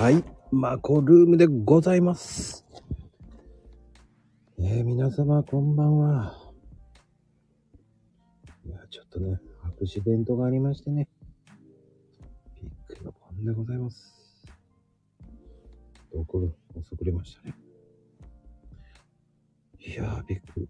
[0.00, 0.24] はい。
[0.50, 2.64] マコルームでございます。
[4.58, 6.34] えー、皆様こんばんは。
[8.64, 11.06] いや、ちょっとね、アクシデントがありましてね。
[12.62, 14.10] びっくりのポンでございます。
[16.14, 16.48] 遅れ、
[16.80, 17.54] 遅くれましたね。
[19.80, 20.68] いやー、びっくり。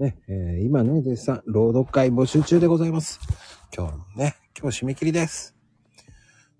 [0.00, 3.20] ね、えー今ね、絶賛、朗読会募集中でございます。
[3.72, 5.57] 今日のね、今日締め切りです。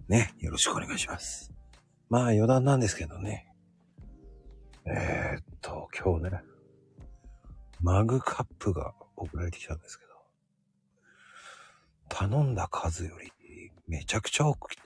[0.09, 1.53] ね、よろしくお願いします。
[2.09, 3.47] まあ余談なんですけどね。
[4.87, 6.41] えー、っと、今日ね、
[7.83, 10.11] マグカップが送られてきたんですけど、
[12.09, 13.31] 頼んだ数より
[13.87, 14.83] めちゃくちゃ多く来て、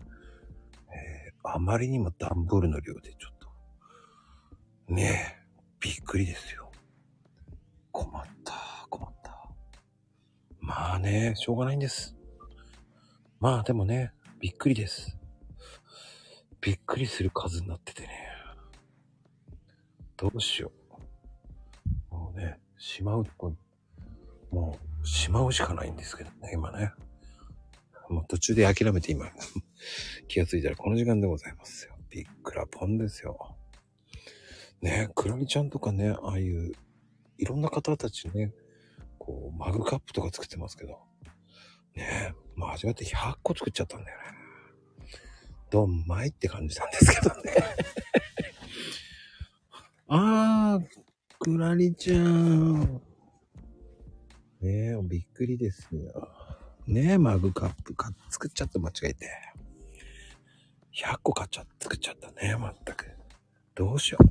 [0.00, 3.38] えーあまりにも段ボールの量でちょっ
[4.88, 5.46] と、ねえ、
[5.78, 6.72] びっくりですよ。
[7.92, 8.54] 困った、
[8.90, 9.48] 困った。
[10.58, 12.16] まあね、しょうがないんです。
[13.38, 15.16] まあでもね、びっくりです。
[16.60, 18.08] びっくりする数になっててね。
[20.16, 20.72] どうしよ
[22.10, 22.14] う。
[22.14, 23.24] もうね、しまう、
[24.50, 26.92] もう、しまうしかないんですけどね、今ね。
[28.10, 29.30] もう途中で諦めて今、
[30.28, 31.96] 気がついたらこの時間でございますよ。
[32.10, 33.56] びっくらぽんですよ。
[34.82, 36.72] ねクラリちゃんとかね、ああいう、
[37.38, 38.52] いろんな方たちね、
[39.18, 41.00] こう、マグカップとか作ってますけど、
[41.94, 44.24] ねえ、間違って100個作っちゃったんだよね。
[45.70, 47.54] どんまいって感じなんですけどね。
[50.08, 50.86] あー、
[51.38, 53.02] クラリちゃん。
[54.60, 56.28] ねえ、びっくりですよ。
[56.86, 59.28] ねえ、マグカップか作っちゃった間違えて。
[60.94, 63.10] 100個買っちゃっ作っちゃったね、まったく。
[63.74, 64.24] どうしよう。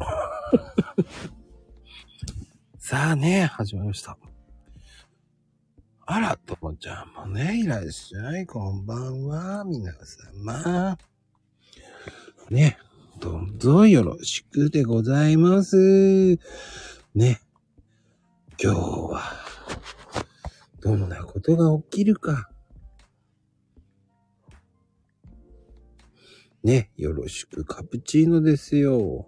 [2.79, 4.17] さあね、始まりました。
[6.07, 8.45] あら、ともちゃんもね、いらっしゃい。
[8.45, 10.99] こんばんは、皆様。
[12.51, 12.77] ね、
[13.19, 16.37] どうぞよろしくでございます。
[17.15, 17.41] ね、
[18.61, 18.79] 今日
[19.13, 19.19] は、
[20.79, 22.51] どんなことが起きるか。
[26.63, 29.27] ね、よろしくカプチーノですよ。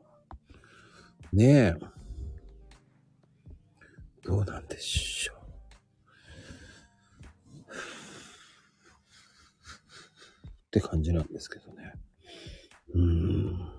[1.34, 1.75] ねえ。
[4.24, 5.37] どうなんでしょう。
[10.77, 11.93] って感じなんですけどね。
[12.93, 13.71] うーん。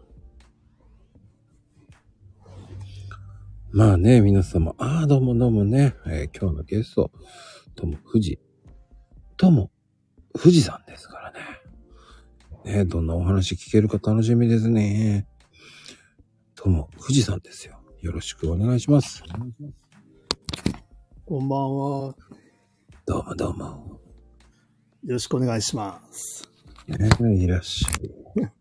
[3.70, 7.12] まあね、皆様、ああ、どうもどうもね、えー今日のゲスト、
[7.76, 8.40] とも富士、
[9.36, 9.70] とも
[10.34, 12.78] 富士さんですからね。
[12.78, 15.28] ね、どんなお話聞けるか楽しみですね。
[16.54, 17.80] とも富士さんですよ。
[18.00, 19.22] よろしくお願いします。
[21.26, 22.06] こんばんは。
[22.06, 22.16] よ
[23.06, 24.00] どうもどうも。
[25.04, 26.57] ろしくお願いします。
[26.88, 28.10] ね、いらっしゃい。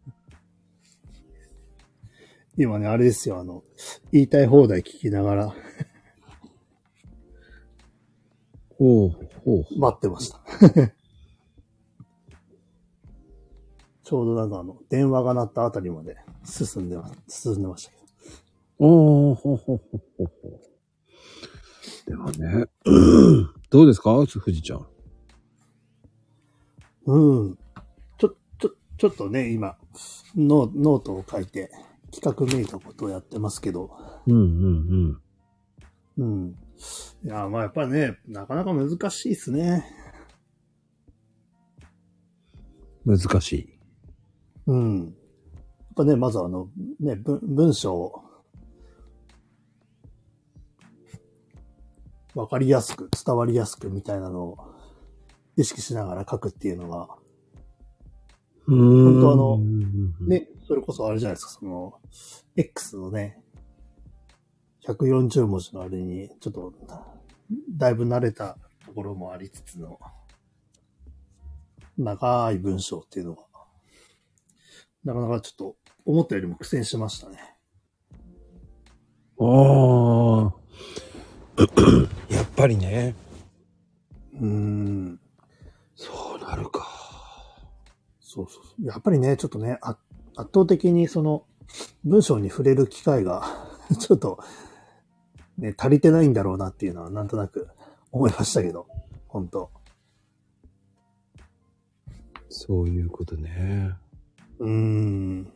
[2.57, 3.63] 今ね、あれですよ、あの、
[4.11, 5.55] 言いたい放題聞きながら
[8.77, 9.09] ほう、
[9.45, 9.79] ほう。
[9.79, 10.39] 待ってました。
[14.03, 18.03] ちょうどなんかあの、電話が鳴ったあたりまで進んでま、進んでましたけど。
[18.79, 20.61] おー、ほうほうほうほうほう。
[22.09, 22.65] でもね、
[23.69, 24.13] どうですか？
[24.15, 24.87] 富士ちゃん。
[27.05, 27.57] うん。
[28.97, 29.77] ちょ、っとね、今、
[30.35, 31.69] ノノートを書いて、
[32.11, 33.91] 企画めいたことをやってますけど、
[34.25, 35.21] うんうん
[36.17, 36.55] うん。
[37.23, 39.85] いや、まあやっぱりね、なかなか難しいですね。
[43.05, 43.17] うん。
[43.19, 43.79] 難しい。
[44.67, 45.03] うん。
[45.03, 45.13] やっ
[45.95, 46.69] ぱね、まずあの、
[46.99, 48.23] ね、文文章を、
[52.33, 54.57] わかりやすく、伝わりやすくみたいなのを
[55.55, 57.26] 意識しながら書くっていうのが。
[58.67, 59.57] 本当あの
[60.27, 61.93] ね、それこそあれじゃないですか、その、
[62.57, 63.41] X のね、
[64.85, 66.73] 140文字のあれに、ちょっと、
[67.77, 69.99] だいぶ慣れたところもありつつの、
[71.97, 73.45] 長い文章っていうのが、
[75.05, 75.75] なかなかちょっと、
[76.05, 77.37] 思ったよりも苦戦しましたね。
[79.39, 80.53] ああ。
[82.29, 83.15] やっぱりね。
[84.33, 85.19] うーん。
[85.95, 86.96] そうなるか。
[88.37, 88.85] そうそうそう。
[88.85, 89.97] やっぱりね、ちょっとね、あ
[90.35, 91.45] 圧倒的にその、
[92.03, 93.43] 文章に触れる機会が、
[93.99, 94.39] ちょっと、
[95.57, 97.67] ね、足りてないんだろうなっていうのは、なんとなく
[98.11, 98.87] 思いましたけど、
[99.27, 99.71] 本当
[102.49, 103.95] そういうことね。
[104.59, 105.51] うーん。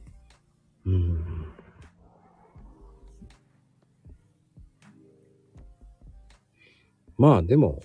[0.85, 1.45] うん。
[7.17, 7.79] まあでも、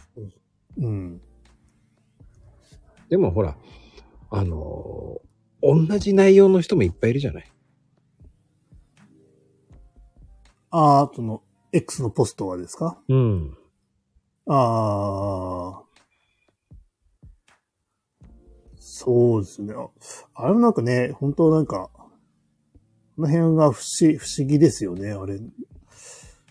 [0.79, 1.21] うん。
[3.11, 3.57] でもほら、
[4.31, 5.27] あのー
[5.63, 7.53] 同じ内容の人もいっぱいいるじゃない。
[10.71, 11.43] ああ、その、
[11.73, 13.01] X のポストはですか？
[13.09, 13.57] うん。
[14.47, 15.83] ああ。
[18.79, 19.75] そうですね。
[19.75, 19.89] あ
[20.35, 25.41] あれもなんかね、本当なんか、この辺が不思不思議ですよね、あれ。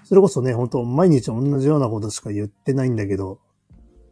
[0.03, 3.39] それこそね、本当毎日同じようなことしか言ってないんだけど、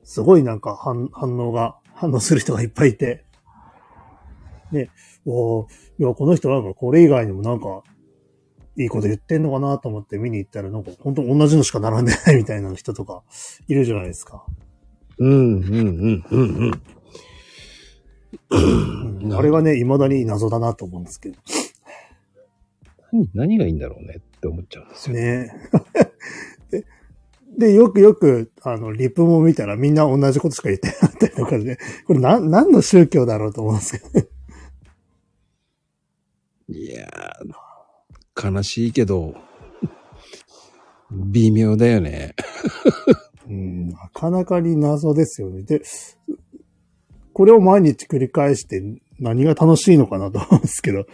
[0.03, 3.25] すごいなんか反反応が、反応する人がいっぱいいて。
[4.73, 4.89] ね、
[5.25, 5.65] おー
[5.99, 7.83] いや、この人なんかこれ以外にもなんか、
[8.75, 13.21] いいこと言ってんのかなと思って見に行ったら、なんか本当同じのしか並んでないみたいな人とか
[13.67, 14.43] いるじゃないですか。
[15.19, 16.73] うん、うん、うん、うん、
[18.49, 19.33] うん。
[19.33, 21.35] あれがね、未だに謎だなと思うんですけど。
[23.11, 25.15] 何何がいいんだろうねって思っちゃうんですよ。
[25.15, 25.53] ね
[26.71, 26.85] で
[27.55, 31.77] で、よくよく、あの、リプも見たらみんな同じことしか言ってなかったりとかで、
[32.07, 34.27] これな、何の宗教だろうと思うんですけど。
[36.69, 39.35] いやー、悲しいけど、
[41.11, 42.35] 微妙だよね。
[43.47, 45.63] うん、なかなかに謎ですよね。
[45.63, 45.81] で、
[47.33, 48.81] これを毎日繰り返して
[49.19, 51.05] 何が楽しいのかなと思うんですけど。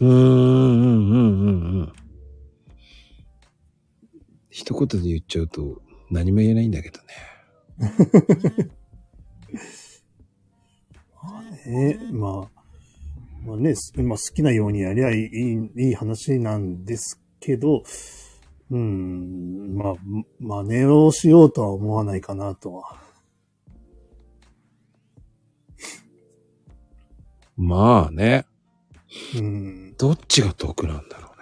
[0.00, 1.92] うーん、うん、うん、うん、うん。
[4.48, 7.04] 一言で言っちゃうと何も言えないんだけどね。
[11.66, 12.59] えまあ、
[13.44, 17.82] まあね、すまあ、好きなようにやりゃいい、いい話なんですけど、
[18.70, 19.94] うん、まあ、
[20.38, 23.00] 真似をしようとは思わないかなとは。
[27.56, 28.46] まあね、
[29.36, 31.32] うん、どっちが得なんだろ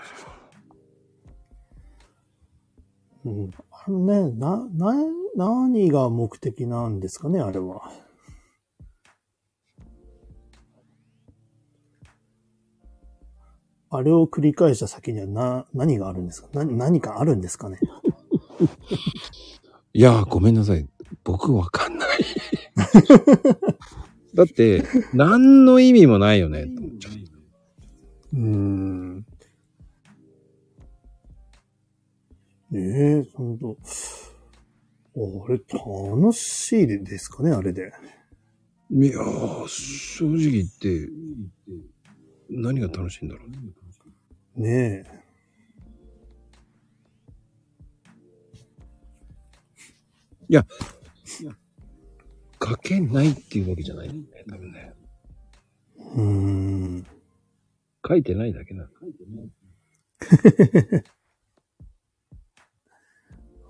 [3.24, 3.42] うね。
[3.42, 3.50] うん。
[3.70, 4.94] あのね、な、な、
[5.36, 7.92] 何が目的なんですかね、あれは。
[13.90, 16.48] あれを繰り返した先にはな、何があるんですか？
[16.52, 17.78] な何かあるんですかね？
[19.94, 20.86] いやー、ごめんなさい。
[21.24, 22.08] 僕わかんない。
[24.34, 27.14] だって、何の意味もないよね、って思っちゃう。
[28.34, 29.18] うーん。
[32.70, 32.80] ね
[33.20, 33.76] え、ほんと。
[35.16, 37.90] あれ、楽しいですかね、あれで。
[38.90, 41.08] いやー、正直言って、
[42.50, 44.60] 何が楽しいんだろう？
[44.60, 45.02] ね。
[45.02, 45.18] ねえ。
[52.60, 54.94] 書けないっていうわけじゃないんだよね、多分ね。
[56.14, 56.22] うー
[57.00, 57.06] ん。
[58.06, 58.88] 書いてないだけなの。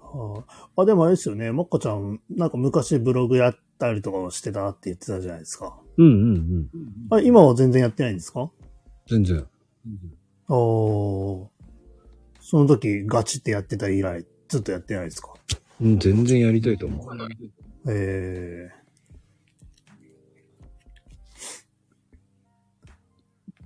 [0.01, 0.45] は
[0.77, 5.79] あ、あ、でもあれですよね、もっこちゃん、なんか昔ブログやったりとかをしてたって言ってたじゃないですか。
[5.97, 6.69] うんうんうん。
[7.11, 8.51] あ今は全然やってないんですか？
[9.09, 9.47] 全然。
[10.49, 11.49] おー
[12.41, 15.35] その時ガチってやってた以来、ずっとやってないですか？
[15.81, 17.29] うん、全然やりたいと思わない。
[17.89, 18.71] え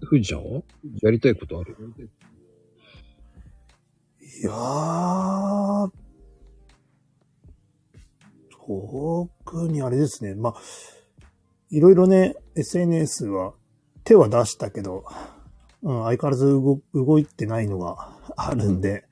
[0.08, 0.62] 富士ちゃんは？
[1.00, 1.76] やりたいことある？
[1.76, 2.06] ー、
[4.42, 5.90] いやー、
[8.50, 10.34] 特にあれですね。
[10.34, 10.54] まあ、
[11.70, 13.54] いろいろね、SNS は
[14.04, 15.04] 手は出したけど、
[15.82, 19.04] うん、相変わらず動動いてないのが あるんで、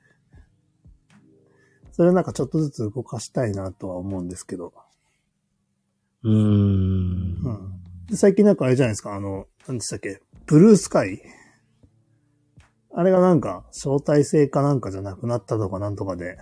[1.91, 4.73] それなんかちょっとずつ動かしたいなとは思うんですけど、
[6.23, 6.33] うーん。
[6.33, 7.81] うん。
[8.07, 11.21] で最近なんかあれじゃないですか、あの、何でしたっけ、ブルースカイ。
[12.93, 16.37] あれがなんか、招待制かなんかじゃなくなったとかなんとかで、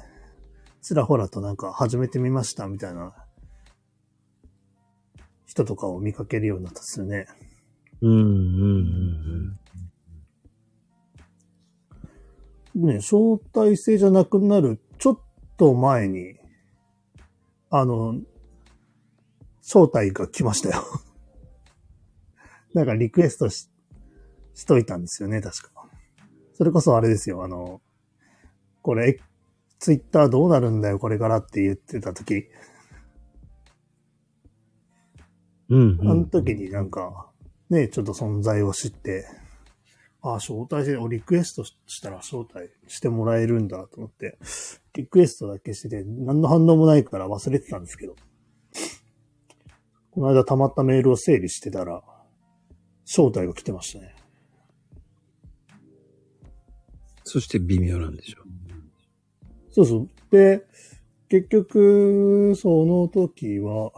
[0.81, 3.13] ちらほらとなんか始めてみましたみたいな。
[5.49, 7.25] 人とかを見かけるようになったっすよね。
[8.01, 9.59] うんうんうん
[12.75, 15.19] ね、招待制じゃなくなるちょっ
[15.57, 16.35] と前に、
[17.69, 18.15] あの、
[19.61, 20.83] 招待が来ましたよ。
[22.73, 23.69] なんかリクエストし、
[24.53, 25.89] しといたんですよね、確か。
[26.53, 27.81] それこそあれですよ、あの、
[28.81, 29.19] これ、
[29.79, 32.47] ツイッターどうなるんだよ、これからって言ってた時、
[35.69, 35.99] うん。
[35.99, 37.29] うんあの時になんか、
[37.69, 39.25] ね、ちょっと存在を知って、
[40.21, 44.37] ああ、招待制をリクエストしたら招待してもらえるんだと思って、
[44.93, 48.15] リクエストだけしてて、何の反応もないから忘れてたんですけど、
[50.11, 52.03] この間溜まったメールを整理してたら、
[53.05, 54.15] 招待が来てましたね。
[57.23, 58.39] そして微妙なんでしょ。
[59.71, 60.09] そうそう。
[60.31, 60.65] で、
[61.29, 63.91] 結局、その時は、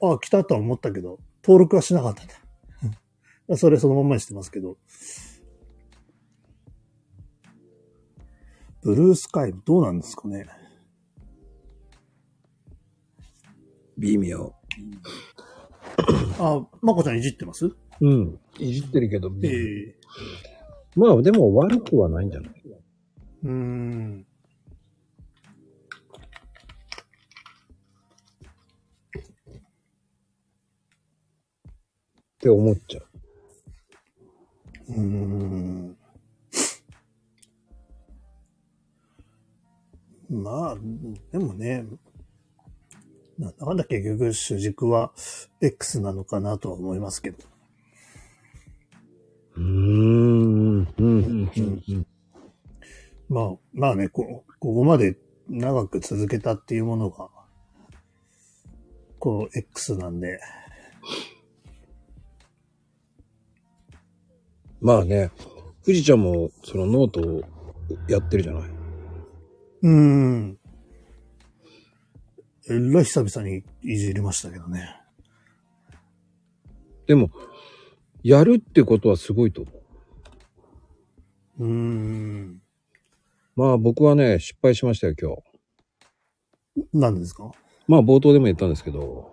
[0.00, 2.43] あ、来たとは思ったけど、登録はしなかったんだ。
[3.56, 4.78] それそのまんまにしてますけど。
[8.82, 10.46] ブルースカイどうなんですかね。
[13.96, 14.54] 微妙。
[16.38, 17.70] あ、まこちゃんいじってます？
[18.00, 18.38] うん。
[18.58, 19.94] いじってるけど、ええ
[20.96, 22.52] まあでも悪くはないんじゃない？
[23.44, 24.26] うーん。
[32.34, 33.06] って思っちゃう。
[34.88, 35.96] うーん。
[40.30, 40.76] まあ、
[41.32, 41.84] でもね、
[43.38, 45.12] なんだかんだ結局主軸は
[45.60, 47.38] X なのかなとは思いますけど。
[49.56, 50.78] うーん。
[50.78, 50.86] うん。
[50.98, 51.50] うん。
[51.88, 52.06] うん。
[53.28, 55.16] まあ、まあね、こここまで
[55.48, 57.28] 長く続けたっていうものが、
[59.18, 60.40] こう、X なんで、
[64.80, 65.30] まあね、
[65.84, 67.42] 富士ちゃんもそのノートを
[68.08, 68.70] やってるじゃない。
[69.82, 70.58] うーん。
[72.68, 74.96] えらい久々にいじりましたけどね。
[77.06, 77.30] でも、
[78.22, 79.70] やるってことはすごいと思
[81.58, 81.64] う。
[81.64, 82.62] うーん。
[83.56, 86.88] まあ僕はね、失敗しましたよ、今日。
[86.92, 87.52] 何ですか？
[87.86, 89.30] まあ冒頭でも言ったんですけど、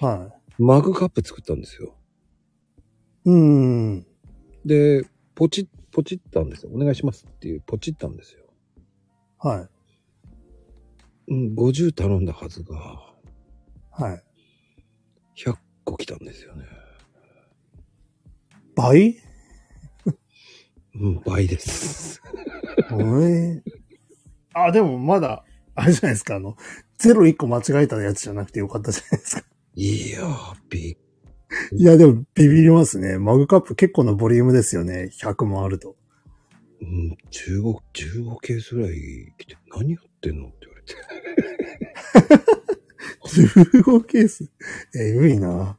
[0.00, 1.96] はマグカップ作ったんですよ。
[3.26, 3.30] い。
[3.30, 3.36] うー
[3.96, 4.06] ん。
[4.64, 5.04] で、
[5.34, 6.72] ポチッ、ポチったんですよ。
[6.74, 8.40] お願いしますっていう、ポチったんですよ。
[9.38, 9.68] は
[11.28, 11.32] い。
[11.32, 12.76] うん、50頼んだはずが、
[13.90, 14.22] はい。
[15.36, 16.64] 100個来たんですよね。
[18.74, 19.16] 倍？
[20.94, 22.22] うん、倍です。
[22.90, 23.62] ええ
[24.54, 26.56] あ、でもまだ、あれじゃないですか、あの、
[26.98, 29.44] ゼロ1個間違えたやつじゃなくてよかったじゃないですか。
[29.74, 30.96] いやー、びっ
[31.72, 33.18] いや、でもビビりますね。
[33.18, 35.10] マグカップ結構なボリュームですよね。
[35.20, 35.96] 100もあると。
[36.80, 37.62] うん、15、
[37.94, 42.52] 15ケースぐらい来て、何やってんのって言われて。
[43.24, 44.50] 15ケース？
[44.94, 45.78] えぐいな。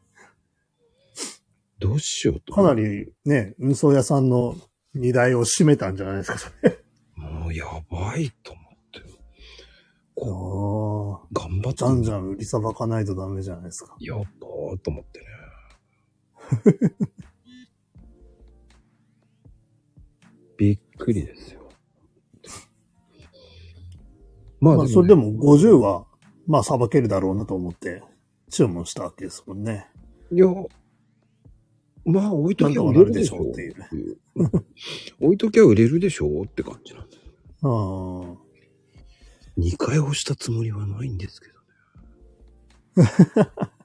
[1.80, 2.54] どうしようと。
[2.54, 2.74] かな。
[2.74, 4.56] りね、運送屋さんの
[4.94, 6.80] 荷台を占めたんじゃないですか、それ。
[7.16, 9.00] もうやばいと思って。
[9.00, 9.04] あ
[10.16, 11.28] こあ。
[11.34, 11.78] 頑張って。
[11.80, 13.96] じゃんじゃん売りさばかないとダメじゃないですか。
[14.00, 14.30] やっばー
[14.78, 15.26] と思ってね。
[20.58, 21.70] びっくりですよ。
[24.60, 26.06] まあ、まあ、それでも50は、
[26.48, 28.04] まあ、さばけるだろうなと思って、
[28.50, 29.90] 注文したわけですもんね。
[30.32, 30.48] いや、
[32.06, 33.76] まあ置いときゃ売れるでしょうっていう。
[35.22, 37.24] 置いときゃ売れるでしょうって感じなんだよ。
[37.62, 37.68] あ
[38.40, 38.44] あ。
[39.58, 41.48] 2回押したつもりはないんですけ
[42.96, 43.10] どね。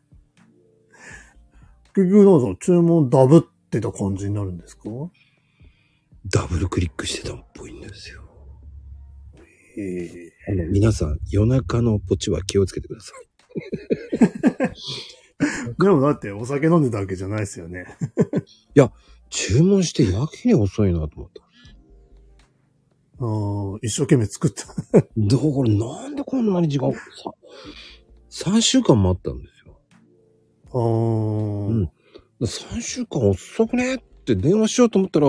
[1.98, 4.84] 結局、どうぞ、注文ダブってた感じになるんですか？
[6.30, 8.22] ダブルクリックしてたっぽいんですよ。
[9.76, 13.12] ええあの、皆さん、夜中のポチは気をつけてくださ
[14.64, 14.74] い。
[15.82, 17.86] でもだってお酒飲んでたわけじゃないですよね。
[19.30, 21.30] 注文してやけに遅いなと思っ
[23.18, 23.24] た。
[23.24, 24.66] うん、一生懸命作った。
[24.66, 27.00] だからなんでこんなに時間、さ
[28.52, 29.57] 3週間待ったんです
[30.72, 30.74] よ。
[30.74, 31.90] あーうん
[32.40, 35.26] 3週間遅くねって電話しようと思ったら、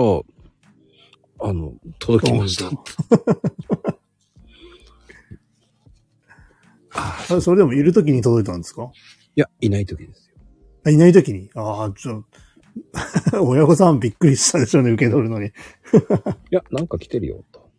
[1.48, 2.70] あの、届きました。
[6.92, 8.90] ああそれでもいる時に届いたんですか？
[9.36, 10.36] いや、いない時ですよ。
[10.84, 11.50] あいない時に？
[11.54, 12.24] ああ、ちょ、
[13.42, 15.46] 親御さんびっくりしたでしょうね、受け取るのに。
[15.50, 15.52] い
[16.50, 17.70] や、なんか来てるよ、と。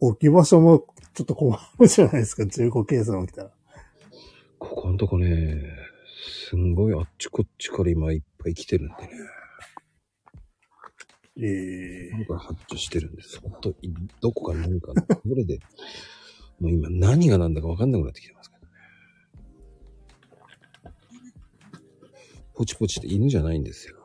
[0.00, 3.50] 置き場所もちょっと困るじゃないですか、15ケースが起きたら。
[4.58, 5.62] ここのとこね、
[6.48, 9.10] すんごいあっちこっちから今いっぱい来てるんでね。
[11.40, 13.40] ええなんか発注してるんです。
[13.40, 15.60] ほんと、いどこか何かの、どれで、
[16.58, 18.72] もう今何が何だか分かんなくなってきてますけどね。
[22.54, 23.96] ポチポチって犬じゃないんですよ。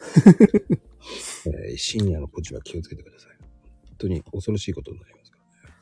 [1.46, 3.36] えー深夜のポチは気をつけてください。
[3.38, 5.74] 本当に恐ろしいことになりますからね。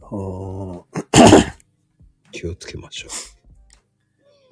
[0.00, 1.21] ああ。
[2.32, 3.08] 気をつけましょ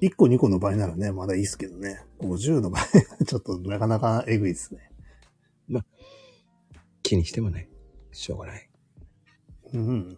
[0.01, 2.03] 1個2個の場合ならね、まだいいですけどね。
[2.19, 2.85] 50の場合、
[3.25, 4.91] ちょっとなかなかエグいですね。
[5.69, 5.79] う。
[7.03, 7.69] 気にしてもね、
[8.11, 8.69] しょうがない。
[9.73, 10.17] うん。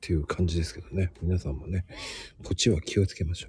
[0.00, 1.12] ていう感じですけどね。
[1.22, 1.84] 皆さんもね、
[2.42, 3.48] ポチは気をつけましょ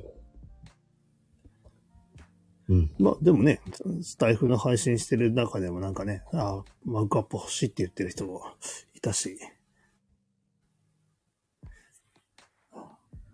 [2.67, 2.73] う。
[2.75, 2.91] うん。
[2.97, 3.61] まあでもね、
[4.01, 8.41] スタイフの配信してる中でもなんかね、ああ、マグカップ欲しいって言ってる人も
[8.95, 9.37] いたし、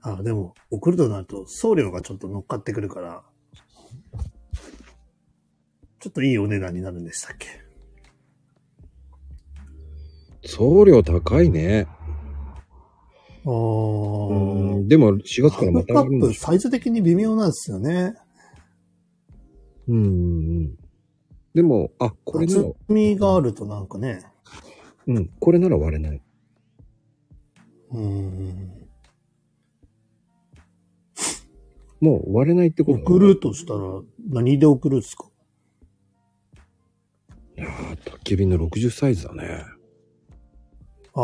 [0.03, 3.23] あ、でも、送るとなると送料がちょっと乗っかってくるから、
[5.99, 7.47] ちょっといいお値段になるんでしたっけ？
[10.43, 11.87] 送料高いね。
[13.45, 14.87] あうーん。
[14.87, 16.33] でも4月からハまムカップ。
[16.33, 18.15] サイズ的に微妙なんですよね。
[19.87, 20.09] うんうんう
[20.61, 20.77] ん。
[21.53, 24.21] でも、あ、これなら厚、みがあるとなんかね、
[25.05, 26.21] うん、これなら割れない。
[27.91, 28.87] うーん。
[32.01, 33.79] もう割れないってこと送るとしたら
[34.27, 35.27] 何で送るんですか？
[37.57, 39.63] いやー、宅急便の60サイズだね。
[41.13, 41.21] ああ。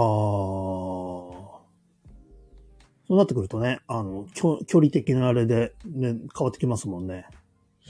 [3.08, 7.26] そうなってくるとね、あの、きょ距離的なあれで、ね、変わってきますもんね。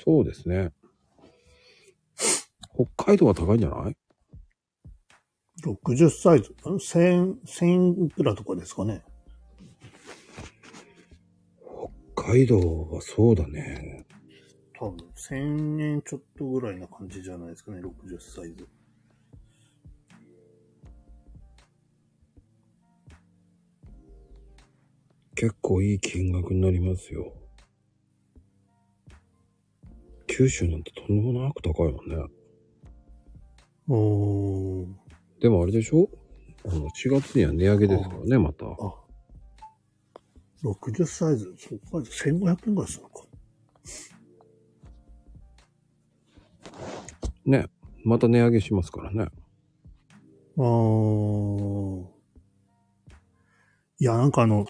[0.05, 0.71] そうですね。
[2.73, 3.97] 北海道は高いんじゃない
[5.65, 9.03] ？60サイズ、ん1000、1000いくらとかですかね。
[12.17, 14.05] 北海道はそうだね。
[14.79, 18.67] 多分、1000円ちょっとぐらいな感じじゃないですかね、60サイズ。
[25.35, 27.31] 結構いい金額になりますよ。
[30.25, 32.17] 九州なんてとんでもなく高いもんね。
[33.87, 34.87] おー。
[35.39, 36.09] でもあれでしょ？
[36.65, 38.65] あの、4月には値上げですからね、また。
[38.65, 39.06] あ、
[40.71, 43.25] 60サイズ、そうか、1500円ぐらいするのか。
[47.45, 47.67] ね。
[48.03, 49.27] また値上げしますからね。
[50.57, 52.05] あー。
[53.99, 54.65] いや、なんかあの、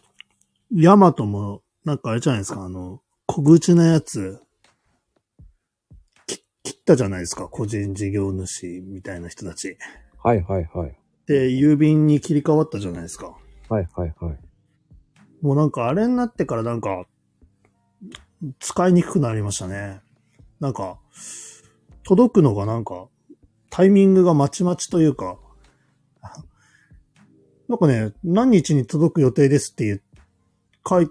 [0.71, 4.41] ヤマトも、なんかあれじゃないですか、あの、小口なやつ、
[6.25, 9.77] き切ったじゃないですか、個人事業主みたいな人たち。
[10.23, 10.97] はいはいはい。
[11.25, 13.37] で、郵便に切り替わったじゃないですか。
[13.69, 14.46] はいはいはい。
[15.41, 17.05] もうなんかあれになってからなんか、
[18.59, 20.01] 使いにくくなりましたね。
[20.59, 20.99] なんか、
[22.03, 23.07] 届くのがなんか、
[23.69, 25.37] タイミングがまちまちというか、
[27.67, 30.01] なんかね、何日に届く予定ですっていう、
[30.83, 31.07] 買い、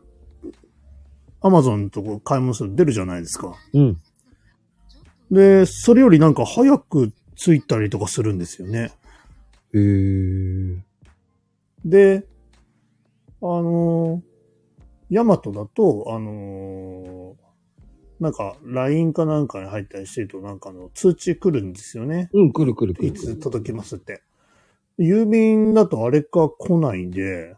[1.41, 3.55] アマゾンとこ買い物すると出るじゃないですか。
[3.73, 4.01] うん。
[5.31, 8.93] で、それよりなんか早く着いたりとかするんですよね。
[9.75, 10.81] へー。
[11.85, 12.27] で、
[13.42, 14.37] あのー
[15.09, 17.46] ヤマトだと、あのー
[18.18, 22.31] なんか、LINE かなんかに入ったりしてると、なんかあの、通知来るんですよね。
[22.33, 24.22] うん、来る来る来るいつ届きますって。
[24.99, 27.55] 郵便だとあれか来ないんで、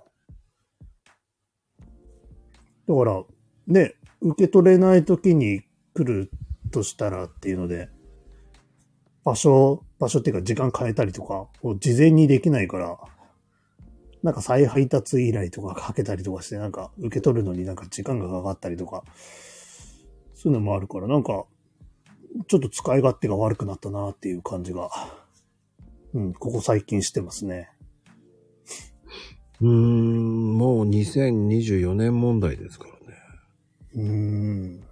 [2.89, 3.23] だから、
[3.69, 5.63] ね、受け取れない時に
[5.95, 6.31] 来る
[6.73, 7.89] としたらっていうので、
[9.25, 12.99] 場所、場所っていうか時間変えたりとかを事前にできないから、
[14.23, 19.05] なんか再配達依頼とかかけたりとかして、なんか受け取るのになんか時間がかかったりとか、
[20.35, 21.45] そういうのもあるから、なんか、
[22.47, 24.91] ちょっと使い勝手が悪くなったなっていう感じが、
[26.15, 27.71] うん、ここ最近してますね。
[29.61, 32.99] うーん、もう2024年問題ですからね。
[33.95, 34.85] うーん。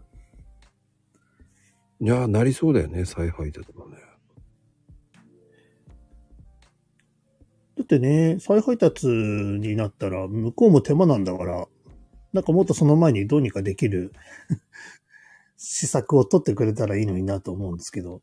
[2.00, 4.05] いやー、なりそうだよね、再配達もね。
[7.76, 11.68] だってね、再配達になったら、向こうも手間なんだから、
[12.32, 14.12] なんかもっとその前にどうにかできる
[15.56, 18.22] 施策を取ってくれたらいいのになと思うんですけど、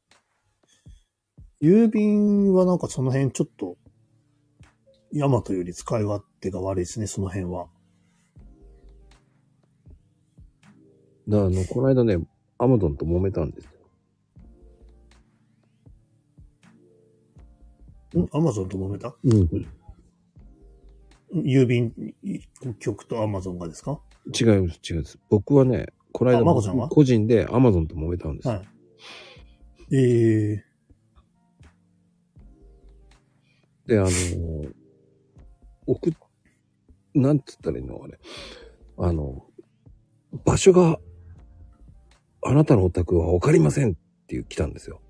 [1.62, 3.78] 郵便はなんかその辺ちょっと、
[5.12, 7.68] ヤマトより使い勝手が悪いですね、その辺は。
[11.28, 12.18] だからあの、この間ね、
[12.58, 13.73] アマゾンと揉めたんですよ。
[18.32, 19.16] アマゾンと揉めた？
[19.24, 19.68] うん。
[21.34, 21.94] 郵便
[22.80, 24.00] 局とアマゾンがですか？
[24.28, 25.20] 違います、違います。
[25.30, 26.90] 僕はね、この間あマコちゃんは？
[26.90, 28.54] 個人でアマゾンと揉めたんですよ。
[28.54, 29.96] はい。
[29.96, 30.66] ええ
[33.86, 34.74] で、あのー
[35.86, 36.14] 送っ、
[37.14, 38.02] なんつったらいいの？
[38.02, 38.18] あれ。
[38.98, 39.46] あの、
[40.46, 40.98] 場所が、
[42.42, 43.94] あなたのお宅はわかりませんっ
[44.28, 45.02] ていう来たんですよ。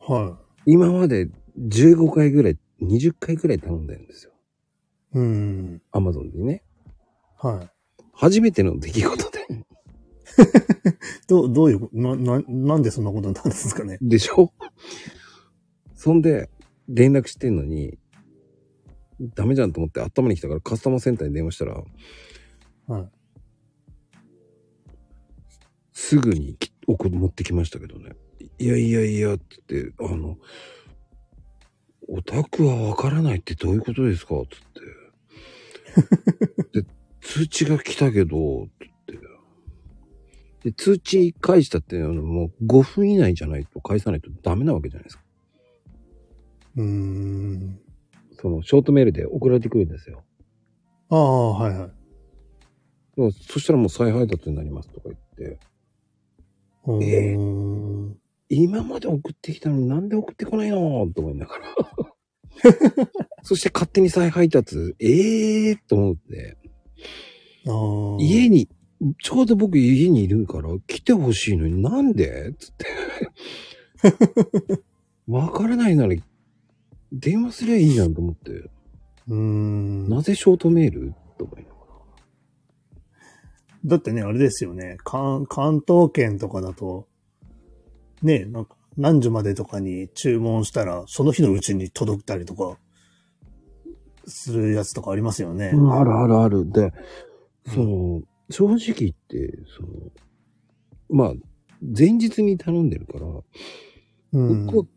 [0.00, 4.32] は今まで15回ぐらい、20回ぐらい頼んでるんですよ。
[5.14, 5.18] い。
[5.18, 5.82] うん。
[5.90, 6.62] アマゾンでね。
[7.36, 7.70] はい。
[8.12, 9.38] 初めての出来事で。
[11.26, 13.98] どう、どういう、な、な、なんでそんなことになるんですかね？
[14.00, 14.52] でしょ？
[15.94, 16.50] そんで、
[16.88, 17.98] 連絡してんのに、
[19.20, 21.82] ダメじゃんと思って頭に来たからカスタマーセンターに電話したら、
[22.86, 23.10] はい。
[25.92, 28.12] すぐにき送持ってきましたけどね。
[28.58, 30.38] いやいやいや、つって、あの、
[32.08, 34.34] お宅はわからないってどういうことですか？
[34.50, 34.60] つっ
[36.72, 36.82] て。
[36.82, 36.88] で、
[37.20, 39.20] 通知が来たけど、って言っ
[40.62, 40.70] て。
[40.70, 45.22] で、通知返したって、あのもう5分以内じゃないと返さないとダメなわけじゃないですか。
[46.76, 47.78] うーん。
[48.32, 50.22] その、ショートメールで送られてくるんですよ。
[51.10, 51.90] ああ、はいはい。
[53.32, 55.58] そしたらもう再配達になりますとか言って、
[56.86, 57.97] うえーん。
[58.50, 61.64] 今まで送ってきたのになんで送ってこないのと思いながら。
[63.42, 66.56] そして勝手に再配達、ええー、と思って。
[68.20, 68.68] 家に、
[69.22, 72.54] ちょうど僕家にいるから来てほしいのになんで？
[72.58, 72.86] つって。
[75.28, 76.16] わからないなら
[77.12, 78.50] 電話すりゃいいじゃんと思って。
[78.52, 80.08] うーん。
[80.08, 81.14] なぜショートメール？
[81.36, 81.78] と思いながら。
[83.84, 84.96] だってね、あれですよね。
[85.04, 87.06] 関、関東圏とかだと、
[88.22, 92.78] ね、なんか、何時までとかに注文したら、その日のうちに届いたりとか、
[94.26, 95.68] するやつとかありますよね。
[95.68, 96.70] あるあるある。
[96.70, 96.92] で、
[97.66, 99.88] その、正直言って、その、
[101.10, 101.32] まあ、
[101.80, 103.26] 前日に頼んでるから、
[104.32, 104.66] うん。
[104.66, 104.88] 僕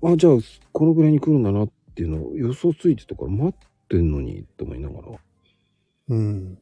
[0.00, 0.36] は、あ、じゃあ、
[0.72, 5.08] このぐらいに来るんだなっていうのを予想ついてたから待ってんのに、と思いながら、
[6.08, 6.58] うん。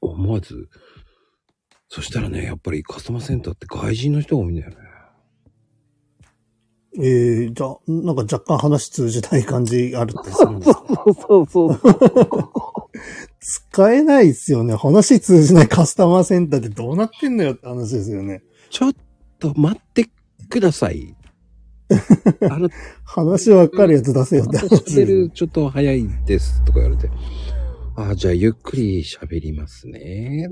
[0.00, 0.68] 思わず、
[1.88, 4.76] そしたらね、やっぱりカスタマーセンターって外人の人が多いんだよね。
[7.00, 10.84] ええじゃあ、なんか若干話通じない感じあるってするんですか？
[11.26, 11.80] そうそうそう。
[13.40, 14.74] 使えないですよね。
[14.76, 18.42] 話通じないカスタマーセンターってどうなってんのよって話ですよね。
[18.70, 18.92] ちょっ
[19.38, 20.08] と待って
[20.48, 21.14] ください。
[22.48, 22.68] あの、
[23.04, 27.10] 話わかるやつ出せよって話です喋よねるちょっと早いですとか言われて、
[27.96, 30.50] ああ、じゃあゆっくり喋りますね。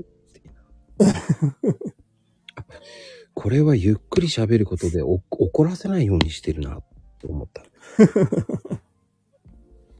[3.33, 6.81] これはゆっくり喋ることでお怒らせないようにしてるな、
[7.19, 7.63] と思った。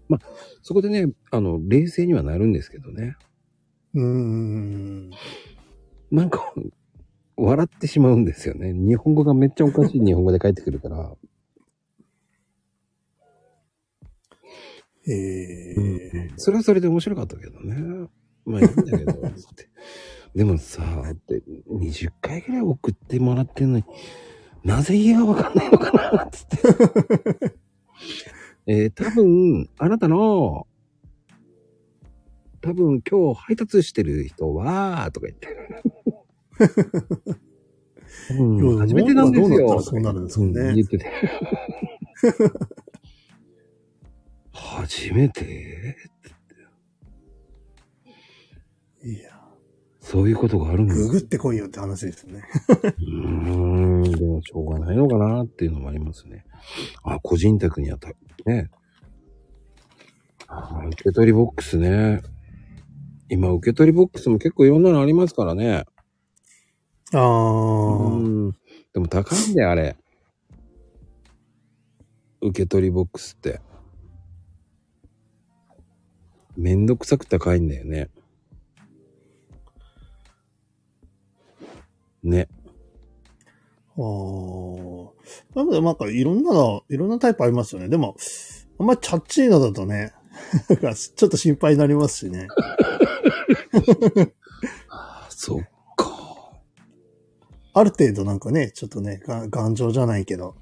[0.07, 0.19] まあ、
[0.61, 3.15] そこでね、あの、冷静にはなるんですけどね。
[3.95, 5.09] うーん。
[6.11, 6.53] なんか、
[7.35, 8.73] 笑ってしまうんですよね。
[8.73, 11.15] 日本語がめっちゃおかしい日本語で返ってくるから。
[15.05, 18.07] ええそれはそれで面白かったけどね。
[18.45, 19.69] まあいいんだけど、つって。
[20.35, 23.85] でもさ、って20回ぐらい送ってもらってんのに、
[24.63, 26.57] なぜ家がわかんないのかな、つって。
[28.65, 30.67] えー、多分、あなたの、
[32.61, 35.47] 多分今日配達してる人は、とか言って。
[38.39, 39.81] うん、初めてなんですよ。
[39.81, 41.05] そうなるんですかねう言ってて。
[44.53, 45.97] 初めて？
[49.03, 49.32] いや、
[50.03, 52.43] そういうことがあるんですググってこいよって話ですね。
[52.99, 56.45] うーん、でもしょうがないのかなっていうのもありますね。
[57.03, 58.09] あ、個人宅にあた、
[58.45, 58.69] ね。
[60.47, 62.21] あ受け取りボックスね。
[63.29, 65.85] 今、受け取りボックスも結構いろんなのありますからね。
[67.13, 68.51] あうあ、ん。
[68.93, 69.95] でも高いんだよ、あれ。
[72.41, 73.61] 受け取りボックスって。
[76.57, 78.09] めんどくさく高いんだよね。
[82.23, 82.47] ね。
[83.97, 84.03] ああ。
[85.55, 87.89] なので、なんかいろんなの、いろんなタイプありますよね。
[87.89, 88.15] でも、
[88.79, 90.13] あんまりチャッチーなだとね、
[90.69, 92.47] なんかちょっと心配になりますしね。
[94.89, 95.63] あそっ
[95.95, 96.51] か。
[97.73, 100.55] ある程度なんかね、ちょっとね、が頑丈じゃないけど、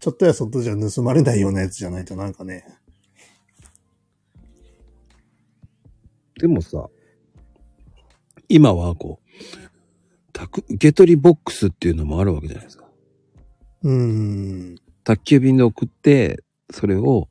[0.00, 2.64] ちょっとやそっとじゃ盗まれないようなやつじゃないとなんかね。
[6.36, 6.88] でもさ、
[8.48, 9.67] 今はこう、
[10.38, 12.84] 宅受け取りボックスっていうのもあるわけじゃないですか。
[13.82, 14.76] うーん。
[15.02, 17.28] 宅急便で送って、それを、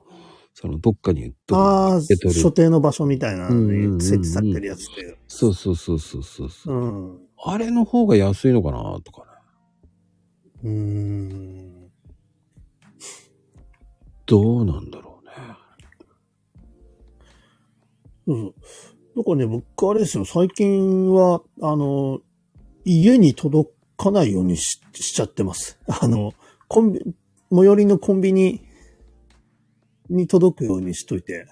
[0.54, 5.18] そのどっかにああ、所定の場所みたいなのに設置されてるやつって。
[5.28, 7.20] そうそうそうそうそうそうう、ん。
[7.46, 9.28] あれの方が安いのかなとかね。
[10.64, 11.92] うーん。
[14.26, 15.32] どうなんだろうね。
[18.26, 18.48] うん。
[18.48, 22.20] だからね、僕あれですよ、最近は、あの、
[22.88, 25.78] 家に届かないようにししちゃってます。
[25.88, 26.34] あの、
[26.68, 27.02] コンビ、
[27.52, 28.62] 最寄りのコンビニ
[30.10, 31.48] に届くようにしといて、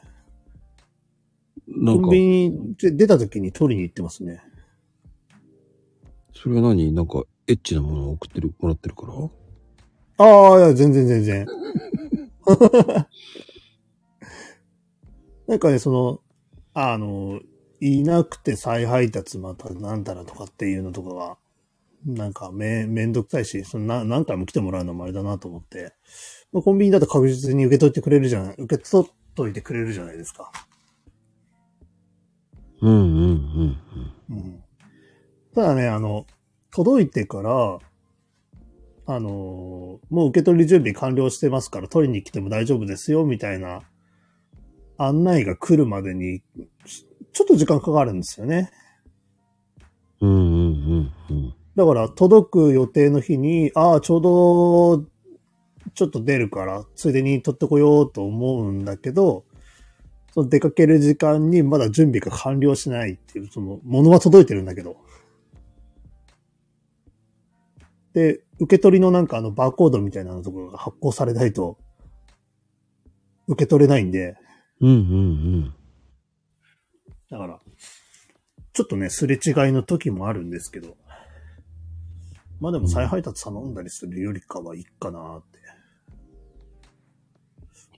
[1.67, 2.19] なんかコンビ、
[2.49, 4.41] ニで出た時に取りに行ってますね。
[6.33, 6.91] それは何？
[6.93, 9.13] なんか、エッチなものを送ってる、もらってるから？
[10.17, 11.45] ああ、いや、全然全然。
[15.47, 16.21] なんかね、その、
[16.73, 17.39] あの、
[17.85, 21.37] いなくて再配達またなんだらとかっていうのとかが、
[22.05, 25.93] なんかめ、めんどくさいし、そのな何回も来てもらうのもあれだなと思って、
[26.51, 30.51] まあ、コンビニだと確実に受け取ってくれるじゃない、受け取っといてくれるじゃないですか。
[32.81, 33.77] うんうんうん
[34.29, 34.63] うん。
[35.53, 36.25] ただね、あの、
[36.71, 37.79] 届いてから、
[39.07, 43.83] あの、もう受け取り準備完了してますから取りに来ても大丈夫ですよ、みたいな
[44.97, 46.41] 案内が来るまでに、
[47.35, 48.71] ちちょっと時間かかるんですよね。
[50.21, 50.29] うん。
[50.29, 51.53] うんうんうんうん。
[51.75, 55.05] だから、届く予定の日に、ああ、ちょうど、
[55.93, 59.43] ちょっと出るから、ついでに取ってこようと思うんだけど、
[60.33, 64.95] その出かける時間にまだ準備が完了しないっていう、その、物は届いてるんだけど。
[68.13, 71.77] で、受け取りのなんかあの、バーコードみたいなところが発行されないと、
[73.49, 74.37] 受け取れないんで、
[74.79, 75.73] うんうん
[77.35, 77.59] だから、
[78.71, 80.95] ちょっとね、すれ違いの時もあるんですけど、
[82.61, 85.59] まあでも再配達頼んだりするよりかはいいかなって、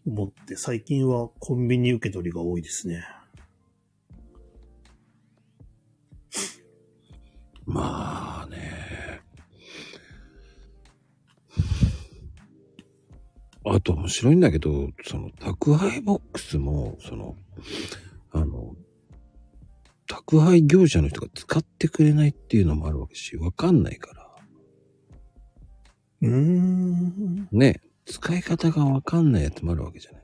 [0.07, 3.05] 思って、最近はコンビニ受け取りが多いですね。
[7.67, 7.73] うん。
[7.75, 9.21] まあね。
[13.65, 17.35] あと面白いんだけど、その宅配ボックスも、その、
[18.31, 18.75] あの、
[20.07, 24.27] 宅配業者の人が使ってくれないっていうのもあるわけし、わかんないから。
[26.21, 27.47] うーん。
[27.51, 30.23] ね、使い方がわかんないやつもあるわけじゃない。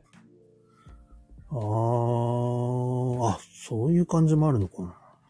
[1.49, 4.81] あー、あ、そういう感じもあるのか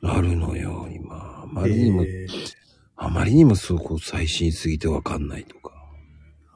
[0.01, 0.13] な。
[0.15, 1.43] あるのよ、今。
[1.43, 2.63] あまりにも、えー
[2.95, 5.73] あまりにもそこ最新すぎてわかんないとか。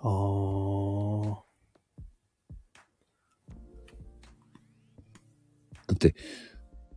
[0.02, 1.36] あー。
[5.88, 6.16] だって、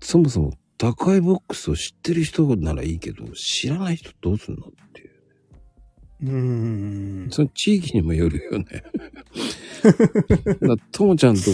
[0.01, 5.11] そもそも宅配ボックスを知ってる人ならいいけど、知らない人どうすんのっていう。
[6.23, 7.29] うーん。
[7.31, 8.65] その地域にもよるよね。
[10.67, 11.49] だともちゃんとこ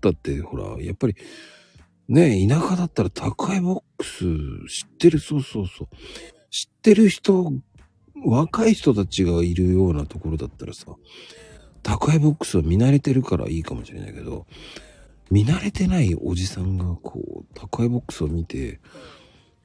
[0.00, 1.16] だって、ほら、やっぱり、
[2.08, 4.24] ね田舎だったら宅配ボックス
[4.66, 5.88] 知ってる、そうそうそう。
[6.48, 7.52] 知ってる人、
[8.24, 10.86] 若い人たちがいるようなところだったらさ、
[11.82, 14.46] 宅配ボックスは見慣れてるからいいかもしれないけど、
[15.30, 18.80] 見慣れてないおじさんがこう、宅配ボックスを見て、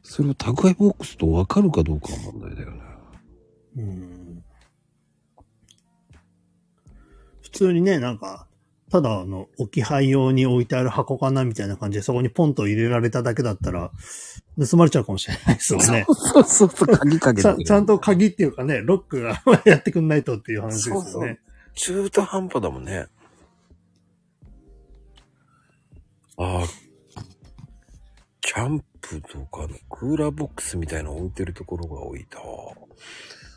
[0.04, 2.82] それを宅配ボックスと分かるかどうかが問題だよね。
[3.78, 4.44] うん
[7.42, 8.48] 普通にね、なんか、
[8.92, 13.92] ただあの、置き配用に置いてある箱かなみたいな感じでそこにポンと入れられただけだったら、
[14.60, 16.06] 盗まれちゃうかもしれないですよね。
[16.08, 21.02] そうそうそう、鍵かけてちゃんちゃんと鍵っていうかね、ロックがやってくんないとっていう話ですよね。
[21.04, 21.38] そうそう
[21.76, 23.08] 中途半端だもんね。
[26.38, 26.68] ああ、
[28.42, 32.40] キャンプとかのクーラーボックスみたいなの置いてるところが多いな。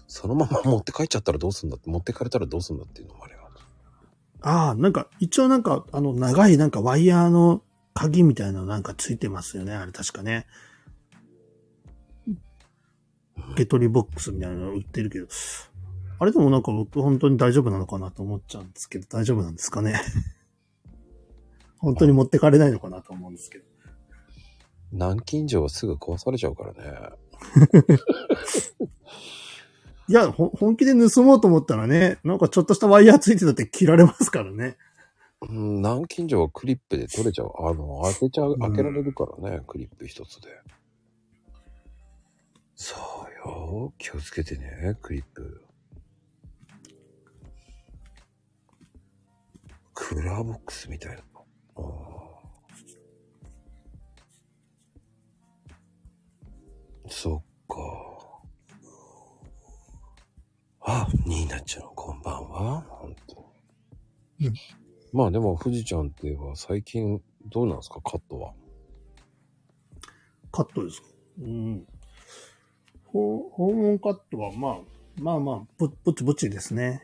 [0.07, 3.38] そのまま持って帰っちゃったらどうすんだって、持ってかれたらどうすんだっていうのもあるよ。
[4.41, 7.62] ああ、なんか、一応なんか、あの、長いなんかワイヤーの
[7.95, 10.47] 鍵みたいなのなんかついてますよね、あれ確かね。
[12.27, 15.27] 受け取りボックスみたいなの売ってるけど、
[16.21, 20.01] あれでもなんか僕本当に大丈夫なのかなと思っちゃうんですけど、大丈夫なんですかね。
[21.79, 23.64] 本当に持ってかれないのかなと思うんですけど。
[24.93, 26.81] 南京錠はすぐ壊されちゃうからね。
[30.09, 34.79] いや、ほ本気で盗もうと思ったらね、なんかちょっとしたワイヤーついてたって切られますからね。
[35.43, 37.53] うん、南京錠はクリップで取れちゃう。
[37.59, 40.49] あの、開けちゃう、開けられるからね、クリップ一つで。
[42.75, 42.97] そ
[43.45, 43.93] うよ。
[43.99, 45.62] 気をつけてね、クリップ。
[49.95, 51.23] クーラーボックスみたいな
[57.11, 57.77] そっか。
[60.81, 62.81] あ、ニーナちゃん、こんばんは。
[62.88, 63.53] 本当
[64.43, 64.55] うん
[65.12, 68.53] まあでも、富士ちゃんっては最近どうなんですか、カットは。
[70.53, 71.09] カットですか？
[71.41, 71.87] うん。
[73.07, 74.79] ほ訪問カットは、まあ、
[75.21, 77.01] まあまあ、ぼ、ぼちぼちですね。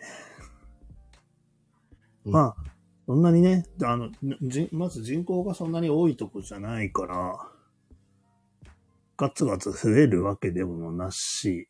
[2.26, 2.73] うんまあ、
[3.06, 4.10] そんなにね、あの、
[4.42, 7.38] じまず人口がそんなに多いとこじゃないから、
[9.16, 11.68] ガツガツ増えるわけでもなし、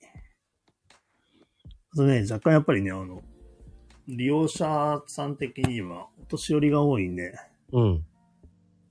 [1.93, 3.23] あとね、若干やっぱりね、あの、
[4.07, 7.35] 利用者さん的にはお年寄りが多いんで、
[7.73, 8.05] うん。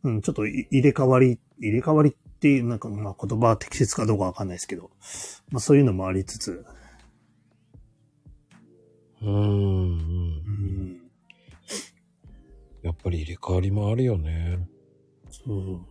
[0.04, 4.92] うん、ちょっとい入れ替わり、入れ替わりっていう、なんか、まあ言葉は適切かどうかわかんないですけど、
[5.50, 6.66] まあそういうのもありつつ、
[9.22, 10.13] うーん、
[12.84, 14.60] やっぱり入れ替わりもあるよね。
[15.30, 15.84] そうそうそう。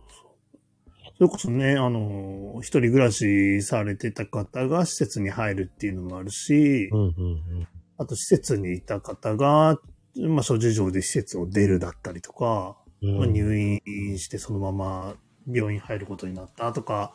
[1.17, 9.79] それこそね、あの、一人暮らしされてた方が施設に入るっていうのもあるし、うんうんあと施設にいた方が、
[10.17, 13.17] まあ諸事情で施設を出るだったりとか、うん。
[13.17, 15.15] まあ、入院してそのまま
[15.51, 17.13] 病院入ることになったとか、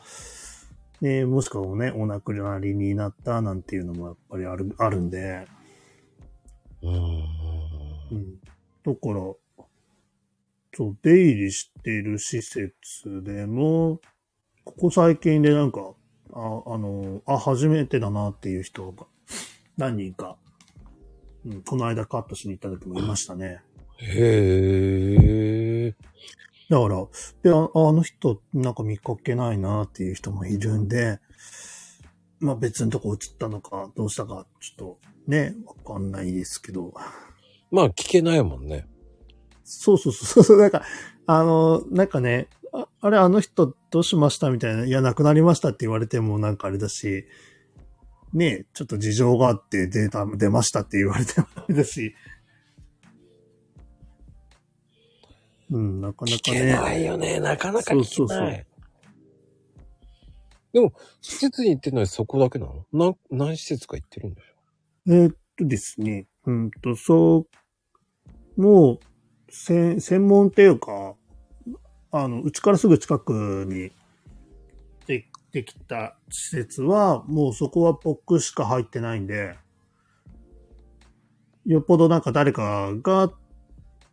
[1.00, 5.46] ね、もしくはね、お亡くなりになったなんていうのもやっぱりある、あるんで、
[6.82, 6.94] うん。
[6.94, 8.40] うん。
[8.84, 9.34] だから、
[10.78, 12.70] そう、出入りしている施設
[13.24, 14.00] でも、
[14.62, 15.80] ここ最近でなんか、
[16.32, 19.06] あ、あの、あ、初めてだなっていう人が
[19.76, 20.36] 何人か、
[21.44, 23.60] うん、この間カットしに行った時もいましたね。
[23.96, 25.96] へえ。
[26.70, 27.08] だから、
[27.42, 31.18] で、ああの人、なんか見かけないなっていう人もいるんで、
[32.38, 36.94] まあ別のとこ映ったのか、どうしたか、ちょっとね、わかんないですけど。
[37.72, 38.86] まあ聞けないもんね。
[39.70, 40.82] そうそうそうそう、なんか、
[41.26, 47.26] あの、なんかね、ああれ、あの人どうしましたみたいな、いや、亡くなりましたって言われてもなんかあれだし、
[48.32, 52.14] ねちょっと事情があってデータ出ましたって言われてもあれだし、
[55.70, 57.04] うん、なかなか聞けないね。
[57.06, 57.40] よね。
[57.40, 58.04] なかなか聞けない。
[58.04, 58.66] そうそうそう
[60.74, 62.84] でも、施設に行ってるのはそこだけなの？
[62.92, 64.54] な何施設か行ってるんだよ。
[65.06, 67.46] えーっとですね、うんと、そ
[68.58, 69.07] う、もう、せ
[69.50, 71.14] 専門っていうか、
[72.10, 73.90] あの、うちからすぐ近くに
[75.06, 79.56] でできた施設は、もうそこは僕しか入ってないんで、
[81.66, 83.30] よっぽどなんか誰かが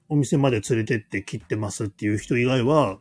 [0.09, 2.99] お店まで連れてって切ってますっていう人以外は、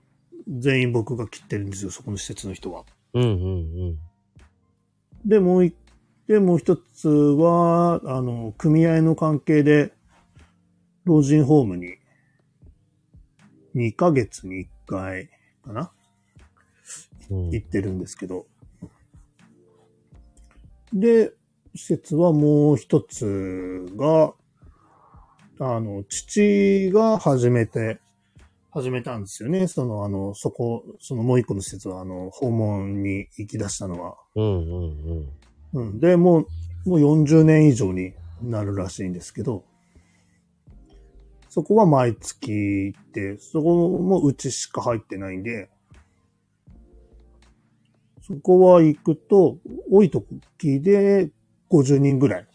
[0.49, 2.85] 全員僕が切ってるんですよ、そこの施設の人は。
[3.15, 3.33] うんうんう
[3.93, 3.99] ん。
[5.25, 5.75] で、もうい、
[6.27, 9.93] で、もう一つは、あの、組合の関係で、
[11.05, 11.97] 老人ホームに、
[13.75, 15.29] 2ヶ月に1回
[15.65, 15.93] かな？
[17.31, 18.47] うん行ってるんですけど。
[20.93, 21.33] で、
[21.75, 24.35] 施設はもう一つが、
[25.59, 28.01] あの、父が始めて、
[28.71, 29.67] 始めたんですよね。
[29.67, 34.17] その、あの、そこ、そのもう一個の施設は、あの、訪問に行き出したのは。
[34.35, 35.31] うんうん
[35.73, 35.89] うん。
[35.91, 36.01] うん。
[36.01, 36.47] で、も
[36.85, 39.65] う、もう40年以上になるらしいんですけど、
[41.55, 45.71] そこは毎月行って、そこもうちしか入ってないんで、
[48.23, 51.31] そこは行くと、多い時で
[51.71, 52.47] 50人ぐらい、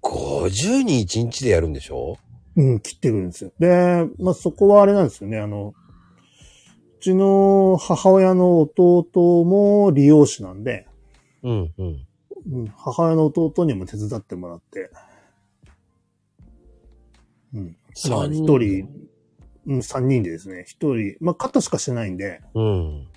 [0.00, 2.16] 50人1日でやるんでしょ？
[2.54, 3.50] うん、切ってくるんですよ。
[3.58, 5.74] で、まあ、そこはあれなんですよね、あの、
[7.00, 10.86] うちの母親の弟も利用師なんで、
[11.42, 12.06] うんうん。
[12.52, 14.88] うん、母親の弟にも手伝ってもらって、うん。
[18.08, 18.88] まあ三一人、
[19.66, 23.08] うん、三人でですね、一人、まあ、カットしかしてないんで、うん。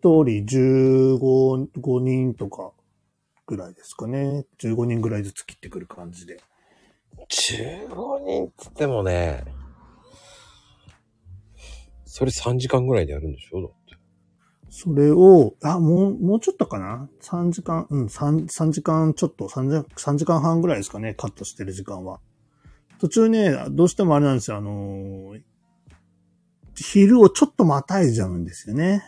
[0.00, 2.72] 一人十五、五人とか
[3.46, 4.46] ぐらいですかね。
[4.60, 6.40] 15人ぐらいずつ切ってくる感じで。
[7.28, 9.44] 15人っつってもね、
[12.04, 13.62] それ3時間ぐらいでやるんでしょ？
[13.62, 13.96] だって。
[14.70, 22.20] それを、あ、もう、もうちょっとかな ?3 時間、うん、3、3時間ちょっと、3時、3時間半ぐらいですかね、カットしてる時間は。
[23.00, 25.42] 途中ね、どうしてもあれなんですよ、あのー
[26.80, 29.02] 昼をちょっとまたいじゃうんですよね。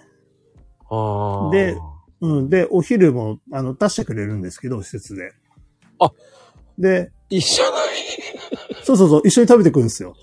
[0.91, 1.51] ああ。
[1.51, 1.77] で
[2.21, 2.51] うん。
[2.51, 5.33] で、お昼も、あの、出してくれるんですけど、施設で。
[5.99, 6.11] あ
[6.79, 10.15] で、一緒じゃそうそうそう、一緒に食べてくるんですよ。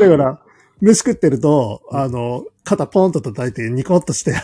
[0.00, 0.40] だから、
[0.80, 4.34] 飯食ってると、あの、肩ポンと叩いてニコッとして、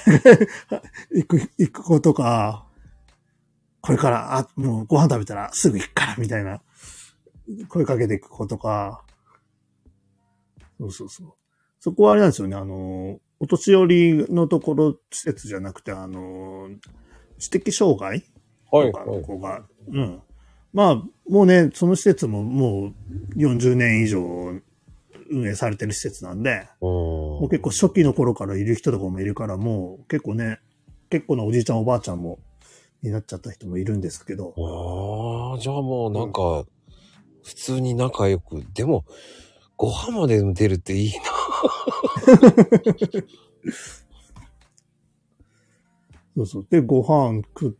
[1.12, 2.66] 行く、行く子とか、
[3.80, 6.60] これから、あ、もうご飯食べたらすぐ行くから、みたいな、
[7.68, 9.02] 声かけていく子とか、
[10.78, 11.32] そうそうそう。
[11.80, 16.68] そこはあれなんですよね、あの、お年寄りのところ施設じゃなくて、あの、
[17.38, 18.24] 知的障害
[18.70, 19.20] はい、とかはい。
[19.20, 20.22] の子が、うん。
[20.72, 20.94] まあ、
[21.28, 22.92] もうね、その施設もも
[23.36, 24.20] う40年以上
[25.30, 30.60] 運営されてる施設なんで、もう結構初期の頃からいる人とかもいるから、もう結構ね、
[31.10, 32.38] 結構なおじいちゃんおばあちゃんも、
[33.02, 35.52] になっちゃった人もいるんですけど、構。
[35.52, 36.64] ああ、じゃあもうなんか、
[37.48, 39.06] 普通に仲良く、でも、
[39.78, 41.22] ご飯まで出るっていいな。
[46.36, 46.66] そうそう。
[46.68, 47.72] で、ご飯食っ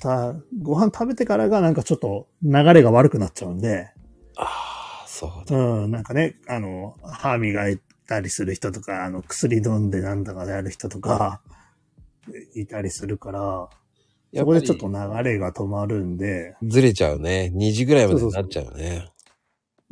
[0.00, 3.92] た、ご飯食べてからがなんかちょっと流れが悪くなっちゃうんで、
[4.36, 5.56] ああ、そうだ。
[5.56, 7.78] うん、なんかね、あの、歯磨い
[8.08, 11.42] たりする人とか、あの、薬飲んでなんだかでやる人とか、
[12.56, 13.68] いたりするから、
[14.34, 17.52] そこでちょっと流れが止まるんで、ずれちゃうね。
[17.54, 19.08] 2時ぐらいまでになっちゃうよね。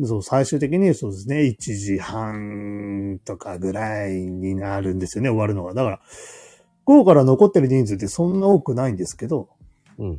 [0.05, 5.73] そう、最終的にそうですね、1時半とかぐらいになるんですよね、終わるのが。
[5.73, 6.01] だから、
[6.85, 9.49] 午後から残ってる人数ってそんな多くないんですけど、
[9.99, 10.19] うんうん。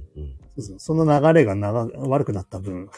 [0.57, 2.89] そうそうその流れが長悪くなった分、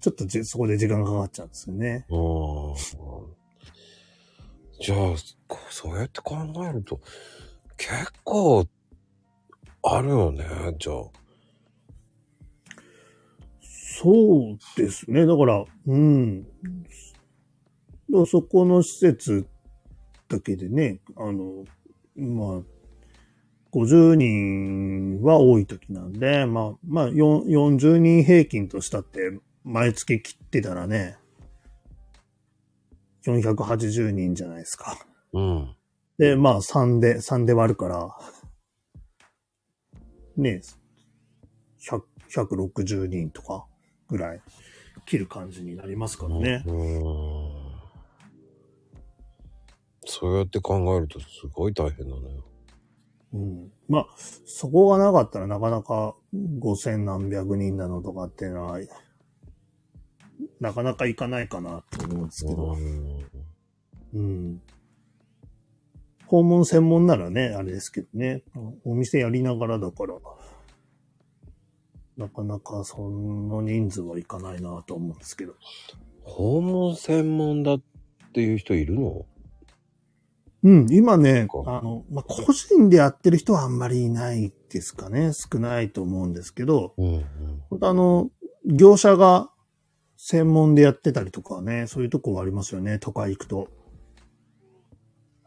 [0.00, 2.06] ちょっとじそこで時間がかかっちゃうんですよね。
[2.10, 2.74] うん。
[4.78, 5.14] じゃあ、
[5.70, 6.36] そうやって考
[6.68, 7.00] えると、
[7.78, 8.66] 結構、
[9.88, 10.44] あるよね、
[10.78, 10.96] じゃあ。
[13.60, 15.26] そうですね。
[15.26, 16.46] だから、うん。
[18.26, 19.46] そこの施設
[20.28, 21.64] だけでね、あの、
[22.16, 22.76] まあ、
[23.72, 31.16] 50人は多い時なんで、まあ、まあ、よん40人平均としたって、毎月切ってたらね、
[33.24, 34.98] 480人じゃないですか。
[35.32, 35.76] うん。
[36.18, 38.08] で、まあ、3で、3で割るから、
[40.36, 40.62] ね、
[41.80, 43.66] 100 160人とか
[44.08, 44.40] ぐらい
[45.04, 46.62] 切る感じになりますからね。
[46.66, 47.66] うん。
[50.04, 52.40] そうやって考えるとすごい大変だね。
[53.34, 53.72] うん。
[53.88, 58.78] まあ、そこがなかったらなかなか5000何百人なのとかっていうのは、
[60.60, 62.76] なかなかいかないかなと思うんですけど。
[64.14, 64.62] うん。
[66.30, 66.42] うん。
[66.42, 68.42] 訪問専門ならね、あれですけどね。
[68.84, 70.14] お店やりながらだから、
[72.16, 75.54] なかなかその人数はいかないなと思うんですけど。
[76.22, 77.82] 訪問専門だっ
[78.32, 79.26] ていう人いるの？
[80.64, 85.32] うん、今ね、あの、まあ、個人でやってる人はあんまりいないですかね。
[85.32, 87.24] 少ないと思うんですけど、うんうん。
[87.70, 88.30] 本当あの、
[88.64, 89.50] 業者が
[90.16, 93.68] 専門でやってたりとかね、そういうとこはありますよね、都会行くと。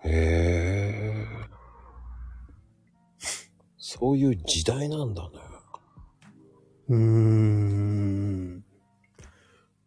[0.03, 1.27] へえ。
[3.77, 5.29] そういう時代なんだね。
[6.89, 8.63] うーん。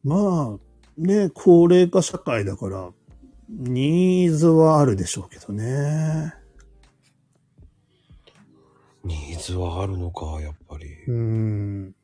[0.04, 0.58] まあ、
[0.98, 2.90] ね、高齢化社会だから、
[3.48, 6.34] ニーズはあるでしょうけどね。
[9.04, 10.86] ニーズはあるのか、やっぱり。
[11.06, 11.94] うーん。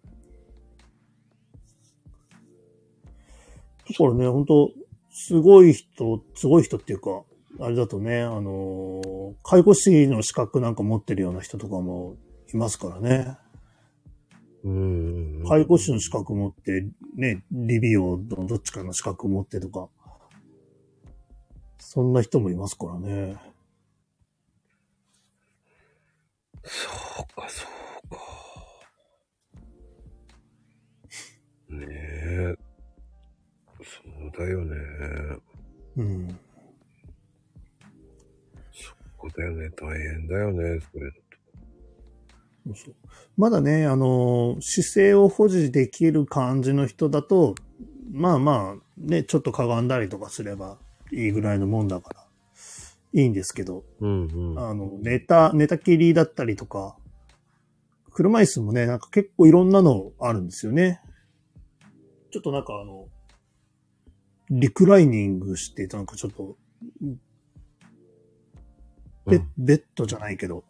[3.89, 4.71] だからね、本当
[5.11, 7.25] すごい人、すごい人っていうか、
[7.61, 12.17] あれだとね、あのー介護士の資格なんか持ってるような人とかも
[12.53, 13.37] いますからね。
[14.65, 15.45] うん。
[15.47, 19.89] 介護士の資格持って、ね、理美容のどっちかの資格持ってとか、
[21.79, 23.37] そんな人もいますからね。
[26.65, 26.89] そ
[27.23, 27.67] うか、そ
[28.07, 28.19] うか。
[31.75, 32.55] ねえ。
[33.83, 34.77] そうだよね。
[35.97, 36.39] うん。
[39.21, 39.71] そうだよね。
[39.71, 40.81] 大変だよね。
[40.93, 41.11] それ。
[42.67, 42.95] そうそう
[43.37, 47.55] まだね、あのー姿勢を保持できる感じの人だと、
[48.11, 50.79] まあまあ、ね、ちょっとかがんだりとかすれば
[51.13, 52.27] いいぐらいのもんだから、
[53.13, 54.59] いいんですけど、うんうん。
[54.59, 56.97] あの、寝た、寝たきりだったりとか、
[58.11, 61.01] 車椅子もね、なんか結構いろんなのあるんですよね。
[62.31, 63.07] ちょっとなんかあの、
[64.51, 66.57] リクライニングして、なんかちょっと、
[69.29, 70.65] ベ,、うんベッドじゃないけど、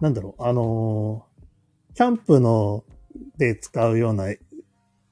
[0.00, 1.32] なんだろう、あのー
[1.94, 2.84] キャンプの
[3.36, 4.28] で使うような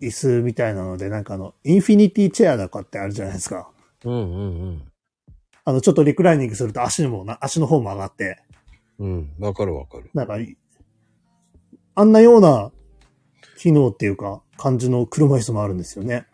[0.00, 3.70] 椅子みたいなので、なんかあの、インフィニティチェアだかってあるじゃないですか。
[4.04, 4.16] うんう
[4.70, 4.82] ん
[5.64, 8.42] あの、ちょっとリクライニングすると足もな、足の方も上がって、
[8.98, 9.30] うん。
[9.38, 9.44] うん。
[9.44, 10.10] わかるわかる。
[10.14, 10.56] なんかい、
[11.94, 12.72] あんなような
[13.58, 16.26] 機能っていうか、感じの車椅子もあるんですよね。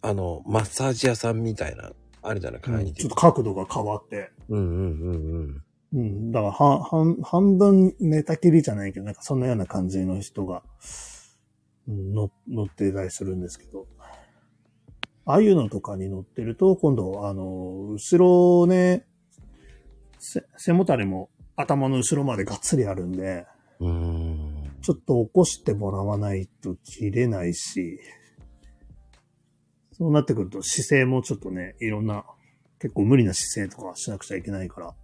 [0.00, 1.92] あの、マッサージ屋さんみたいな、
[2.22, 4.30] あるじゃない、簡易的ちょっと角度が変わって。
[4.48, 5.62] うんうんうん
[5.92, 5.98] うん。
[5.98, 6.32] うん。
[6.32, 10.62] だから、は、半、半分寝たきりじゃないけど、なんかそんなような感じの人が、
[11.88, 13.86] うん乗乗ってたりするんですけど。
[15.24, 19.06] ああいうのとかに乗ってると、今度、あの、後ろね、
[20.18, 23.46] せ背もたれも頭の後ろまでがっつりあるんで、
[23.80, 24.52] うーん。
[24.82, 28.00] ちょっと起こしてもらわないと切れないし、
[30.02, 32.24] そうなってくると姿勢もちょっとね、いろんな、
[32.80, 34.94] 結構無理な姿勢とかしなくちゃいけないから、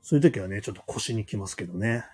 [0.00, 2.04] そういう時はね、ちょっと腰にきますけどね。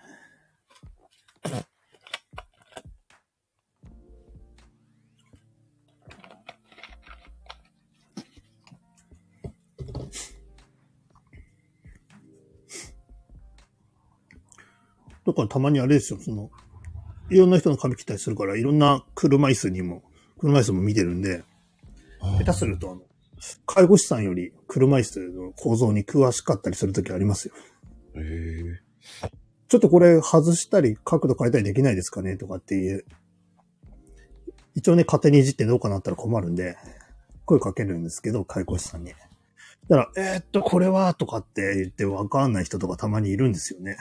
[15.27, 16.51] だからたまにあれですよ、その、
[17.29, 20.06] いろんな人の髪切ったりするから、いろんな車椅子にも、
[20.39, 21.45] 車椅子も見てるんで、
[22.39, 23.03] 下手するとあの、
[23.67, 27.55] 介護士さんより車椅子の構造に詳しかったりするときありますよ。
[28.17, 28.87] へえ。
[29.69, 33.05] ちょっとこれ外したり角度変えたりできないですかねとかっていう。
[34.75, 36.77] 一応ね、勝手にいじってどうかなったら困るんで、
[37.47, 39.15] 声かけるんですけど、介護士さんに。
[39.89, 43.97] だから、えーっと、これはとかって言ってわかんない人とかたまにいるんですよね。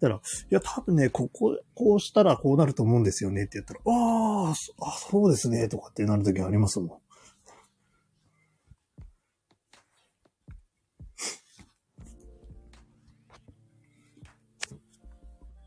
[0.00, 0.20] たら、い
[0.50, 6.98] や、多分ね、ここ、こうしたらこうなると思うんですよねって言ったら、ああ、そあ、そうですね、とかってなるときありますもん。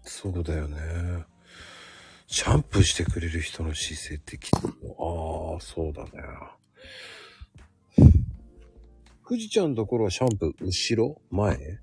[0.03, 0.77] そうだよね。
[2.27, 6.09] シャンプーしてくれる人の姿勢ってきっと、ああ、そうだね。
[9.27, 11.21] 富士ちゃんのところはシャンプー後ろ？
[11.29, 11.79] 前？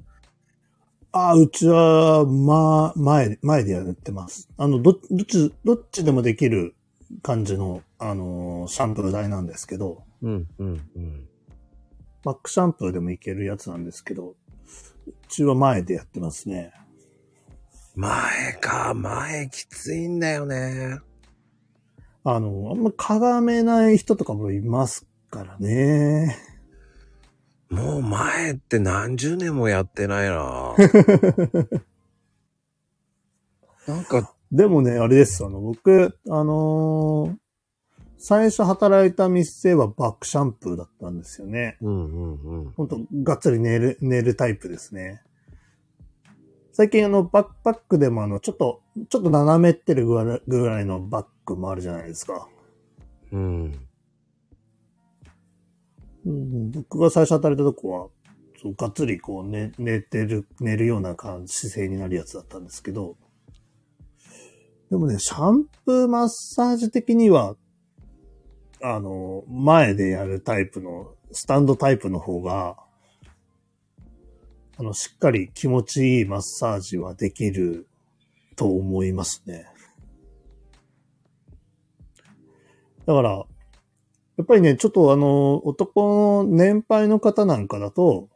[1.16, 4.50] ああ、うちは、ま、前、前でやってます。
[4.58, 6.74] あの、ど、どっち、どっちでもできる
[7.22, 11.28] 感じの、あのーシャンプー台なんですけど、うん、うん、うん。
[12.22, 14.34] バックシャンプーでもいけるやつなんですけど、
[15.06, 16.72] うちは前でやってますね。
[17.94, 21.00] 前か、前きついんだよね。
[22.24, 26.36] あの、あんまかがめない人とかもいますからね。
[27.70, 30.74] もう前って何十年もやってないな
[33.86, 35.44] なんか、でもね、あれです。
[35.44, 37.36] あの、僕、あのー
[38.18, 41.76] 最初働いた店はバックシャンプーだったんですよね。
[41.82, 42.70] うんうんうん。
[42.72, 45.22] ほんと、がっつり寝る、寝るタイプですね。
[46.72, 52.48] 最近あの、バックパックでもあの、ちょっと、ちょっと斜めってるぐらいのバッグもあるじゃないですか。
[53.32, 53.85] うん。
[56.26, 58.08] うん、僕が最初働いたとこは、
[58.60, 63.16] そうがっつりこう寝、寝てる、寝るような感じ、姿勢になるやつだったんですけど、
[64.90, 67.56] でもね、シャンプーマッサージ的には、
[68.82, 72.76] あの、前でやるタイプの、スタンドタイプの方が、
[74.78, 77.86] あの、しっかり気持ちいいマッサージはできる
[78.56, 79.66] と思いますね。
[83.06, 83.46] だから、
[84.36, 88.28] やっぱりね、ちょっとあの、男の年配の方なんかだと、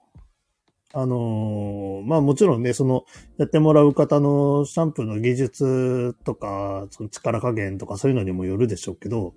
[0.92, 3.04] あのまあもちろんね、その、
[3.36, 9.34] やってもらう方のシャンプーの技術とか、その力加減とかそういうのにもよるでしょうけど、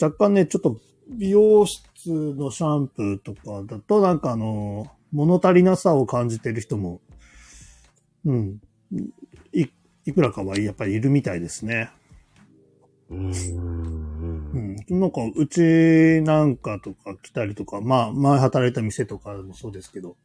[0.00, 0.78] 若干ね、ちょっと
[1.08, 7.00] 美容室のシャンプーとかだと、なんかあの、物足りなさを感じてる人も、
[8.24, 8.60] うん、
[9.52, 9.66] い、
[10.06, 11.90] いくらかはやっぱりいるみたいですね。
[13.10, 14.13] うん。
[14.54, 14.76] うん。
[15.00, 20.16] なんか、うちなんかとか来たりとか、まあ、前働いた店とかもそうですけど、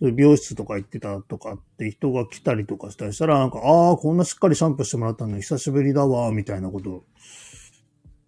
[0.00, 7.04] そういう美容室とか行ってたとかって人が来たりとかしたりしたら、なんか、ああ、こんなしっかりシャンプーしてもらったの久しぶりだわ、みたいなこと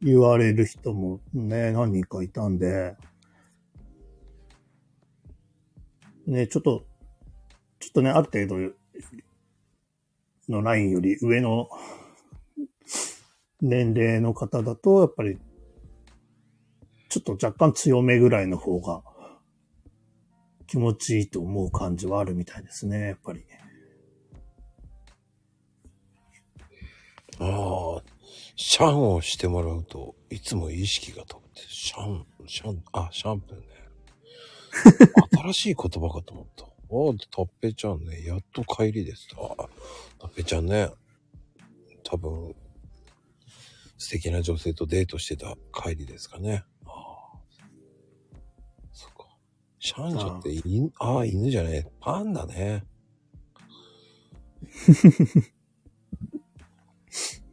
[0.03, 2.97] 言われる人もね、何人かいたんで、
[6.27, 6.85] ね、ちょっと、
[7.79, 8.75] ちょっとね、ある程度
[10.49, 11.71] のラインより上の
[13.61, 15.39] 年齢の方だと、やっぱり、
[17.09, 19.03] ちょっと若干強めぐらいの方が
[20.67, 23.45] 気持ちいいと思う感じはあるみたいですね、やっぱり。
[27.41, 28.03] ああ、
[28.55, 33.67] シャンをしてもらうと、いつも意識が飛ぶって、シャン、シャン、あ、シャンプーね。
[35.53, 36.65] 新しい言葉かと思った。
[36.65, 36.71] ああ、
[37.31, 39.29] たっぺちゃんね、やっと帰りです。
[39.37, 39.69] ああ、
[40.19, 40.91] たっぺちゃんね、
[42.05, 42.55] 多分、
[44.01, 46.65] 素敵な女性とデートしてた帰りですかね。
[46.87, 46.93] ああ。
[48.93, 49.27] そっか。
[49.79, 52.87] シャンジョって犬、ああ、犬じゃねえ、パンダね。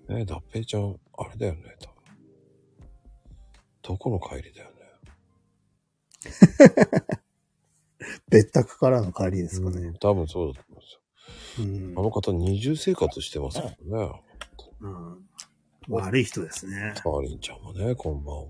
[0.07, 2.01] ねえ、脱平ちゃん、あれだよね、多分。
[3.81, 4.77] どこの帰りだよね。
[8.31, 9.91] 別宅からの帰りですかうんね。
[9.99, 11.01] 多分そうだと思うんですよ。
[11.59, 13.75] うんあの方二重生活してますもんね。
[14.79, 15.26] うん
[15.89, 16.93] 悪い人ですね。
[16.95, 18.43] ターリンちゃんもね、こんばんは。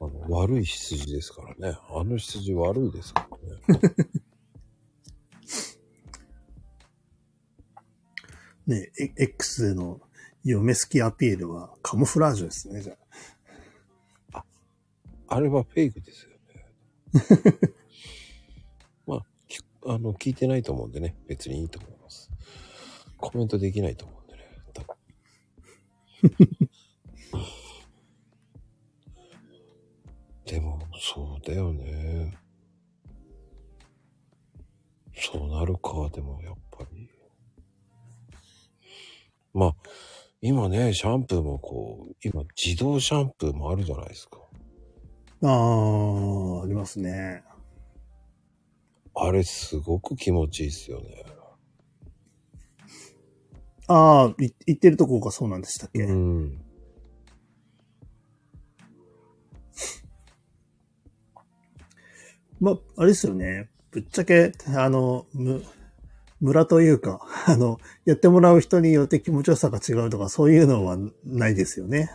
[0.00, 1.78] あの、悪い羊ですからね。
[1.88, 3.26] あの羊悪いですか
[3.68, 3.84] らね。
[8.66, 10.00] ね、え X の
[10.42, 12.96] 嫁好きアピールはカモフラージュですね、じゃ
[14.32, 14.44] あ。
[15.28, 16.36] あれはフェイクですよね。
[19.06, 22.30] まあ、きあの、聞いてないと思うんでね、別にいいと思います。
[23.16, 24.13] コメントできないと思う。
[30.46, 32.36] でも、そうだよね。
[35.14, 37.08] そうなるか、でもやっぱり。
[39.52, 39.74] まあ、
[40.40, 44.38] 今ね、シャンプーもこう、今自動シャンプーもあるじゃないですか。
[45.42, 47.42] ああ、ありますね。
[49.14, 51.24] あれすごく気持ちいいっすよね。
[53.86, 56.58] ああ、い言ってるとこがそうなんでしたっけ、うん。
[62.60, 63.68] まあ、あれですよね。
[63.90, 65.62] ぶっちゃけ、あの、む、
[66.40, 72.10] 村というか、 あの、やってもらう人によって気持ちよさが違うとか、そういうのはないですよね。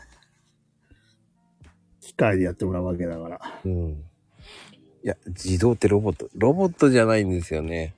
[2.02, 3.62] 機械でやってもらうわけだから。
[3.64, 4.04] うん。
[5.04, 6.30] いや、自動ってロボット。
[6.36, 7.96] ロボットじゃないんですよね。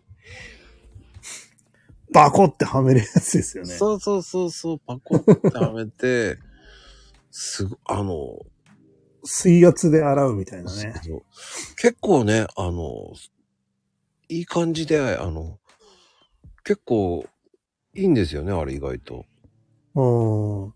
[2.13, 3.69] バコってはめるやつですよね。
[3.69, 6.37] そうそうそうそう、パコってはめて、
[7.31, 8.39] すご、あの、
[9.23, 10.93] 水圧で洗うみたいなね。
[11.03, 11.21] そう
[11.77, 13.13] 結構ね、あの、
[14.29, 15.59] いい感じで、あの、
[16.63, 17.25] 結構
[17.93, 19.25] いいんですよね、あれ意外と。
[19.95, 20.73] うん。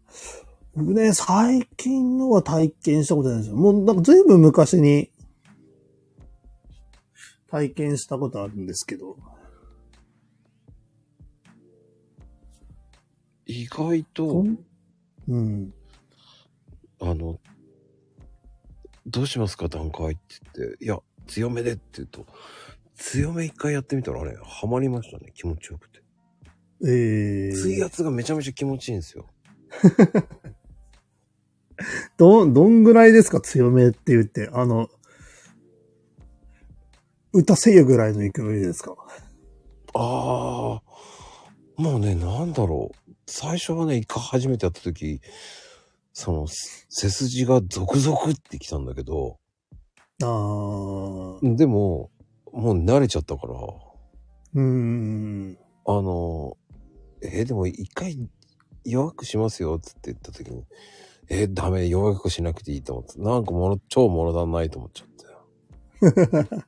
[0.76, 3.56] 僕ね、最近のは体験したことないんですよ。
[3.56, 5.10] もうなんか随分昔に
[7.50, 9.18] 体験したことあるんですけど。
[13.66, 14.60] 意外そと、ん
[15.28, 15.74] うん。
[17.02, 17.40] あの、
[19.08, 20.22] どうしますか段階って
[20.56, 22.28] 言って、いや、強めでって言うと、
[22.96, 26.04] 強め一回やってみたらね、ハマりましたね、気持ちよくて。
[26.84, 29.26] えー、水圧がめちゃめちゃ気持ちいいんですよ。
[32.18, 34.50] ど、どんぐらいですか強めって言って。
[34.54, 34.90] あの、
[37.34, 38.96] 歌せよぐらいの勢いですか
[39.96, 43.05] ああ、もうね、なんだろう。
[43.28, 45.22] 最初はね、一回初めてやった時、
[46.14, 49.38] その、背筋がゾクゾクってきたんだけど、
[50.22, 51.56] あー。
[51.56, 52.10] でも、
[52.54, 55.58] もう慣れちゃったから、うーん。
[55.86, 56.58] あの、
[57.22, 58.30] えーでも一回
[58.86, 60.64] 弱くしますよって言った時に、
[61.30, 65.16] えーダメ、弱くしなくていいと思って、なんかもの、超物足んないと思っちゃって。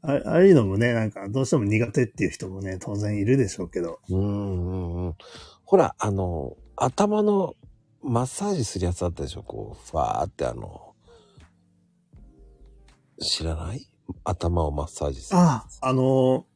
[0.00, 3.98] あああいうのもね、なんかどうしても苦手っていう人もね、当然いるでしょうけど。
[4.08, 5.14] うんうんうん。
[5.64, 7.56] ほら、あの、頭の
[8.02, 9.42] マッサージするやつあったでしょ？
[9.42, 10.94] こう、ふわーってあの、
[13.20, 13.88] 知らない？
[14.24, 15.40] 頭をマッサージする。
[15.40, 16.46] ああ、あの、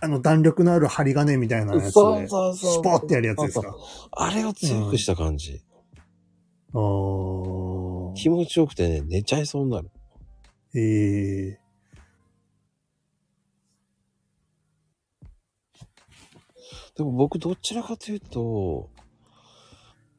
[0.00, 3.74] あの弾力のある針金みたいなやつで、そうそうそうスポってやるやつですか？
[4.12, 5.64] あれを強くした感じ。
[6.72, 9.90] あー気持ちよくてね、寝ちゃいそうになる。
[10.76, 11.60] ええ
[16.96, 18.88] でも僕どちらかというと、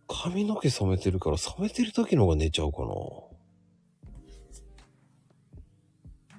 [0.07, 2.85] 髪の毛染めてるから染めてる時の方が寝ちゃうかな。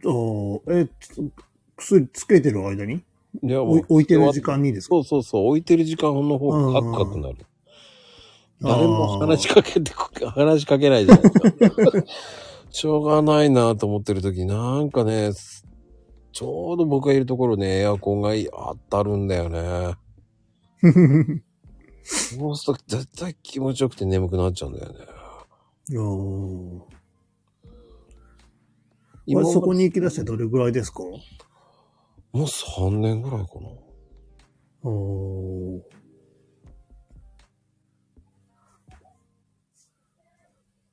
[0.09, 1.31] おーえ、つ
[1.77, 3.03] 薬つけてる間に？
[3.43, 4.97] いやおい置いてる時間にですか？
[4.97, 7.37] そうそうそう、置いてる時間の方がカクカクなる。
[8.61, 11.93] 誰も話しかけてこ、 話しかけないじゃないですか。
[12.71, 15.33] しょうがないなと思ってる時、なんかね、
[16.33, 19.95] ちょうど僕がいるところね、エアコンがい当たるんだよね。
[22.03, 24.99] そうすると絶対気持ちよくて眠くなっちゃうんだよね。
[25.99, 26.87] おーあ
[29.27, 31.03] 今れそこに行き出してどれぐらいですか？
[31.03, 31.21] も
[32.33, 33.69] う3年ぐらいかな。
[34.89, 35.83] おー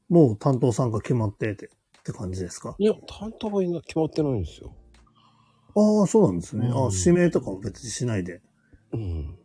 [0.10, 1.70] もう担当さんが決まっててっ
[2.04, 2.76] て感じですか？
[2.78, 4.76] いや、担当はいな決まってないんですよ。
[5.76, 6.68] ああ、そうなんですね。
[6.68, 8.42] うんあ指名とかは別にしないで。
[8.92, 9.38] うん。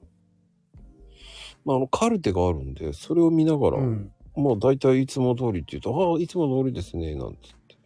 [1.69, 4.11] まあ、あの、カルテがあるんで、それを見ながら、うん。
[4.35, 7.37] まあ、大体いつも通りって言うと、ああ、いつも通りですね、なんつっ
[7.69, 7.77] て。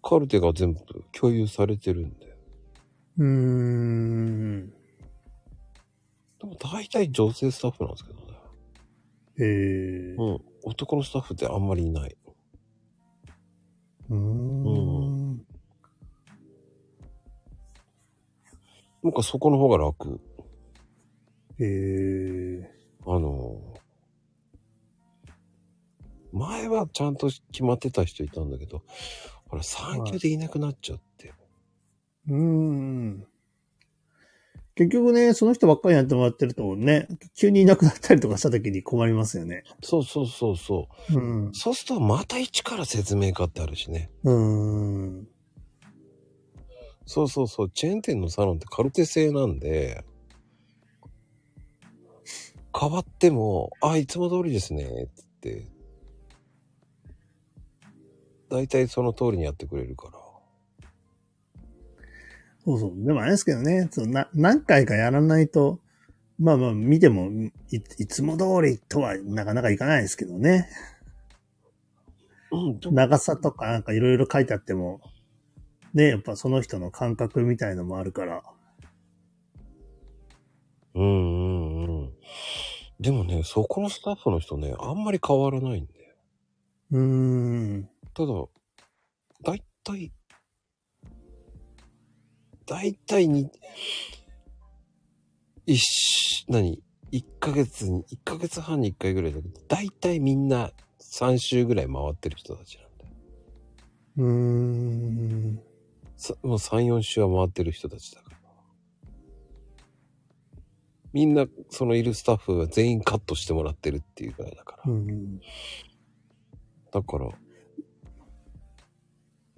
[0.00, 0.80] カルテが全部
[1.10, 2.36] 共有されてるんで。
[3.18, 4.68] うーん。
[4.68, 4.74] で
[6.44, 8.24] も大体女性スタッフなんですけどね。
[9.40, 10.38] ええうん。
[10.62, 12.16] 男のスタッフってあんまりいない。
[14.10, 15.36] うーん。
[19.02, 20.20] なんかそこの方が楽。
[21.60, 22.70] ええ
[23.06, 23.60] あの、
[26.32, 28.82] 前はちゃんと決まってた人いたんだけど、
[29.48, 31.32] ほら、産休でいなくなっちゃって。
[32.28, 33.26] うーん。
[34.74, 39.62] 結局ね、その人ばっかりやってもらってるとね、急にいなくなったりとかした時に困りますよね。
[39.82, 41.16] そうそうそうそう。
[41.16, 41.54] うん。
[41.54, 44.10] そうするとまた一から説明会ってあるしね。
[44.24, 45.28] うーん。
[47.06, 47.70] そうそうそう。
[47.70, 50.04] チェーン店のサロンってカルテ製なんで、
[52.78, 55.66] 変わっても、あ、いつも通りですね、つって。
[58.50, 60.18] 大体その通りにやってくれるから。
[62.64, 62.92] そうそう。
[62.96, 65.80] でもあれですけどね、そうな何回かやらないと、
[66.38, 67.30] まあまあ見ても
[67.70, 70.68] い、いつも通りとはなかなかいかないですけどね。
[72.50, 75.00] うん、長さとかなんかいろいろ書いてあっても、
[75.92, 78.42] ね、やっぱその人の感覚みたいのもあるから。
[80.94, 81.83] うんうんうん。
[83.04, 85.92] でもね、そこのスタッフの人ね、あんまり変わらないんで。
[86.90, 86.98] うー
[87.80, 87.90] ん。
[88.14, 88.32] ただ、
[89.42, 90.10] だいたい、
[92.64, 93.50] だいたいに、
[95.66, 103.12] 一し、何一ヶ月に、一ヶ月半に一回ぐらいだけど、だいたいみんな3週ぐらい回ってる人たちなんだよ。
[104.16, 105.60] うーん。
[106.16, 108.23] さもう3、4週は回ってる人たちだ。
[111.14, 114.92] みんな、そのいるスタッフは全員カットしてもらってるっていうぐらいだから。
[114.92, 115.40] うん。
[116.92, 117.26] だから、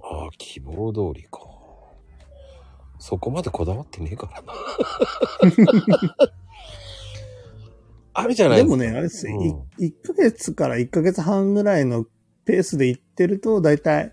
[0.03, 1.41] ああ、希望通りか。
[2.99, 4.53] そこまでこだわってねえからな。
[8.15, 8.59] あるじゃない？
[8.59, 9.39] でもね、あれですよ。
[9.39, 9.47] うん
[9.83, 12.07] い1ヶ月から1ヶ月半ぐらいの
[12.45, 14.13] ペースで行ってると、だいたい、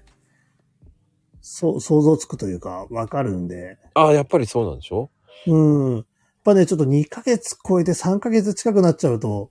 [1.41, 3.77] そう、想像つくというか、わかるんで。
[3.95, 5.09] ああ、やっぱりそうなんでしょ？
[5.47, 6.05] うん。
[6.45, 9.49] やっぱね、ちょっと2ヶ月超えて3ヶ月近くなっちゃうと、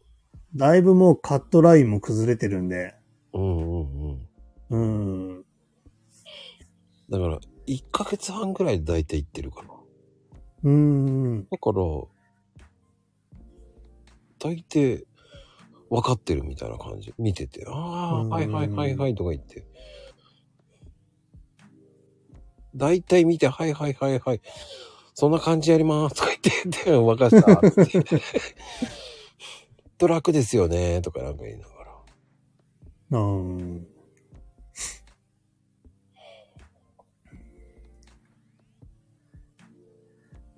[0.54, 2.94] だいぶもうカットラインも崩れてるんで。
[3.32, 4.26] うんうん
[4.70, 5.38] うん。
[5.38, 5.44] うん。
[7.08, 9.70] だから、1ヶ月半ぐらいで大体行ってるかな。
[10.64, 11.44] うん。
[11.44, 11.82] だから、
[14.38, 15.04] 大抵、
[15.88, 17.14] 分かってるみたいな感じ。
[17.16, 19.64] 見てて、ああ、うんはいはいはいはいとか言って。
[22.76, 24.42] 大体見て、はいはいはいはい。
[25.14, 28.02] そんな感じやります とか言って、で、分かったって。
[29.98, 31.84] と楽ですよねとかなんか言いなが
[33.10, 33.20] ら。
[33.20, 33.86] うん。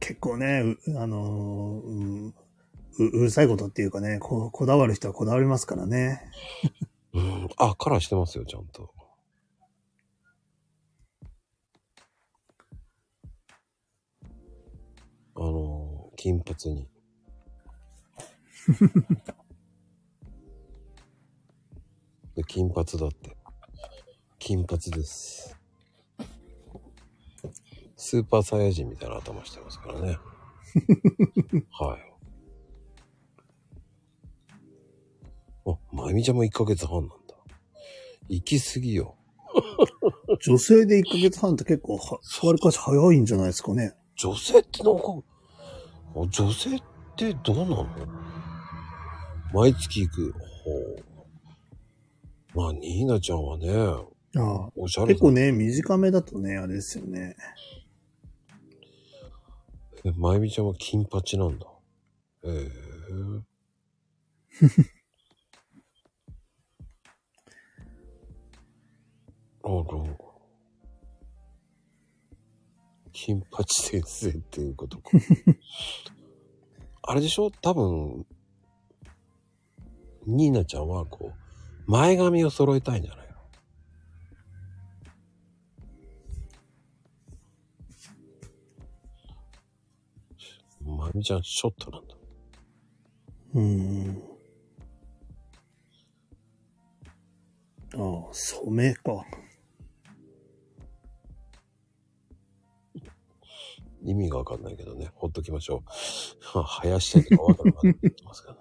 [0.00, 2.34] 結構ね、うあのーうん
[2.98, 6.22] う、うるさいことっていうかね、ここだわる人はこだわりますからね。
[7.12, 7.48] うん。
[7.56, 8.93] あ、カラーしてますよ、ちゃんと。
[15.36, 16.88] あのー、金髪に。
[22.36, 23.36] で金髪だって。
[24.38, 25.58] 金髪です。
[27.96, 30.18] スーパーサイヤ人みたいな頭してますからね。
[31.72, 32.14] はい。
[35.66, 37.14] あ、まゆみちゃんも1ヶ月半なんだ。
[38.28, 39.16] 行き過ぎよ。
[40.44, 43.94] 女性で1ヶ月半って結構は、わりかし早いんじゃないですかね。
[44.16, 45.04] 女性ってなんか、
[46.16, 46.82] あ女性っ
[47.16, 47.86] てどうなの？
[49.52, 50.32] 毎月行く。
[50.32, 51.04] ほう。
[52.54, 53.72] まあ、ニーナちゃんはね、
[54.36, 57.36] ああおしゃれ結構ね、短めだとね、あれですよね。
[60.04, 61.66] え、まゆみちゃんは金八なんだ。
[62.44, 62.70] へえ。
[69.64, 70.33] あら。
[73.14, 75.10] 金八先生っていうことか。
[77.02, 77.50] あれでしょ？
[77.50, 78.26] 多分、
[80.26, 81.32] ニーナちゃんはこ
[81.86, 83.28] う、前髪を揃えたいんじゃない
[90.82, 90.96] の？
[90.96, 92.16] まゆみちゃんショットなんだ。
[93.54, 94.22] うん。
[97.94, 99.24] ああ、染めか。
[104.04, 105.80] 意味がわかんないけどね、ほっときましょう。
[106.82, 108.60] 生やしてるかわかんないって言ってますけどね。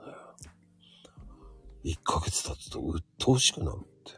[1.84, 4.14] 1ヶ月経つと鬱陶しくなるって。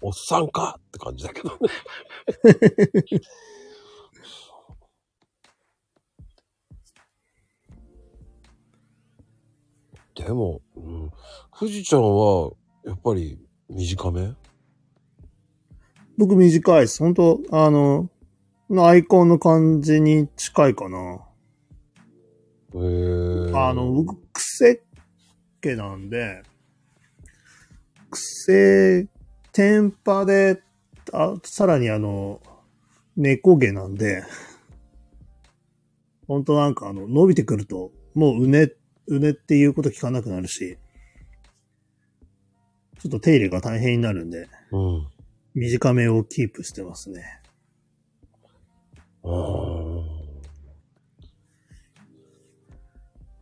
[0.00, 1.56] おっさんかって感じだけどね。
[10.14, 11.10] でも、うん、
[11.58, 12.52] 富士ちゃんは、
[12.84, 13.38] やっぱり
[13.68, 14.34] 短め？
[16.16, 16.98] 僕短いです。
[17.00, 18.10] 本当あの、
[18.70, 21.20] アイコンの感じに近いかな。
[22.74, 23.52] へえ。
[23.54, 24.82] あの、僕、癖
[25.62, 26.42] 毛なんで、
[28.10, 29.06] 癖、
[29.52, 30.62] 天パで、
[31.12, 32.42] あ、さらにあの、
[33.16, 34.22] 猫毛なんで、
[36.26, 38.72] 本当なんかあの、伸びてくると、もううね、
[39.06, 40.76] うねっていうこと聞かなくなるし、
[43.00, 45.06] ちょっと手入れが大変になるんで、うん。
[45.54, 47.37] 短めをキープしてますね。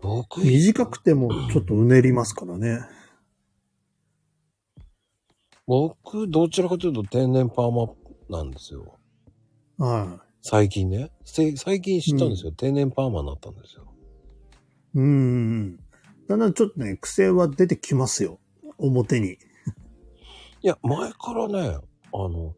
[0.01, 2.81] 僕、短くてもちょっとうねりますからね。
[5.67, 7.93] 僕、どちらかというと天然パーマ
[8.29, 8.99] なんですよ。
[9.79, 11.11] は最近ね。
[11.25, 13.93] せ最近知ったんですよ、天然パーマになったんですよ。
[14.95, 14.99] い。
[14.99, 15.77] うん。
[16.29, 18.39] だんだんちょっとね、癖は出てきますよ。
[18.79, 19.33] 表に。
[19.33, 19.39] い
[20.63, 21.79] や、前からね、
[22.13, 22.55] あの、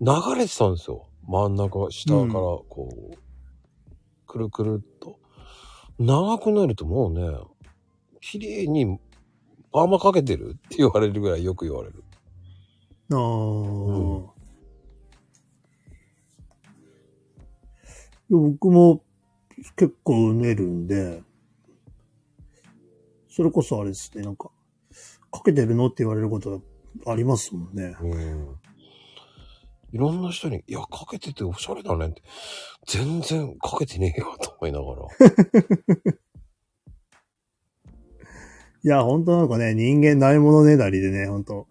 [0.00, 1.08] 流れてたんですよ。
[1.26, 3.16] 真ん中、下からこう、うん、
[4.26, 5.18] くるくるっと。
[5.98, 7.26] 長くなるともうね、
[8.20, 8.98] 綺麗に
[9.72, 12.04] パーマかけてるって言われるぐらいよく言われる。
[13.12, 13.22] ああ、う
[18.36, 19.02] ん、僕も
[19.76, 21.22] 結構うねるんで、
[23.28, 24.50] それこそあれですね、なんか、
[25.32, 26.62] かけてるのって言われること
[27.06, 27.96] ありますもんね。
[28.00, 28.56] うん
[29.92, 32.22] いろんな人に、いや、かけてておしゃれだねって、
[32.86, 35.02] 全然かけてねえよと思いながら。
[38.84, 41.66] いや、本当なんかね、人間ないものねだりでね、本当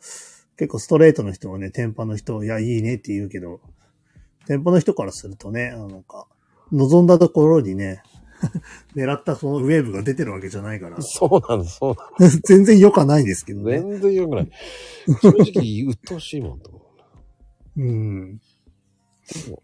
[0.58, 3.62] 結構ストレートの人はね、テンパの人、いや、いいねって言うけど、
[4.48, 6.28] テンパの人からするとね、あのか、
[6.72, 8.02] 望んだところにね、
[8.96, 13.66] 狙ったそのウェーブが出てるわけじゃないから、そうなんです、そうなんで 全然良かないですけどす。
[13.66, 13.82] ね。
[13.82, 14.52] 全然良くない。
[15.22, 16.85] 正直、鬱陶しいもんと思
[17.78, 18.32] うん。
[18.34, 18.40] う。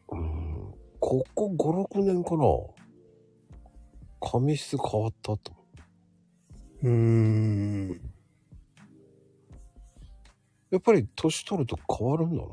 [0.10, 0.74] うん。
[1.00, 2.46] ここ5、6年かな。
[4.22, 5.54] 髪質変わったと。
[6.84, 8.02] うーん。
[10.72, 12.48] やっぱり年取ると変わるんだな。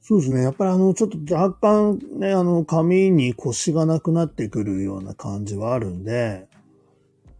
[0.00, 0.42] そうですね。
[0.42, 6.46] やっぱりあの、ちょっと若干ね、あの、髪に腰がなくなってくるような感じはあるんで、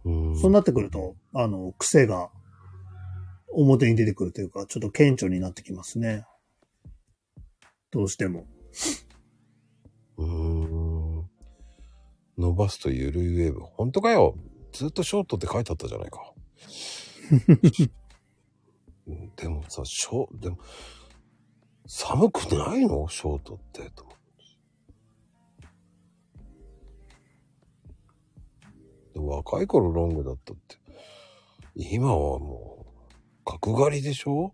[0.03, 0.37] うん。
[0.37, 2.29] そうなってくると、あの、癖が
[3.47, 6.25] 表に出てくるというか、ちょっと顕著になってきますね。
[7.91, 8.45] どうしても。
[10.17, 10.27] うー
[11.23, 11.29] ん。
[12.37, 13.61] 伸ばすとゆるいウェーブ。
[13.61, 14.35] 本当かよ。
[14.71, 16.33] ずっとショートって書いてあったじゃないか。
[19.07, 20.57] うんでもさ、ショー、でも、
[21.87, 23.07] 寒くないの？
[23.07, 23.89] ショートって。
[23.91, 24.05] と
[29.13, 30.75] でも若い頃ロングだったって。
[31.75, 34.53] 今はもう、角刈りでしょ？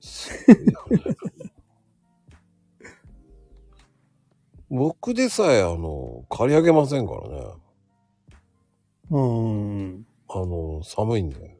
[0.00, 1.16] すごいよね
[4.68, 7.44] 僕でさえ、あの、刈り上げませんからね。
[9.10, 9.18] うー
[9.98, 10.06] ん。
[10.28, 11.56] あの、寒いんで。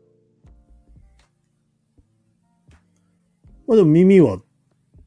[3.69, 4.39] まあでも耳は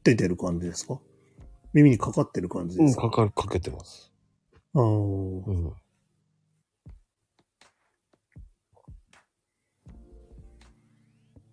[0.02, 0.98] 出てる感じですか？
[1.72, 4.12] 耳にかかってる感じうん、ですか、かかる、かけてます。
[4.74, 5.72] あーうん。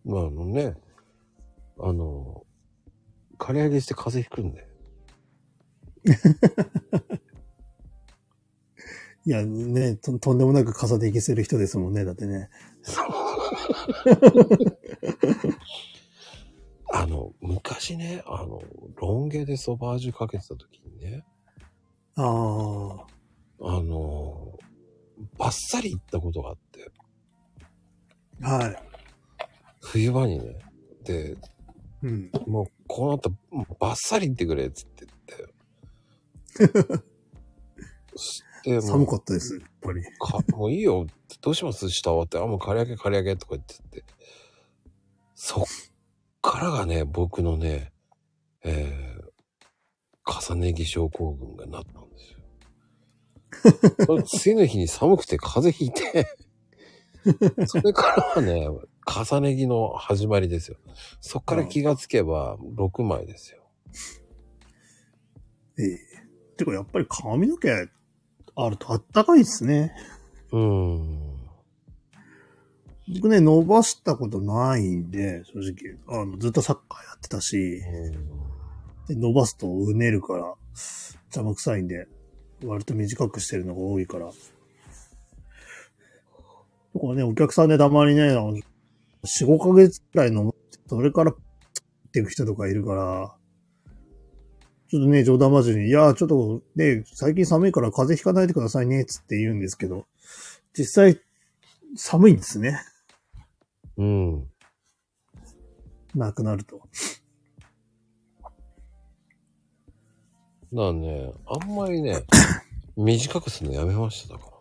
[0.06, 0.76] まあ、あのね、
[1.80, 2.46] あの、
[3.38, 4.67] 刈り上げして風邪ひくんで。
[9.26, 12.50] いや、ねと、とんでもなく傘で消せる人ですもんね、だってね。
[16.94, 18.62] あの、昔ね、あの、
[18.96, 21.26] ロン毛でソバージュかけてた時にね、
[22.16, 23.08] ああ。
[23.60, 24.58] あの、
[25.38, 26.92] バッサリ行ったことがあって、
[28.42, 28.78] はい。
[29.82, 30.58] 冬場にね、
[31.04, 31.38] で、
[32.04, 32.32] うん。
[32.46, 33.36] もうこうなったら
[33.80, 34.97] バッサリ行ってくれっつって
[36.60, 37.04] 言って。
[38.14, 40.04] そしてもう寒かったです、やっぱり。
[40.20, 41.08] か、もういいよ。
[41.42, 41.90] どうします？
[41.90, 42.38] 下終わって。
[42.38, 44.04] あ、もう刈り上げ刈り上げとか言ってって。
[45.36, 45.66] そっ
[46.42, 47.92] からがね、僕のね、
[48.64, 52.32] えー、重ね着症候群がなったんです
[54.08, 54.24] よ。
[54.24, 56.38] 次の日に寒くて風邪ひいて、
[57.68, 58.68] それからはね、
[59.06, 60.78] 重ね着の始まりですよ。
[61.22, 63.64] そっから気がつけば6枚ですよ。
[65.80, 66.00] ええ
[66.58, 69.96] てか、やっぱり髪の毛あるとあったかいですね。
[70.52, 71.38] うーん。
[73.16, 76.22] 僕ね、伸ばしたことないんで、正直。
[76.22, 77.82] あの、ずっとサッカーやってたし、
[79.08, 80.56] で伸ばすとうねるから、
[81.28, 82.08] 邪魔くさいんで、
[82.66, 84.30] 割と短くしてるのが多いから。
[86.94, 88.62] とかね、お客さんでたまにね、あの4、
[89.46, 90.54] 5ヶ月くらいの、
[90.88, 91.36] それから、っ
[92.12, 93.36] ていく人とかいるから、
[94.90, 100.06] ちょっとね、冗談交じりに、いや、ちょっとね、最近寒いから風邪ひかないでくださいね、つって言うんですけど、
[100.78, 101.20] 実際、
[101.96, 102.80] 寒いんですね。
[103.98, 104.48] うん。
[106.16, 106.82] なくなると。
[110.74, 112.24] だからね、あんまりね、
[112.96, 114.58] 短くするのやめましただから。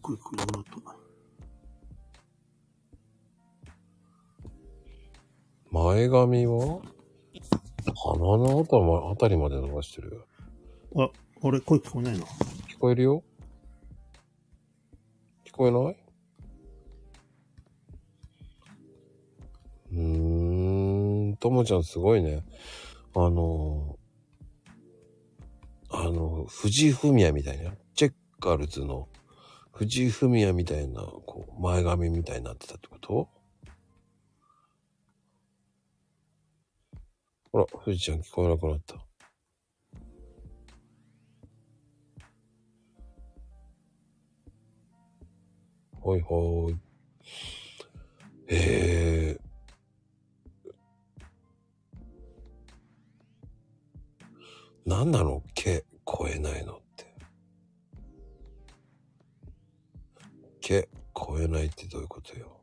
[0.00, 1.01] これ、これなく
[5.72, 6.82] 前髪は？
[7.96, 10.26] 鼻のあたりまあたりまで伸ばしてるよ。
[10.96, 12.24] あ、あれ、声聞こえないな。
[12.68, 13.24] 聞こえるよ
[15.46, 15.96] 聞こえない？
[19.92, 22.44] うーん、ともちゃんすごいね。
[23.14, 23.96] あの、
[25.88, 29.08] あの、藤井フミヤみたいな、チェッカーズの
[29.72, 33.28] 藤井フミヤみたいな、こう、前髪みたいになってたってこと？
[37.52, 38.96] ほら、富士ちゃん聞こえなくなった。
[46.00, 46.76] ほいほい。
[48.48, 49.38] え
[54.86, 55.42] なんなの？
[55.54, 57.14] 毛超えないのって。
[60.62, 62.62] 毛超えないってどういうことよ？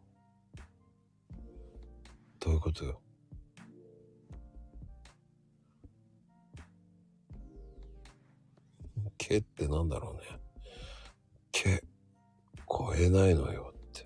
[2.39, 2.99] どういうことよ？
[9.19, 10.21] 毛ってなんだろうね。
[11.51, 11.83] 毛
[12.67, 14.05] 超えないのよって。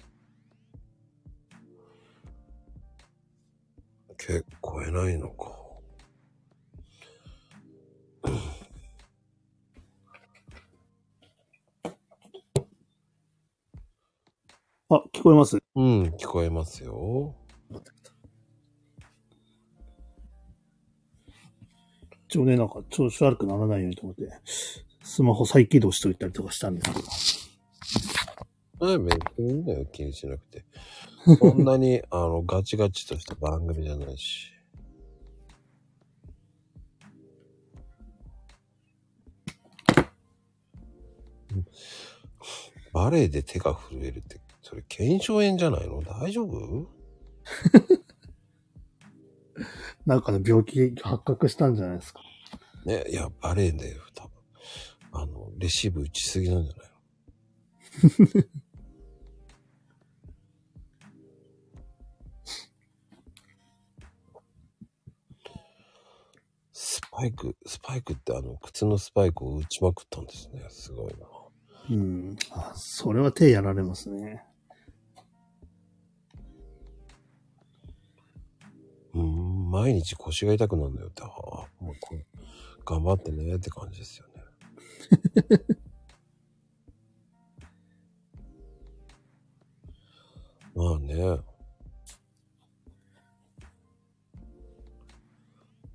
[4.18, 5.52] 毛超えないのか。
[14.90, 15.58] あ、聞こえます？
[15.76, 17.36] うん、聞こえますよ。
[22.28, 24.28] 一応ね、なんか調子悪くならないようにと思って、
[25.04, 27.50] スマホ再起動しといたりとかしたんです
[28.80, 28.86] けど。
[28.88, 30.66] はい、別にいいんだよ、気にしなくて。
[31.40, 34.52] そんなに、 あの、ガチガチとした番組じゃないし。
[41.54, 41.66] うん
[42.94, 46.04] バレエで手が震えるって、それ、腱鞘炎じゃないの？
[46.04, 46.88] 大丈夫？
[50.06, 52.22] なんかの病気発覚したんじゃないですか。
[52.86, 54.33] ね、いや、バレエで、多分、
[55.14, 56.94] あの、レシーブ打ちすぎなんじゃないの？
[66.76, 70.66] スパイク、スパイクってあの、靴のスパイクを打ちまくったんですね。
[70.70, 71.28] すごいな。
[71.92, 72.36] うん。
[72.52, 74.44] あ、それは手やられますね。
[79.14, 81.30] うーん、毎日腰が痛くなるんだよって、ああ、
[81.80, 82.26] もうこれ、
[82.84, 84.33] 頑張ってねって感じですよね。
[90.76, 91.40] まあね。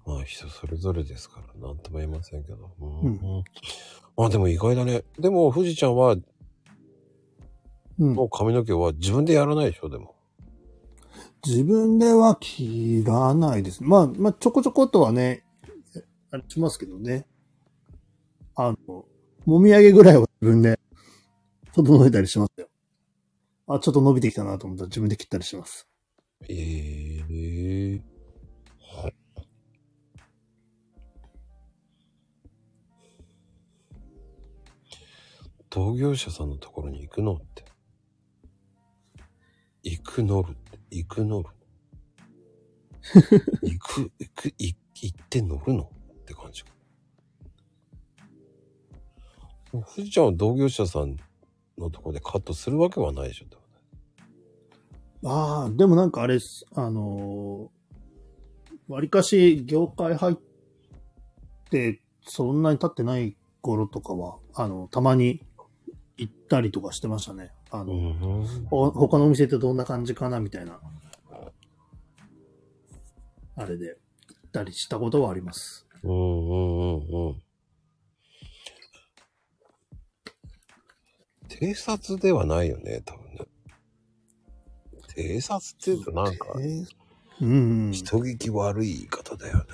[0.06, 2.70] まあ人それぞれですから、なんとも言えませんけど。
[2.80, 3.08] うんう
[3.40, 3.44] ん
[4.16, 5.04] まあでも意外だね。
[5.16, 6.16] でも、富士ちゃんは、
[8.00, 8.24] うんも。
[8.24, 10.16] う髪の毛は自分でやらないでしょ、でも。
[11.46, 13.84] 自分では切らないです。
[13.84, 15.44] まあ、まあ、ちょこちょことはね、
[16.32, 17.26] あれしますけどね。
[18.60, 19.04] あの、
[19.46, 20.80] もみあげぐらいは自分で
[21.72, 22.68] 整えたりしますよ。
[23.68, 25.88] あ、ちょっと伸びてきたなと思ったら自分で切ったりします。
[26.48, 28.02] ええ
[35.70, 37.64] 同業者さんのところに行くのって。
[39.84, 41.48] 行く乗るって、行く乗る。
[43.62, 45.92] 行く、行く、い行って乗るの
[46.22, 46.64] って感じ。
[49.72, 51.16] 富士ちゃんは同業者さん
[51.76, 53.58] のところでカットするわけはないでしょ。
[55.24, 60.36] ああ、でもなんかあれっす、あのー、わりかし業界入っ
[61.70, 65.42] て、そんなに経ってない頃とかは、あの、たまに
[66.16, 67.50] 行ったりとかしてましたね。
[67.70, 68.66] あの、ん。
[68.70, 70.78] ほ他のお店ってどんな感じかなみたいな。
[73.56, 73.96] あれで、行
[74.46, 75.86] ったりしたことはあります。
[76.04, 77.42] うんうんうんうん。
[81.60, 83.40] 偵察ではないよね、多分ね。
[85.16, 86.86] 偵察って言うとなんか、えー
[87.40, 87.50] うん、
[87.86, 87.92] うん。
[87.92, 89.64] 人聞き悪い言い方だよね。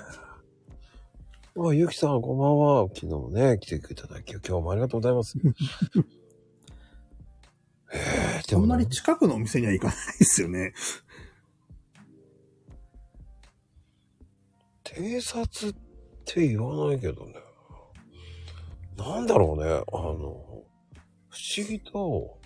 [1.57, 2.89] あ、ゆきさん、こんばんは。
[2.95, 5.37] 昨日もね、来ていただき、今日もありがとうございます。
[7.93, 10.73] えー、でもなあんまり近くのお店には行かないですよね。
[14.85, 15.75] 偵察っ
[16.25, 17.35] て言わないけどね。
[18.97, 19.71] なんだろうね。
[19.71, 20.65] あの、
[21.35, 22.39] 不思議と、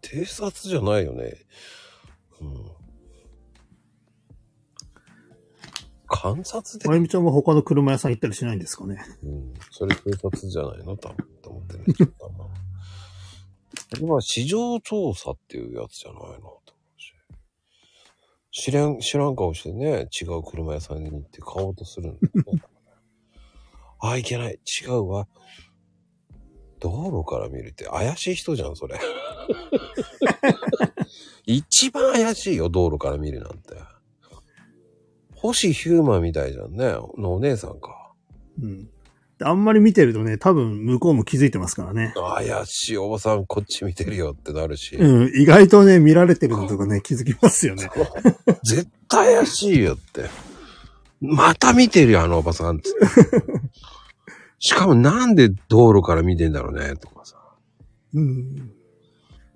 [0.00, 1.34] 偵察じゃないよね。
[2.40, 2.70] うん。
[6.06, 9.04] 観察でま、ゆみちゃんは他の車屋さん行ったりしないんですかね。
[9.24, 9.54] うん。
[9.72, 10.96] それ偵察じゃないの？
[10.96, 12.12] 多分、と思ってるんですけど。
[12.12, 12.56] こ
[14.00, 16.26] れは市場調査っていうやつじゃないの？
[16.28, 16.60] と思
[16.96, 17.12] うし。
[18.52, 22.62] 知らん、知らん顔してね、違う車屋さんに行って買おうとするんだよね。
[23.98, 24.60] あ、いけない。
[24.82, 25.26] 違うわ。
[26.80, 28.98] 道路から見るって怪しい人じゃん、それ。
[31.46, 33.74] 一番怪しいよ、道路から見るなんて。
[35.34, 36.94] 星ヒューマンみたいじゃんね。
[37.18, 38.12] のお姉さんか。
[38.60, 38.88] うん。
[39.38, 42.14] であんまり見てるとね、多分向こうも気づいてますからね。
[42.16, 45.40] 怪しいおばさんこっち見てるよってなるし、うん。
[45.40, 47.90] 意外とね、見られてるのとかね、気づきますよね。
[48.64, 50.24] 絶対怪しいよって。
[51.20, 52.90] また見てるよ、あのおばさんって。
[54.66, 57.36] しかもなんで道路から見てんだろうね、とかさ。
[58.14, 58.72] うん。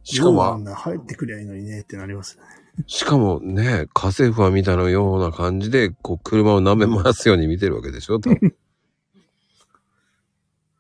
[0.04, 2.44] しかも、入ってくりゃいいのにねってなりますね。
[2.86, 8.54] しかもね、家政婦は見たのような感じで、こう、車を舐め回すように見てるわけでしょ多分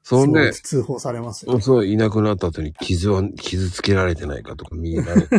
[0.04, 1.60] そんで、通報されますよ、ね。
[1.60, 5.26] そう、いなくなった後に傷は、傷つけられてないかとか見られ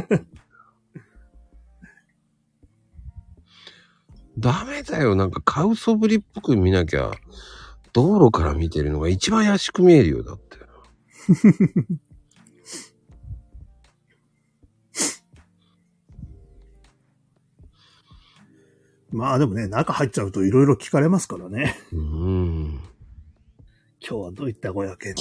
[4.37, 5.15] ダメだよ。
[5.15, 7.11] なんかカウソぶりっぽく見なきゃ、
[7.93, 10.57] 道路から見てるのが一番怪しく見えるよ、だって。
[19.11, 21.75] まあでもね、中入っちゃうといろいろ聞かれますからね。
[21.91, 22.79] うん。
[24.03, 25.13] 今日はどういったごやけ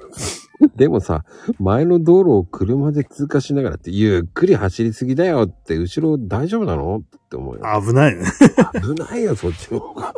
[0.74, 1.24] でもさ、
[1.60, 6.96] 前の道路を車で通過しながらって、ゆっくり走りすぎだよって、後ろ大丈夫なの？
[6.96, 7.62] って思うよ。
[7.80, 8.24] 危ないね。
[8.82, 10.14] 危ないよ、そっちの方が。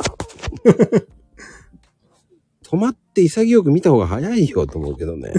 [2.70, 5.32] 止まって潔く見た方が早いよと思うけどね。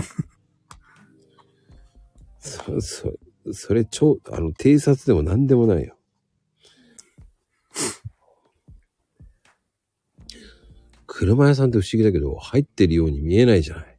[2.40, 3.14] そ、そ、
[3.54, 5.96] それ超、あの、偵察でも何でもないよ。
[11.06, 13.98] 車屋さんって不思議だけど、入ってるように見えないじゃない。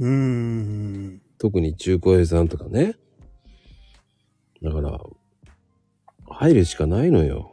[0.00, 1.22] うーん。
[1.38, 2.96] 特に中古屋さんとかね。
[4.62, 5.00] だから、
[6.26, 7.51] 入るしかないのよ。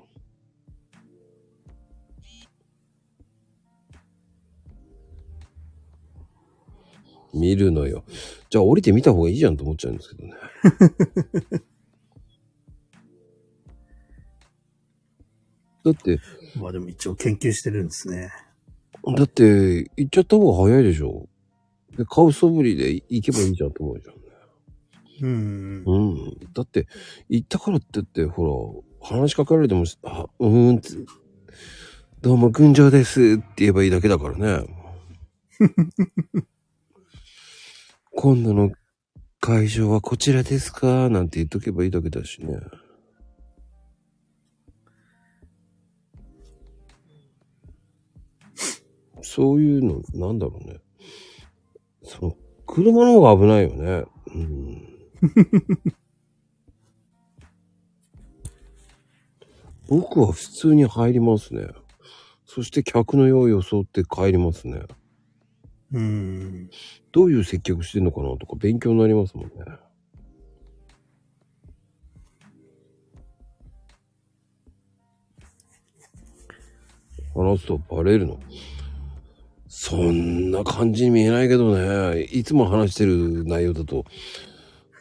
[7.33, 8.03] 見るのよ。
[8.49, 10.33] じゃあ降りてみた方がいいじゃんと思っちゃうんですけどね。
[15.83, 16.19] だって、
[16.59, 18.31] まあでも一応研究してるんですね。
[19.15, 21.29] だって、行っちゃった方が早いでしょ。
[21.97, 24.21] で、買うそぶりで行けばいいじゃんと思うじゃんね。
[25.21, 25.83] うん。
[25.85, 26.39] うん。
[26.53, 26.87] だって、
[27.29, 30.89] 行ったからって言って、ほら、話しかけられても、あ、うーんって、
[32.21, 34.67] どうも、群青ですって言えばいいだけだからね。
[38.21, 38.71] 今度の
[39.39, 41.07] 会場はこちらですか？
[41.07, 42.59] なんて言っとけばいいだけだしね。
[49.21, 50.81] そういうの、なんだろうね。
[52.03, 54.03] その、車の方が危ないよね。
[54.35, 54.85] うん。
[59.87, 61.69] 僕は普通に入りますね。
[62.45, 64.81] そして客の用意を装って帰りますね。
[65.91, 66.69] うん。
[67.11, 69.51] どういう接客してんのかなとか勉強になりますもんね。
[77.35, 78.39] 話すとバレるの。
[79.67, 82.23] そんな感じに見えないけどね。
[82.23, 84.03] いつも話してる内容だと。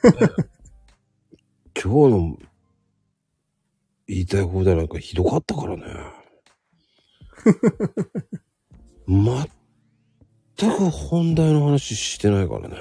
[1.75, 2.39] 今日の
[4.07, 5.85] 言いたい放題なんかひどかったからね。
[10.59, 12.77] 全く本題の話してないからね。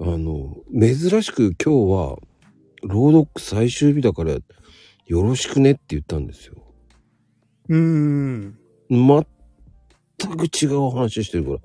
[0.00, 2.16] あの、珍しく今日は、
[2.82, 6.56] 朗読最終日だから、よろしくねって言ったんですよ。
[7.68, 8.58] うん。
[8.90, 9.24] 全
[10.36, 11.58] く違う話してるから、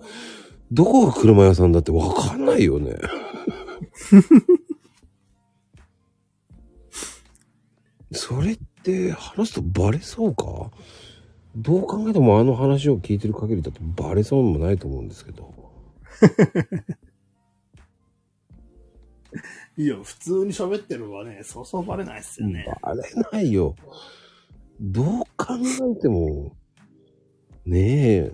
[0.71, 2.95] どこが車屋さんだってわかんないよね。
[8.11, 10.71] それって話すとバレそうか？
[11.57, 15.51] どう考えてもあの話を聞いてる限りだとバレそうもないと思うんですけど。
[19.75, 22.65] いや、普通に喋ってるのはね、そうそうバレないっすよね。
[22.81, 23.01] バレ
[23.31, 23.75] ないよ。
[24.79, 25.05] どう
[25.35, 25.55] 考
[25.97, 26.55] えても、
[27.65, 28.31] ねえ。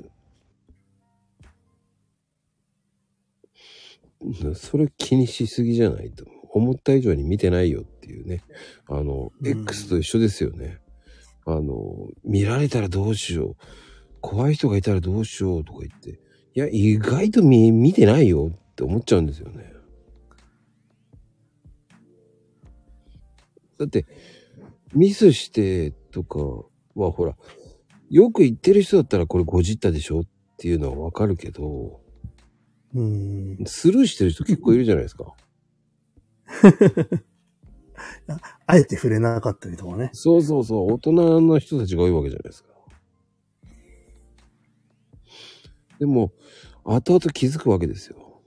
[4.53, 6.25] それ気にしすぎじゃないと。
[6.49, 8.43] 思った以上に見てないよっていうね。
[8.87, 10.82] あの、うん X と一緒ですよね。
[11.45, 13.55] あの、見られたらどうしよう。
[14.21, 16.19] 怖い人がいたらどうしようとか言って。
[16.55, 19.73] いや、意外と見、見てないよって思っちゃうんですよね。
[23.77, 24.05] だって、
[24.93, 26.39] ミスしてとか
[26.95, 27.35] はほら、
[28.09, 30.23] よく言ってる人だったらこれごじったでしょっ
[30.57, 31.99] ていうのはわかるけど、
[32.93, 33.57] うん。
[33.65, 35.33] スルーしてる人結構いるじゃないですか。
[38.65, 40.09] あえて触れなかったりとかね。
[40.13, 42.69] そうそうそう、大人の人たちが多いわけじゃないですか。
[45.99, 46.33] でも、
[46.83, 48.41] 後々気づくわけですよ。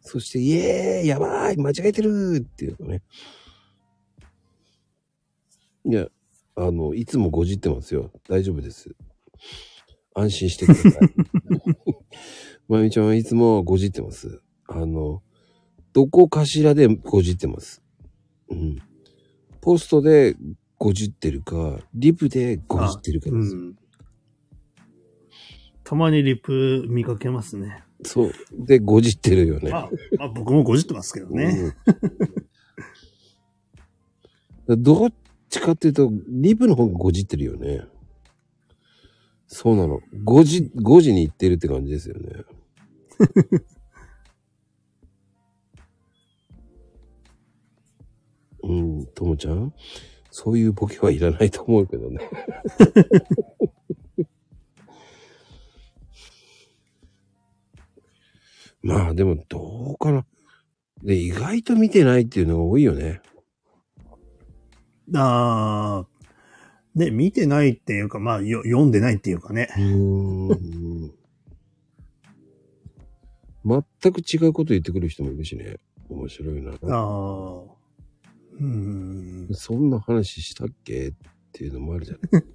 [0.00, 3.02] そして、イエーイやばい間違えてるっていうのね。
[5.86, 6.06] いや、
[6.56, 8.12] あの、いつもごじってますよ。
[8.28, 8.94] 大丈夫です。
[10.14, 11.14] 安心してください。
[12.68, 14.40] まゆみちゃんはいつもごじってます。
[14.68, 15.22] あの、
[15.94, 17.80] どこかしらでごじってます。
[18.50, 18.82] うん。
[19.60, 20.36] ポストで
[20.76, 23.54] ごじってるか、リプでごじってるかです。
[23.54, 23.78] うん。
[25.84, 27.84] たまにリプ見かけますね。
[28.02, 28.32] そう。
[28.52, 29.70] で、ごじってるよね。
[29.70, 31.72] まあ、まあ、僕もごじってますけどね。
[34.66, 34.82] うん。
[34.82, 35.12] どっ
[35.48, 37.84] ちかっていうと、リブの方がごじってるよね。
[39.46, 40.00] そうなの。
[40.24, 42.42] 5時、5時に行ってるって感じですよね。
[48.64, 49.72] うん、ともちゃん
[50.30, 52.20] そういうボケはいらないと思うけどね。
[58.82, 60.26] まあでもどうかな。
[61.02, 63.20] で、意外と見てないっていうのが多いよね。
[65.14, 66.06] ああ、
[66.94, 69.68] ね、見てないっていうか、まあ、よ読んでないっていうかね。
[69.76, 71.12] うーん。
[74.02, 75.76] 全く違うこと言ってくる人もいるしね。
[76.08, 76.72] 面白いな。
[76.72, 77.83] ああ。
[78.60, 79.54] うーん。
[79.54, 81.08] そんな話したっけ？
[81.08, 81.12] っ
[81.52, 82.42] ていうのもあるじゃない。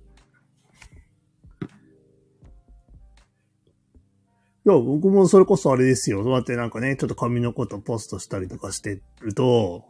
[4.66, 6.24] いや、僕もそれこそあれですよ。
[6.24, 9.86] そうやってなんかね、ちょっと紙のことポストしたりとかしてると、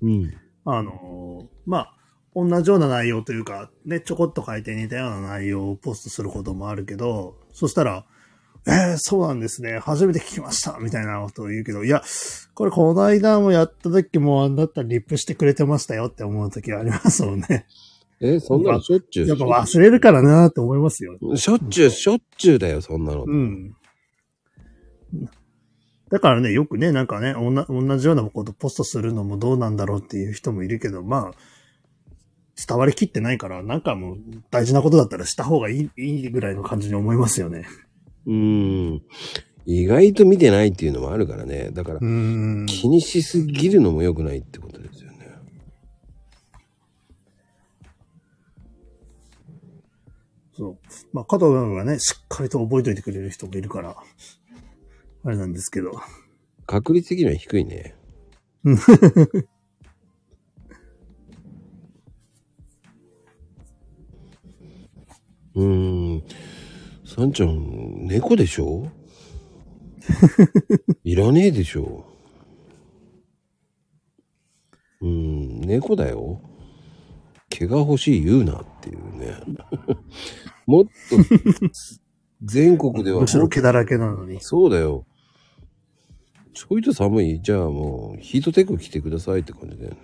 [0.00, 0.32] うん。
[0.64, 1.96] あの、まあ、
[2.34, 8.06] 同じような内容というか、ね、ちょこっと書いて似たような内容をポストすることもあるけど、そしたら、
[8.66, 9.78] えー、そうなんですね。
[9.80, 10.78] 初めて聞きました。
[10.80, 12.02] みたいなことを言うけど、いや、
[12.54, 17.66] これこの間もやった時もあんだったらリップしてくれてましたよって思う時はありますもんね。
[18.20, 19.26] え、そんなのしょっちゅう。
[19.26, 21.18] やっぱ忘れるからなって思いますよ。
[21.34, 23.24] しょっちゅう、しょっちゅうだよ、そんなの。
[23.24, 23.74] うん。
[26.08, 31.34] だからね、よくね、なんかね、おな同じようなことポストするのもどうなんだろうっていう人もいるけど、まあ、
[32.54, 34.18] 伝わりきってないから、なんかもう
[34.50, 37.66] 大事なことだったらした方がいい、いいぐらいの感じに思いますよね。
[38.26, 39.02] うーん。
[39.64, 41.70] 意外と見てないっていうのもあるからね。
[41.72, 42.00] だから。
[42.00, 45.28] 気にしすぎるのも良くないってことですよね。
[50.56, 50.78] そう。
[51.12, 53.96] まあ、加藤君がね、しっかりと覚えておいてくれる人もいるから、
[55.24, 55.92] あれなんですけど。
[56.66, 57.94] 確率的には低いね。
[65.54, 66.22] うーん。
[67.14, 68.86] さんちゃん、猫でしょ？
[71.04, 72.06] いらねえでしょ？
[75.02, 76.40] うーん、猫だよ。
[77.50, 79.34] 毛が欲しい言うなっていうね。
[80.66, 80.90] もっと、
[82.42, 84.40] 全国ではむしろ毛だらけなのに。
[84.40, 85.04] そうだよ。
[86.54, 89.98] ちょいと寒いじゃあもう、ヒートテック着てくださいって感じだよね。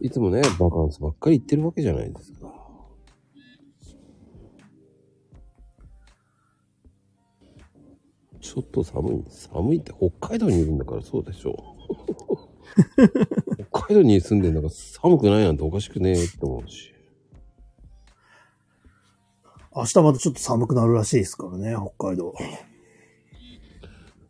[0.00, 2.55] いつもね、バカンスばっかり行ってるわけじゃないですか。
[8.54, 9.24] ちょっと寒い。
[9.28, 11.56] 寒いって北海道にいるんだからそうでしょ。
[13.70, 16.92] 北海道に住んでんだから寒くないなんておかしくねえって思うし。
[19.74, 22.34] 明日またちょっと寒くなるらしいですからね、北海道。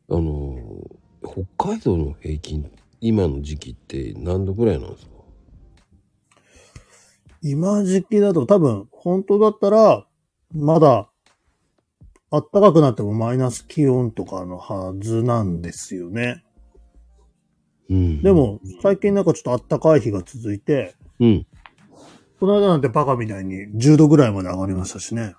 [0.09, 2.71] あのー、北海道の平均、
[3.01, 5.13] 今の時期って何度ぐらいなんですか？
[7.43, 10.07] 今時期だと多分、本当だったら、
[10.53, 11.11] まだ、
[12.31, 16.43] 暖かくなってもマイナス気温とかのはずなんですよね。
[17.89, 18.23] うん。
[18.23, 21.47] で、も、最近なんかちょっと暖かい日が続いて、うん。
[22.41, 25.35] この間なんてバカみたいに10度ぐらいまで上がりましたしね。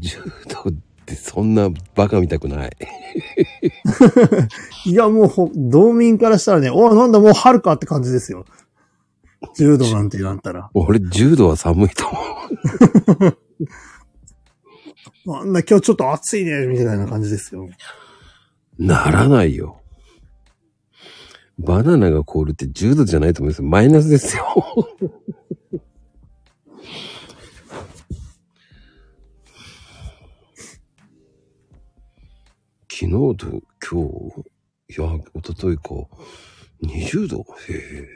[0.00, 0.72] 10度っ
[1.06, 2.76] てそんなバカ見たくない。
[4.84, 8.44] いや、もうほ、道民からしたらね、おなんだもう春かって感じですよ。
[9.56, 10.70] 10度なんてなったら。
[10.74, 12.18] 俺10度は寒いと思
[13.28, 13.38] う。
[15.28, 17.68] あんな今日ちょっと暑いね、みたいな感じですよ。
[18.78, 19.80] ならないよ。
[21.58, 24.44] バナナが凍るって10度じゃないと思いますマイナスですよ。
[32.88, 34.08] 昨日と今
[34.88, 35.82] 日、いや、一昨日か、
[36.82, 37.44] 20度？
[37.68, 38.08] へえ。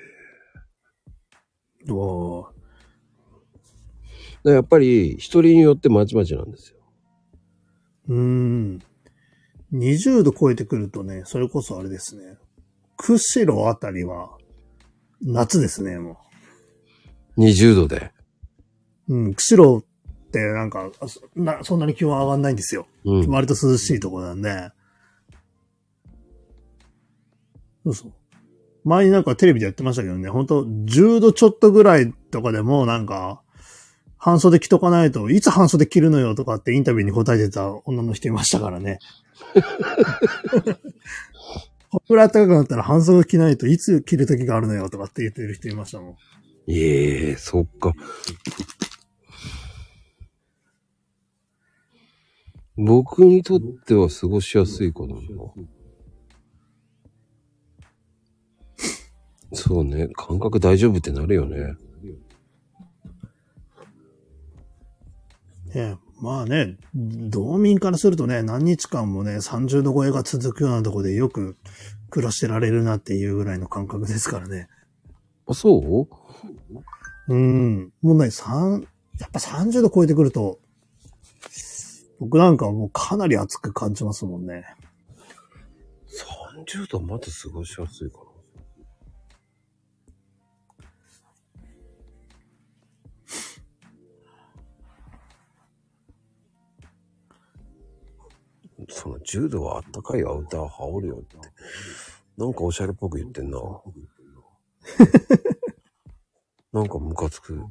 [1.87, 2.55] うわだか
[4.45, 6.80] らやっぱり人によってまちまちなんですよ。
[8.11, 8.83] うーん。
[9.73, 12.37] 20度超えてくるとね、それこそあれですね。
[12.97, 14.37] 釧路あたりは、
[15.23, 16.19] 夏ですね、も
[17.39, 18.11] 20度で。
[19.09, 19.15] う。
[19.15, 22.87] うん、釧路ってなんか、あそなそんなに気温上がんないんですよ。
[23.05, 23.31] うん。
[23.31, 24.71] 割と涼しいところなんで。
[27.85, 28.13] そうそう。
[28.85, 33.43] 前になんかテレビでやってましたけどね、本当10度ちょっとぐらいとかでもなんか、
[34.21, 38.99] 半袖着とかないといつ半袖着るのよとかってインタビューに答えてた女の人いましたからね。
[41.91, 46.17] これ暖かくなったら半袖着ないといつ着る時があるのよとかって言ってる人いましたもん。
[46.69, 47.95] ええそっか。
[52.77, 55.17] 僕にとっては過ごしやすいかな。
[59.55, 61.75] そうね、感覚大丈夫ってなるよね。
[65.75, 71.57] ええ、まあね、道民からするとね、何日間もね、30度超えが続くようなとこでよく
[72.11, 74.69] 暮らしてられるなっていうぐらいの感覚ですからね。
[75.47, 77.33] あ、そう？
[77.33, 77.93] うん。
[78.03, 78.87] もうね、三
[79.21, 80.59] やっぱ30度超えてくると、
[82.19, 84.65] 僕なんかはもうかなり暑く感じますもんね。
[86.67, 88.30] ?30 度まだ過ごしやすいかな。
[98.91, 101.37] その10度はあったかいアウター羽織るよって。
[102.37, 103.59] なんかおしゃれっぽく言ってんな。
[106.73, 107.63] なんかムカつく。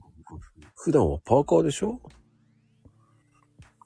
[0.75, 1.99] 普段はパーカーでしょ？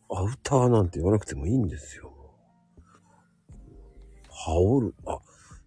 [0.09, 2.13] アウターなんて言わなくてもいいんですよ。
[4.29, 4.95] 羽織る。
[5.05, 5.19] あ、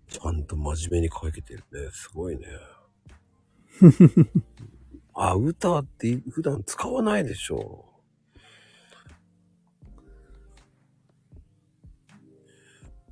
[0.08, 1.90] ちゃんと真面目に書けてるね。
[1.92, 2.46] すごいね。
[5.14, 7.85] アウターって普段使わないでしょ。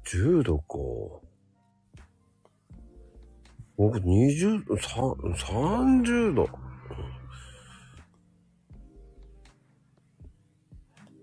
[0.07, 0.79] 10度か。
[3.77, 5.01] 僕20度、さ
[5.53, 6.49] 30度。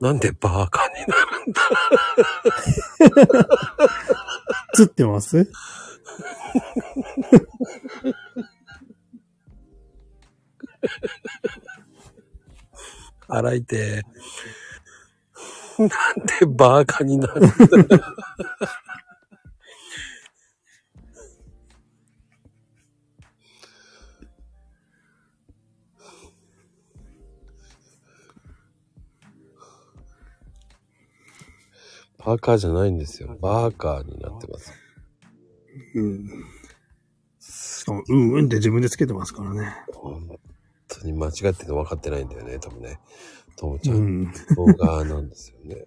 [0.01, 1.05] なんでバーカになる
[1.47, 1.61] んだ
[4.73, 5.47] つってます？
[13.27, 14.03] 洗いてー。
[15.79, 15.89] なん
[16.39, 17.47] でバーカになる？
[17.47, 17.55] んだ
[32.23, 33.35] パーカーじゃないんですよ。
[33.41, 34.71] バーカーになってます。
[35.95, 36.29] うん。
[37.39, 39.75] しかも、うんうんって自分でつけてますからね。
[39.91, 40.37] 本
[40.87, 42.99] 当に間違ってるの分かってないんだよね、多分ね。
[43.61, 43.93] ともちゃ。
[43.93, 44.31] うんん。
[44.55, 45.75] 動画なんですよね。
[45.75, 45.77] い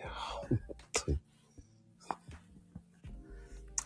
[0.00, 0.10] や、
[0.48, 0.58] 本
[0.92, 1.18] 当に。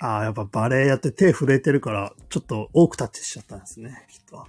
[0.00, 4.36] ああ、やっぱバレエやって手震えてるから、ちょっと多くタッチしちゃったんですね、きっと。
[4.36, 4.46] 本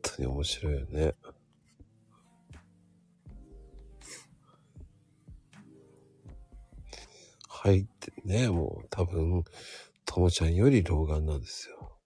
[0.00, 1.14] 当に面白いよね。
[7.46, 9.44] 入ってね、もう多分、
[10.06, 11.98] ともちゃんより老眼なんですよ。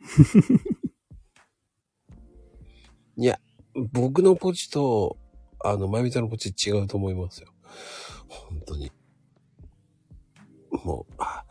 [3.20, 3.38] いや、
[3.92, 5.18] 僕のポチと、
[5.62, 7.48] あの、まゆみちゃんのポチ違うと思いますよ。
[8.28, 8.90] 本当に。
[10.70, 11.44] もう、あ、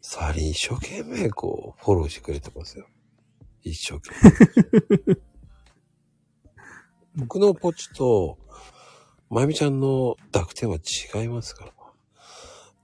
[0.00, 2.86] サーリン一生懸命こう、フォローしてくれてますよ。
[3.62, 4.14] 一生懸
[5.08, 5.16] 命。
[7.26, 8.38] 僕のポチと、
[9.28, 11.72] まゆみちゃんの濁点は違いますから。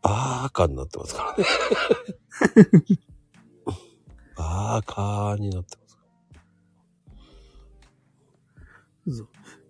[0.02, 1.44] バーカになってますからね。
[4.36, 5.87] バーカーになってます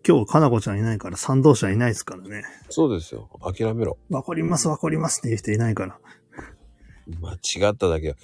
[0.07, 2.43] 今日、かなこちゃんいないから、賛同者いないですからね。
[2.71, 3.29] そうですよ。
[3.43, 3.99] 諦めろ。
[4.11, 5.99] わかります、わかりますっていう人いないから。
[7.21, 8.17] 間違っただけは、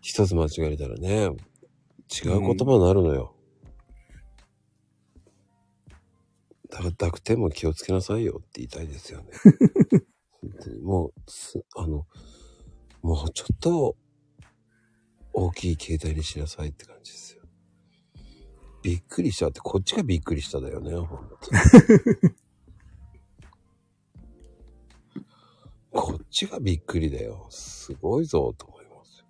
[0.00, 1.30] 一つ間違えたらね、
[2.10, 3.34] 違う言葉になるのよ。
[6.70, 9.30] だから濁点も気をつけなさいよって言いたいですよね。
[10.42, 12.06] 本当にもうす、あの、
[13.00, 13.96] もうちょっと
[15.32, 17.33] 大きい携帯にしなさいって感じですよ。
[18.84, 22.34] びっくりしたって、こっちがびっくりしただよね、本当に。
[25.90, 27.46] こっちがびっくりだよ。
[27.48, 29.26] すごいぞ、と思いますよ。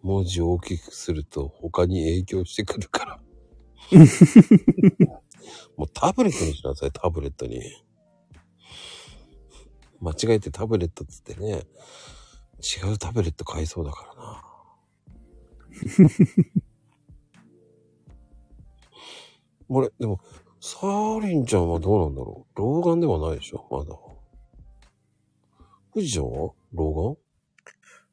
[0.00, 3.20] 文字を大きくすると他に影響してくるから。
[5.76, 7.60] もうタブレットにしなさい、タブレットに。
[10.00, 11.66] 間違えてタブレットっつってね、
[12.60, 14.45] 違うタブレット買いそうだからな。
[19.68, 20.20] 俺、でも、
[20.60, 22.58] サーリンちゃんはどうなんだろう？
[22.58, 23.66] 老眼ではないでしょ？
[23.70, 23.96] まだ。
[25.92, 26.52] 富士ちゃんは？
[26.72, 27.18] 老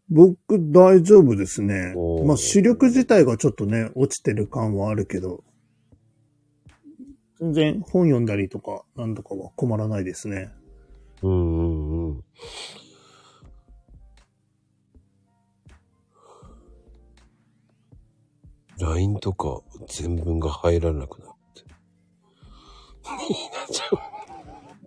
[0.10, 0.38] 僕、
[0.72, 2.24] 大丈夫ですねお。
[2.24, 5.44] ーまあ、視力自体がちょっとね、落ちてる感はあるけど、
[7.40, 10.52] 全然本読んだりとか、なんとかは困らないですね。
[11.22, 12.24] 眼うんうんうん。
[18.80, 21.64] LINE とか全文が入らなくなって。
[23.30, 24.14] ニーナちゃん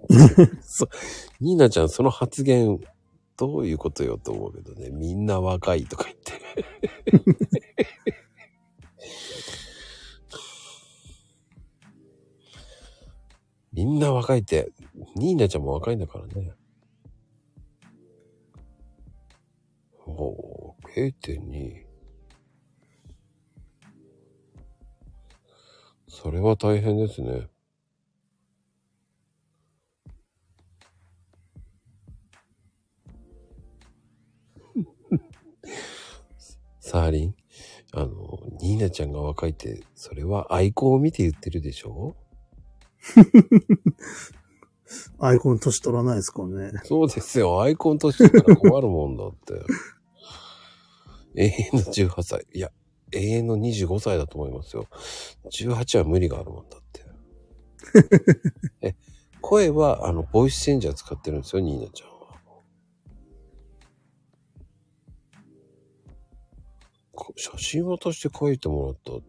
[1.40, 2.80] ニーナちゃん、その発言、
[3.36, 4.90] どういうことよと思うけどね。
[4.90, 6.32] みんな若いとか言って。
[13.72, 14.72] みんな若いって、
[15.16, 16.52] ニーナちゃんも若いんだからね。
[20.06, 21.85] おー、0.2。
[26.27, 27.47] それは大変ですね。
[36.81, 37.36] サーリン、
[37.93, 42.16] あの、ニーナちゃんが若いって、それはアイコンを見て言ってるでしょ？
[45.20, 46.73] アイコン年取らないですからね。
[46.82, 47.62] そうですよ。
[47.62, 49.65] アイコンとしてたら困るもんだって。
[51.36, 52.48] 永遠の18歳。
[52.53, 52.73] いや、
[53.12, 54.86] 永遠の25歳だと思いますよ。
[55.50, 57.04] 18は無理があるもんだって。
[58.82, 58.94] え、
[59.40, 62.16] 声は、あの、ボイスチェンジャー使ってるんですよ、ニーナちゃんは。
[67.12, 69.12] こ写真渡して書いてもらった。
[69.12, 69.20] へ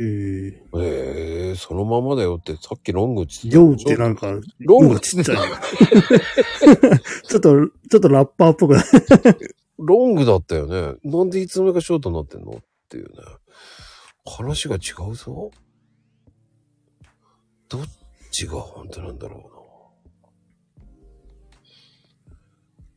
[0.00, 0.62] え。
[0.74, 5.36] ええそのままだよって、さっきロングって言ヨウってなんか、ロングちっちゃい。
[7.28, 8.84] ちょっと、ちょっとラッパーっぽくない。
[9.84, 10.96] ロングだったよね。
[11.04, 12.52] なんでいつの間にかショートになってんの？
[12.52, 12.54] っ
[12.88, 13.12] ていうね。
[14.24, 14.78] 話が違
[15.10, 15.50] うぞ。
[17.68, 17.82] どっ
[18.30, 19.48] ちが本当なんだろうな。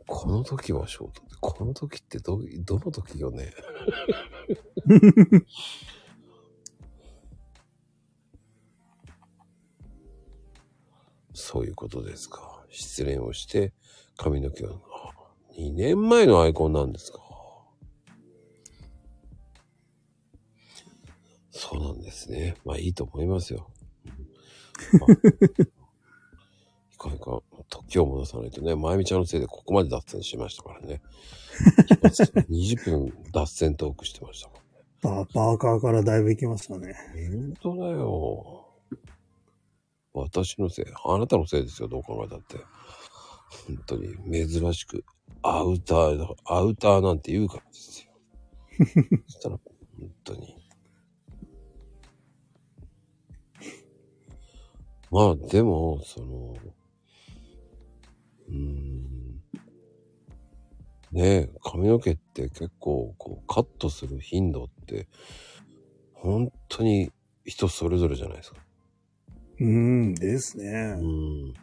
[0.07, 3.52] この時はショートで、この時ってど、どの時よね？
[11.34, 12.64] そういうことですか。
[12.70, 13.74] 失恋をして、
[14.16, 14.82] 髪の毛を、
[15.57, 17.19] 2年前のアイコンなんですか？
[21.52, 22.56] そうなんですね。
[22.65, 23.69] まあいいと思いますよ。
[24.99, 25.15] まあい
[26.98, 27.41] かんいかん。
[27.69, 31.02] 時を戻さないとね、まゆみちゃんのせいでここまで脱線しましたからね。
[32.49, 35.26] 20分脱線トークしてましたもん。
[35.26, 36.95] バパーカーからだいぶ行きましたね。
[37.61, 38.68] 本当だよ。
[40.14, 40.86] 私のせい。
[41.06, 42.57] あなたのせいですよ、どう考えたって。
[43.68, 44.15] 本当に
[44.48, 45.03] 珍しく、
[45.48, 48.12] アウターだ、アウターなんて言うからですよ。
[49.28, 49.60] そしたら、
[50.00, 50.58] 本当に。
[55.12, 56.56] まあ、でも、その、
[58.48, 59.44] うーん。
[61.12, 65.08] ねえ、髪の毛って結構、こう、カットする頻度って、
[66.14, 67.12] 本当に
[67.46, 68.58] 人それぞれじゃないですか。
[69.60, 70.94] うーん、ですうね。
[70.96, 71.54] ん。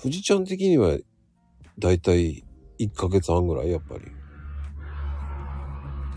[0.00, 0.96] 富士ちゃん的には、
[1.78, 2.44] だいたい
[2.78, 4.04] 1ヶ月半ぐらい、やっぱり。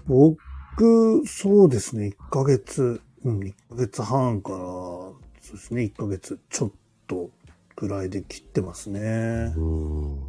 [0.06, 5.16] 僕、そうですね、1ヶ月、うん、1ヶ月半から、そ
[5.50, 6.72] うですね、1ヶ月ちょっ
[7.08, 7.30] と
[7.76, 9.54] ぐらいで切ってますね。
[9.56, 10.20] うん。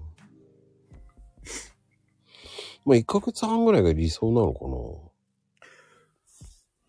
[2.85, 4.61] まあ、1ヶ月半ぐらいが理想なのか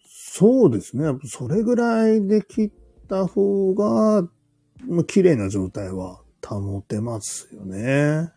[0.07, 2.72] そうですね、やっぱそれぐらいで切っ
[3.10, 4.22] た方が、
[4.88, 8.32] まあ綺麗な状態は保てますよね。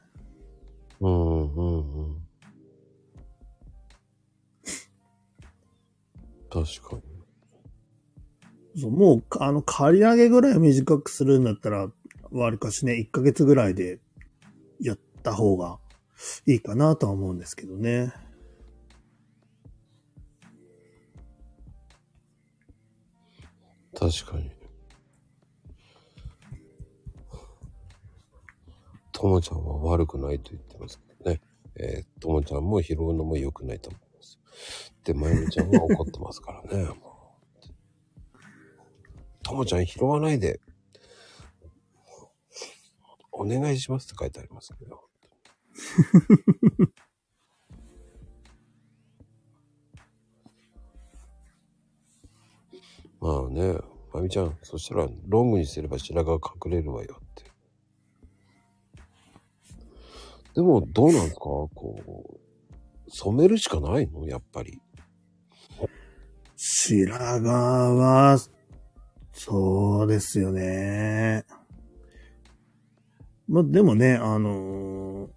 [1.01, 1.09] な。
[1.09, 2.17] うん、うん、うん。
[6.51, 7.03] 確かに。
[8.81, 11.91] そうもう、あの、刈り上げぐらい短くするんだったら、
[12.31, 14.01] わりかしね、1ヶ月ぐらいで
[14.81, 15.79] やった方が
[16.47, 18.13] いいかなとは思うんですけどね。
[23.95, 24.62] 確かに。
[29.23, 31.41] ともちゃんは悪くないと言ってますけどね。
[31.77, 34.41] えーともちゃんも拾うのも良くないと思います。
[35.05, 36.89] で、まゆみちゃんは怒ってますからね。
[39.45, 40.61] と もちゃん拾わないで、
[43.31, 45.05] お願いしますって書いてありますけど。
[53.21, 53.75] まあね、
[54.13, 57.52] まゆみちゃん、そしたらロングにすれば白髪隠れるわよって。
[60.55, 61.41] でも、どうなんですか？
[61.41, 62.39] こ
[63.07, 64.27] う、染めるしかないの？
[64.27, 64.81] やっぱり。
[66.57, 68.39] 白髪は、
[69.33, 71.45] そうですよね。
[73.49, 75.29] まあ、でもね、あのー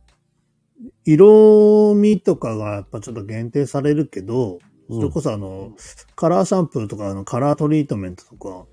[1.07, 4.57] 色味とかがやっぱちょっと限定されるけど、
[4.89, 5.73] それこそあの、
[6.15, 8.65] カラーシャンプーとかあのカラートリートメントとか、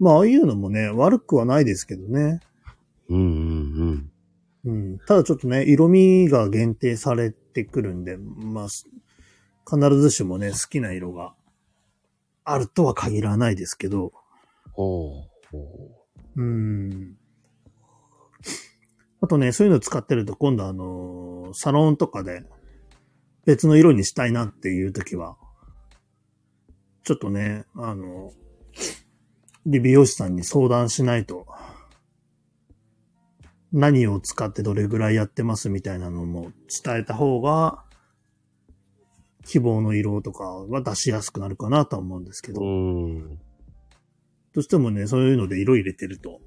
[0.00, 2.40] まあああいうのもね、悪くはないですけどね。
[3.08, 3.30] うんうんう
[3.92, 4.10] ん。
[5.06, 8.86] ただちょっとね、色味が限定されてくるんで、まあ、す
[9.68, 11.34] 必ずしもね、好きな色が
[12.44, 14.12] あるとは限らないですけど、
[14.72, 15.58] ほうほ
[16.36, 16.42] う。
[16.42, 17.16] ん。
[19.20, 22.44] あとね、そういうの使ってると今度あのーサロンとかで
[23.46, 25.36] 別の色にしたいなっていう時は、
[27.04, 28.32] ちょっとね、あの、
[29.64, 31.46] 理美容師さんに相談しないと、
[33.72, 36.52] 何を使ってどれぐらいやってますみたいなのも
[36.84, 37.84] 伝えた方が、
[39.44, 43.38] 希望の色とかは出しやすくなるかなとは思うんですけど、うん。
[44.52, 46.40] どうしてもね、そういうので色入れてると、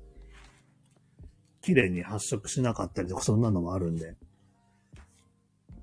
[1.62, 4.16] 綺麗に発色しなかったりとか、そんなのもあるんで、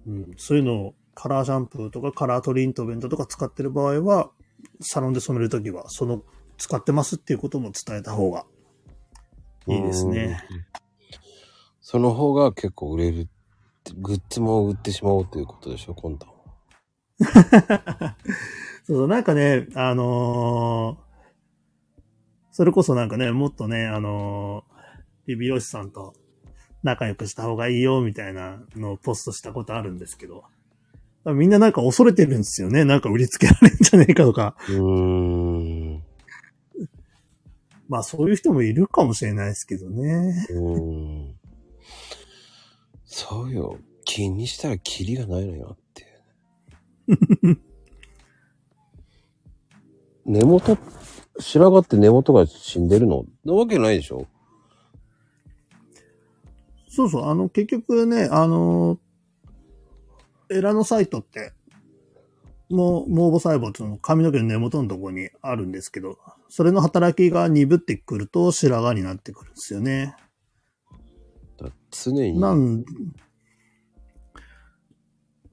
[0.07, 4.31] うん、そういうのをカラーシャンプーとかカラートリートメントとか使ってる場合は、
[4.81, 6.23] サロンで染めるときは、その
[6.57, 8.45] 使ってますっていうことも伝えた方が
[9.67, 10.41] いいですね。
[11.95, 11.99] うん。
[11.99, 13.29] その方が結構売れる
[13.97, 16.27] グッズも売ってしまおうということでしょ、今度。
[18.87, 21.09] そうそう、なんかね、あのー
[22.59, 26.13] それこそなんかね、もっとね、あのー、美容師さんと
[26.83, 30.43] 仲良くした方がいいよ、みたいなのをポストしたことあるんですけど、
[31.25, 32.85] みんななんか恐れてるんですよね。
[32.85, 34.57] なんか売りつけられんじゃねえかとか。
[34.69, 36.03] うーん。
[37.89, 40.47] まあそういう人もいるかもしれないですけどね。
[40.51, 41.38] うん。
[43.21, 43.81] そうよ。
[44.05, 46.05] 気にしたらキリがないのよって
[47.09, 47.61] いう。
[50.25, 50.79] 根元、
[51.41, 53.25] 白髪って根元が死んでるの？
[53.45, 54.29] なわけないでしょ？
[56.89, 59.01] そうそう、あの、結局ね、あの、
[60.49, 61.53] エラノサイトって、
[62.71, 66.19] もう、毛母細胞っていうのも髪の毛の根元のところにあるんですけど、
[66.49, 70.15] それの働きが鈍ってくると白髪になってくるんですよね。
[71.91, 72.41] だ常に。
[72.41, 72.85] なん、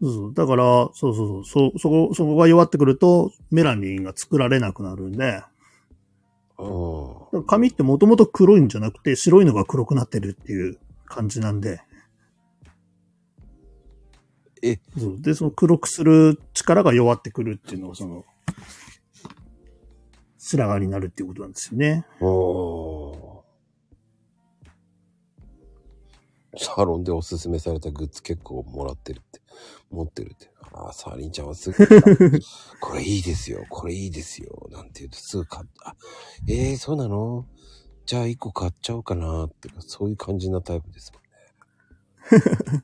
[0.01, 0.33] そうそう。
[0.33, 5.43] だから、そうそうそう、そ、そこ、そこが弱ってくると、メラニンが作られなくなるんで、
[6.57, 7.43] うん。
[7.45, 11.81] 髪ってもともと黒いんじゃなくて、白いのが黒くなってるっていう感じなんで。
[14.61, 18.25] え、そうで、その黒くする力が弱ってくるっていうのが、その、
[20.37, 22.05] 白髪になるっていうことなんですよね。
[22.21, 22.94] おー
[26.57, 29.41] サロンでおすすめされたグッズ結構もらってるって、
[29.91, 30.49] 持ってるって。
[30.73, 31.77] ああ、サーリンちゃんはすぐ、
[32.81, 35.89] これいいですよ、これいいですよ、なんて言うとすぐ買った。
[35.89, 35.95] あ
[36.47, 37.45] えー、そうなの？
[38.05, 41.23] じゃあ一個買っちゃおうかなって、そういう感じなタイプですもん
[42.73, 42.83] ね。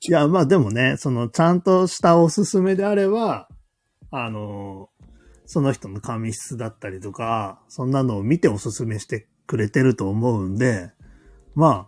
[0.00, 3.48] いや、まあでもね、その、ちゃんとしたおすすめであれば、
[4.10, 4.90] あの、
[5.46, 10.92] その人の髪質だったりとか、そんなのを見ておすすめしてくれてると思うんで、
[11.54, 11.87] ま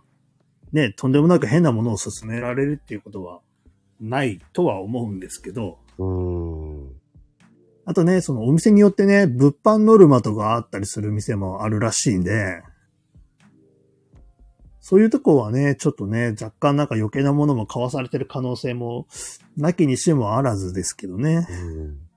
[0.71, 3.41] ね、とんでもなく変なものを勧められるっていうことは
[3.99, 6.95] ないとは思うんですけど、うーん。
[7.85, 12.61] あとね、そのお店によってね、物販ノルマとかあったりする店もあるらしいんで、
[14.79, 19.07] そういうとこはね、ちょっとね、若干なんか余計なものも買わされてる可能性も、
[19.57, 21.47] なきにしもあらずですけどね。
[21.49, 22.11] うん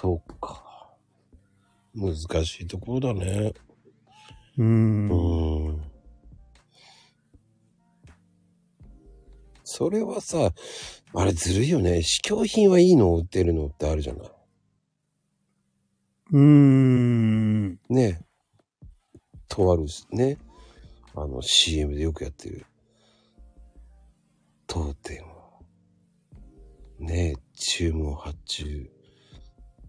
[0.00, 0.94] そうか。
[1.92, 3.52] 難しいところだね。
[4.58, 5.08] うーん。
[5.08, 5.82] うん。
[9.64, 10.52] それはさ、
[11.14, 12.02] あれずるいよね。
[12.02, 14.28] 試供品はいいのを売ってるのってあるじゃない。
[16.32, 17.78] うーん。
[17.88, 18.20] ね。
[19.48, 20.38] とあるしね。
[21.14, 22.66] あの CM でよくやってる。
[24.66, 25.28] 当店は。
[26.98, 28.90] ね注文発注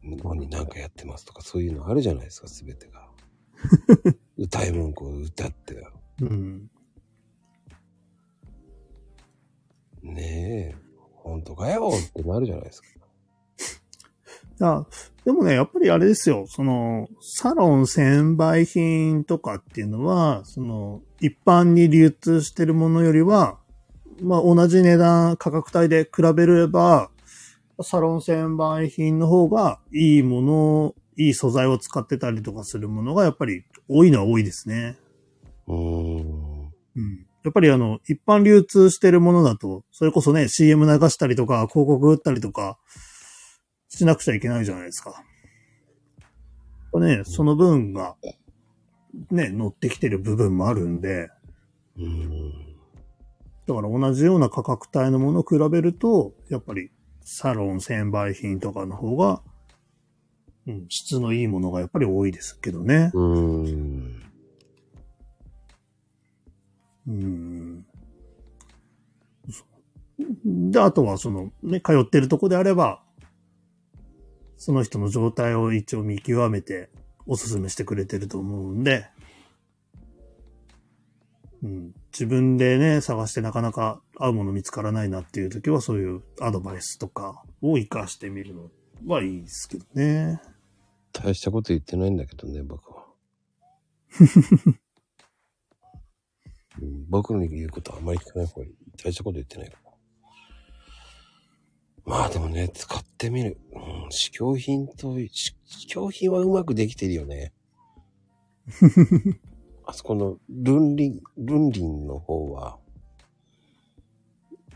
[0.04, 3.09] 後に何かやってますとかそういうのあるじゃないですか、すべてが。
[4.38, 5.88] 歌い文句を歌って。
[6.22, 6.70] うん。
[10.04, 10.90] ねえ。
[11.16, 12.88] 本当かよってなるじゃないですか。
[14.62, 14.86] あ
[15.26, 23.60] でもね、やっぱりあれですよ、その、サロン専売品とかっていうのは、その、一般に流通してるものよりは、
[24.22, 27.12] まあ同じ値段、価格帯で比べれば、
[27.82, 34.98] サロン専売品の方がいいもの、いい素材を使ってたりとかするものがやっぱり多いのは多いですね。
[35.68, 36.72] うーん。
[36.96, 37.28] うん。
[37.44, 42.78] やっぱりあの、一般流通してるものだと、それこそね、CM 流したりとか、広告打ったりとか、
[43.90, 45.24] しなくちゃいけないじゃないですか。
[46.94, 48.16] ね、その分が、
[49.30, 51.30] ね、乗ってきてる部分もあるんで、
[51.98, 52.52] うーん。
[53.68, 56.92] だから同じような価格帯のものを比べると、やっぱり
[57.22, 59.44] サロン専売品とかの方が、
[60.70, 63.10] うん、質のいいものがやっぱり多いですけどね。
[63.16, 64.24] うーん。
[67.08, 67.86] うん。
[69.50, 69.64] そ
[70.20, 73.02] うで、あとはその、ね、通ってるとこであれば、
[74.58, 76.90] その人の状態を一応見極めて
[77.26, 79.08] おすすめしてくれてると思うんで、
[81.64, 88.70] うん、自分でね、探してなかなか合うもの見つからないなっていう時は、そういうアドバイスとかを活かしてみるのっ
[89.06, 90.42] はいいですけどね。
[91.12, 93.06] 大したこと言ってないんだけどね、僕は。
[96.82, 98.76] うん僕の言うことあんまり聞かない方がいい。
[99.04, 99.90] 大したこと言ってないから。
[102.06, 103.58] まあでもね、使ってみる。
[103.72, 107.54] うん、試供品と、試試供品はうまくできてるよね。
[109.86, 112.80] あそこのルンリン、ルンリンの方は、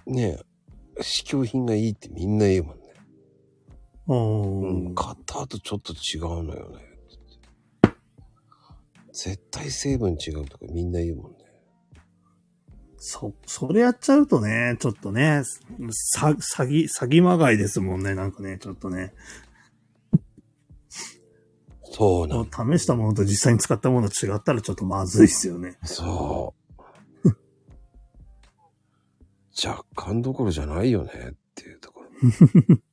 [0.05, 0.37] ね
[0.99, 2.82] え、試供品がいいってみんな言うもんね。
[4.07, 4.95] ううん、ん。
[4.95, 6.93] 買った後ちょっと違うのよね。
[9.13, 11.37] 絶対成分違うとかみんな言うもんね。
[12.97, 15.43] そ、それやっちゃうとね、ちょっとね、
[15.91, 19.13] さ、詐欺、詐欺まがいですもんね、なんかね、ちょっとね。
[21.91, 22.45] そうなの。
[22.45, 25.77] 試したものと実際に使ったもの違ったらちょっとまずいっすよね。
[25.83, 26.55] そ
[27.23, 27.27] う。
[29.63, 32.77] 若干どころじゃないよねっていうところ。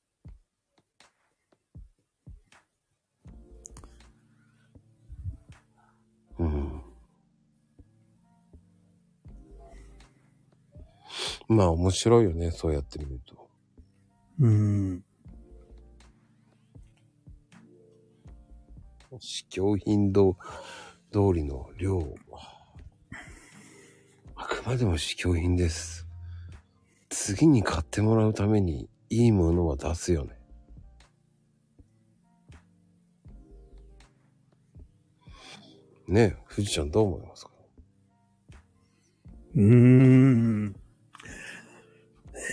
[11.51, 13.51] まあ面白いよね、そうやってみると。
[14.39, 15.05] うん。
[19.19, 20.37] 試供品ど
[21.13, 22.15] 通りの量。
[24.37, 26.07] あくまでも試供品です。
[27.09, 30.39] 次に買ってもらうためにいいものは出すよね。
[36.07, 37.51] ねえ、富士ちゃんどう思いますか？
[39.57, 40.77] うーん。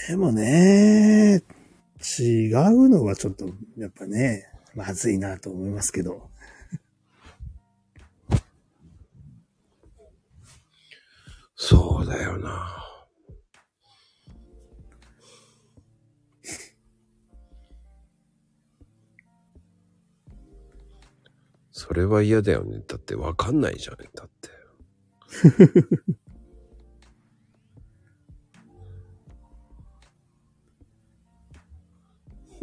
[0.07, 1.43] でもね、
[2.19, 6.30] 違うのはちょっと、やっぱね、まずいなと思いますけど。
[11.55, 12.84] そうだよな。
[21.72, 22.81] それは嫌だよね。
[22.88, 23.97] だってわかんないじゃん。
[23.97, 24.49] だって。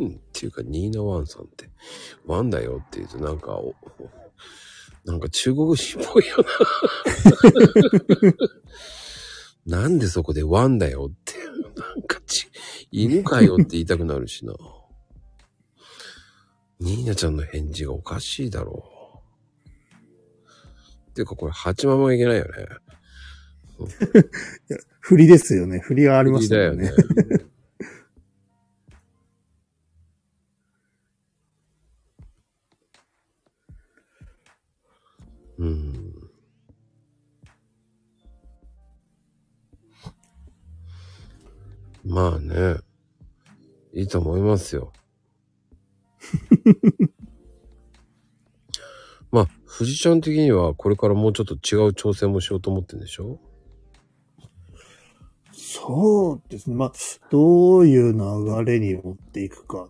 [0.02, 1.70] っていうか、ニーナワンさんって、
[2.26, 3.74] ワンだよって言うとなんか、お
[5.04, 6.36] なんか中国人っぽいよ
[9.66, 9.80] な。
[9.82, 11.34] なんでそこでワンだよって、
[11.80, 12.48] なんかち、
[12.90, 14.54] 犬かよって言いたくなるしな。
[16.80, 18.94] ニーナちゃんの返事がおかしいだろう。
[21.10, 22.50] っていうかこれ、ハチママがいけないよね。
[25.00, 25.80] 振りですよね。
[25.80, 26.90] 振りがありますだよよね
[35.58, 36.30] うん。
[42.04, 42.76] まあね。
[43.94, 44.92] いいと思いますよ。
[49.30, 53.38] まあ、藤ちゃん的にはこれからもうちょっと違う挑戦もしようと思ってんでしょ？
[55.52, 56.76] そうですね。
[56.76, 56.92] まあ、
[57.30, 58.18] どういう流
[58.64, 59.88] れに持っていくか、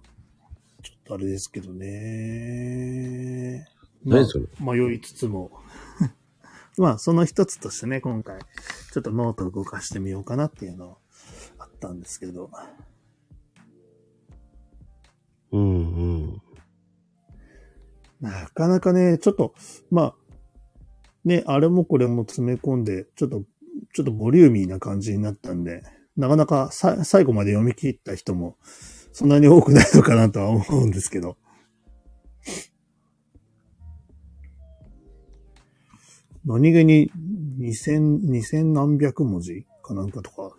[0.83, 3.67] ちょっとあれですけどね。
[4.05, 4.47] まあ何それ？
[4.61, 5.51] 迷いつつも。
[6.77, 8.41] まあ、その一つとしてね、今回、
[8.93, 10.99] ちょっとノートを動かしてみようかなっていうの
[11.59, 12.51] あったんですけど。
[15.53, 16.43] うんうん。
[18.21, 19.55] なかなかね、ちょっと、
[19.91, 20.15] まあ、
[21.25, 23.45] ね、あれもこれも詰め込んで、ちょっと、
[23.93, 25.83] ちょっとボリューミーな感じになったんで、
[26.17, 28.57] なかなかさ最後まで読み切った人も、
[29.13, 31.37] そんなに多くないのかなとは思うんですけど。
[36.45, 37.11] 何気に
[37.59, 40.53] 2000、2000何百文字かなんかとか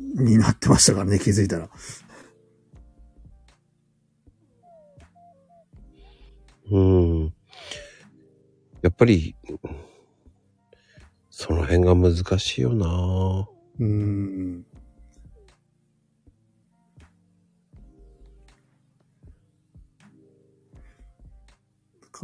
[0.00, 1.68] になってましたからね、 気づいたら。
[6.70, 7.34] うん。
[8.82, 9.36] やっぱり、
[11.30, 13.48] その辺が難しいよな
[13.78, 14.66] うーん。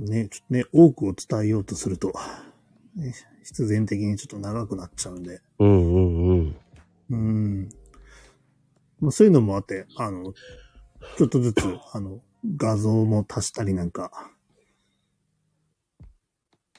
[0.01, 2.15] ね、ちょっとね、多くを伝えようとすると、ね、
[3.43, 5.41] 必然的にちょっと長くなっちゃうんで。
[5.59, 6.57] うんうんうん。
[7.11, 7.69] うん。
[9.01, 10.33] まあ、そういうのもあって、あの、
[11.17, 11.63] ちょっとずつ、
[11.93, 12.21] あの、
[12.57, 14.31] 画像も足したりなんか、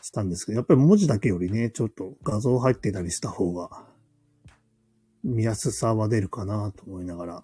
[0.02, 3.86] したんですけど、やっぱり文字だけよりね、ちょっと画像入ってたりした方が、
[5.24, 7.42] 見やすさは出るかなと思いながら。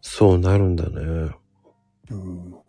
[0.00, 1.34] そうなるんだね。
[2.10, 2.61] うん。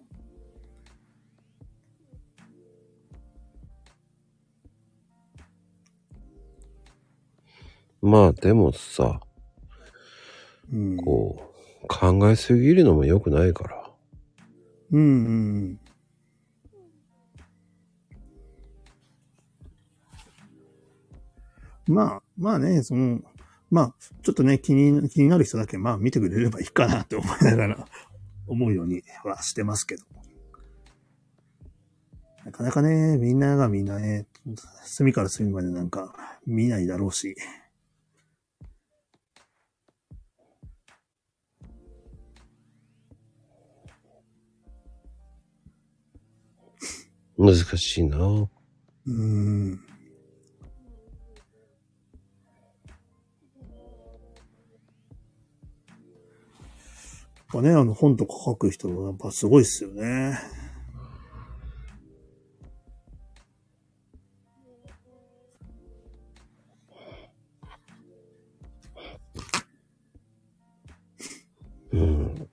[8.04, 9.22] まあでもさ、
[10.72, 10.98] うん。
[10.98, 11.54] こ
[11.84, 13.90] う、考えすぎるのも良くないから。
[14.92, 15.80] うんうん。
[21.88, 23.22] まあ、まあね、その、
[23.72, 27.88] まあ、ちょっとね、気に、気になる人だけ、まあ見てくれればいいかなって思いながら、
[28.48, 30.04] 思うようにはしてますけど。
[32.44, 34.28] なかなかね、みんながみんなね、
[34.84, 36.14] 隅から隅までなんか
[36.46, 37.38] 見ないだろうし。
[47.38, 48.18] 難しいな。
[48.18, 49.72] うーん。
[49.72, 49.78] や
[57.60, 60.40] っぱね、あの本とか書く人はやっぱすごいっすよね。
[71.92, 72.50] うん。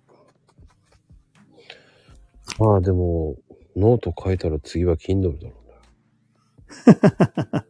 [2.58, 3.36] まあでも、
[3.76, 5.74] ノート書いたら次は Kindle だろうね。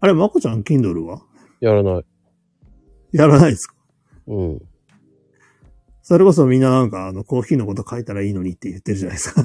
[0.00, 1.22] あれ、まこちゃん、Kindle は？
[1.60, 2.04] やらない。
[3.12, 3.74] やらないですか？
[4.26, 4.62] うん。
[6.02, 9.42] それこそみんななんか、あの、コーヒーのこと書いたらいいのにって言ってるじゃないですか。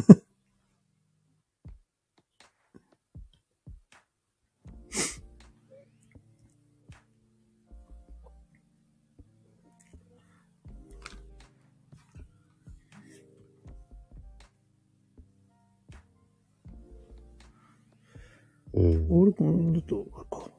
[18.74, 19.08] うん。
[19.10, 20.52] 俺、この、ちょっと、あこ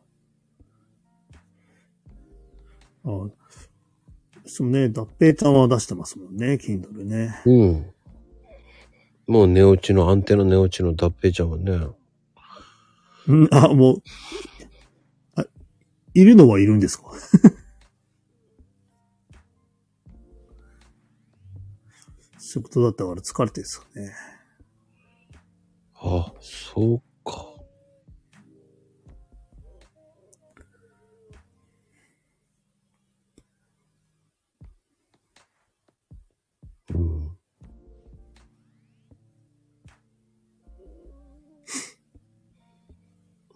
[3.05, 3.31] うあ
[4.47, 7.41] そうね、脱平ちゃんは出してますもんね、Kindle ね。
[7.47, 7.95] うん。
[9.27, 11.89] もう寝落ちの、アンテナ寝落ちの脱平ちゃんはね。
[13.29, 14.03] うん、あ、もう、
[15.37, 15.45] あ、
[16.15, 17.05] いるのはいるんですか？
[22.39, 24.13] 仕事だったから疲れてるんですかね。
[26.03, 27.03] あ、そう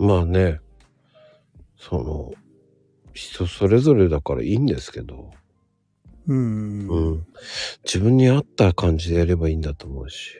[0.05, 0.61] まあね、
[1.79, 2.33] その、
[3.15, 5.31] 人それぞれだからいいんですけど、
[6.27, 6.89] うん。
[6.89, 7.27] うん。
[7.85, 10.37] 自分に合った感じでやればいいんだと思うし。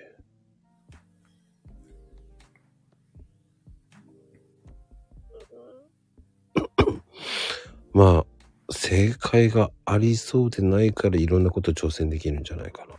[7.95, 12.95] まあ、正解がありそうでないからいろんなこと挑戦できるんじゃないかな。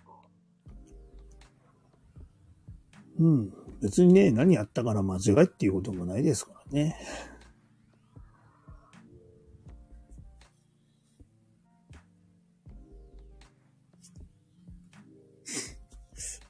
[3.20, 3.54] うん。
[3.82, 6.96] 別にね、何やったから間違いっていうこともないですからね。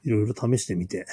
[0.04, 1.04] いろいろ試してみて。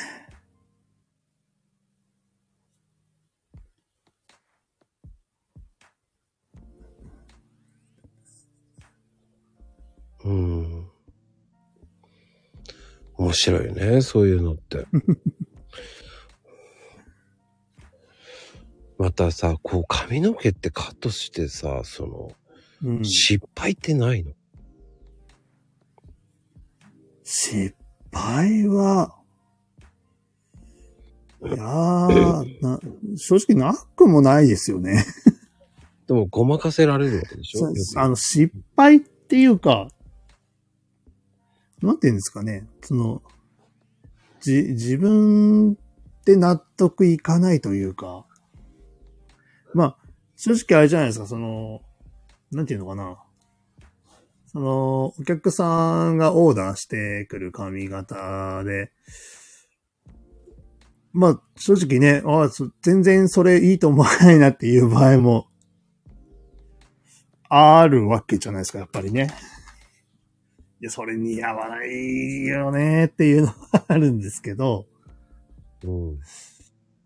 [10.23, 10.89] うん。
[13.15, 14.85] 面白いね、そういうのって。
[19.03, 22.31] またさ、こう髪の毛ってカットしてさ、その、
[22.85, 24.31] うん、失敗ってないの？
[27.25, 27.75] 失
[28.13, 29.13] 敗は、
[31.43, 32.79] いやーな、
[33.17, 35.05] 正直なくもないですよね。
[36.07, 37.73] でもごまかせられるわけでしょ？
[37.97, 39.89] あの、失敗っていうか、
[41.81, 42.69] なんて言うんですかね。
[42.81, 43.21] その、
[44.39, 45.77] じ、自分
[46.23, 48.25] で納得いかないというか、
[49.73, 49.97] まあ、
[50.35, 51.81] 正直あれじゃないですか、その、
[52.51, 53.17] なんていうのかな。
[54.47, 58.91] その、お客さんがオーダーしてくる髪型で、
[61.11, 65.47] まあ、正直ね、あそ全然それいいと思わないなっていう場合も、
[67.49, 69.29] あるわけじゃないですか、やっぱりね。
[70.81, 74.85] いや、それ似合わないよねっていうのはあるんですけど、
[75.83, 76.19] うん。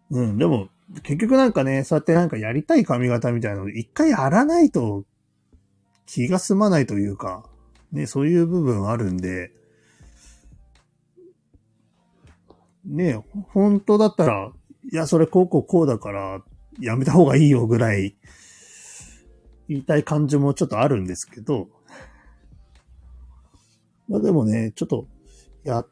[0.09, 0.69] うん、でも、
[1.03, 5.03] 結局なんかね、そうやってなんかやりたい髪型みたいなの一回やらないと
[6.05, 7.45] 気が済まないというか、
[7.91, 9.51] ね、そういう部分あるんで、
[12.85, 14.51] ね、本当だったら、
[14.91, 16.41] いや、それこうこうこうだから、
[16.79, 18.15] やめた方がいいよぐらい、
[19.67, 21.67] 言いたい感じもちょっとあるんですけど、
[24.07, 25.07] まあでもね、ちょっと、
[25.65, 25.87] やっ、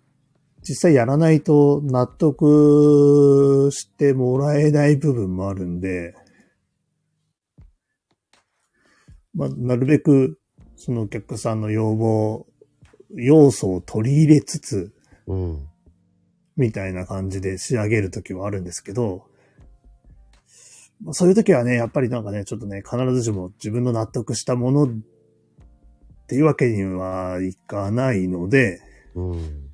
[0.68, 6.16] 実際やらないと納得してもらえない部分もあるんで、
[9.36, 10.40] まあ、なるべく、
[10.76, 12.48] そのお客さんの要望
[13.16, 14.94] 要素を取り入れつつ、
[15.28, 15.68] うん。
[16.58, 19.26] みたいな感じで仕上げるときはあるんですけど、
[21.04, 24.88] まあそういうときはね、やっぱりなんかね、ちょっとね、必ずしも自分の納得したものっ
[26.28, 28.82] ていうわけにはいかないので、
[29.16, 29.65] うん。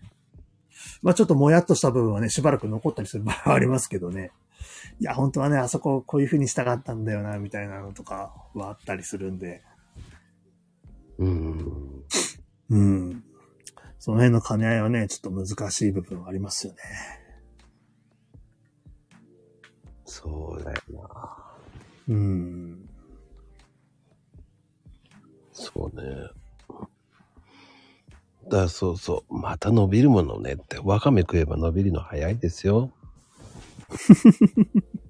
[1.01, 4.31] まあちょっともやっとした部分はね、しばらく残ったりする場合はありますけどね。
[4.99, 9.63] いや、本当はね、あそここういう風にしたかったんだよな、みたいなのとかはあったりするんで。
[11.17, 12.03] うん。
[12.69, 13.23] うん。
[13.99, 16.79] その辺の兼ね合いはね、ちょっと難しい部分はありますよね。
[20.05, 20.81] そうだよ
[21.13, 21.53] な。
[22.09, 22.89] うん。
[25.51, 26.40] そうね。
[28.51, 29.37] だそうそう。
[29.39, 30.79] また伸びるものねって。
[30.83, 32.91] わかめ食えば伸びるの早いですよ。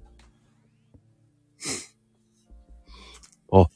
[3.52, 3.66] あ、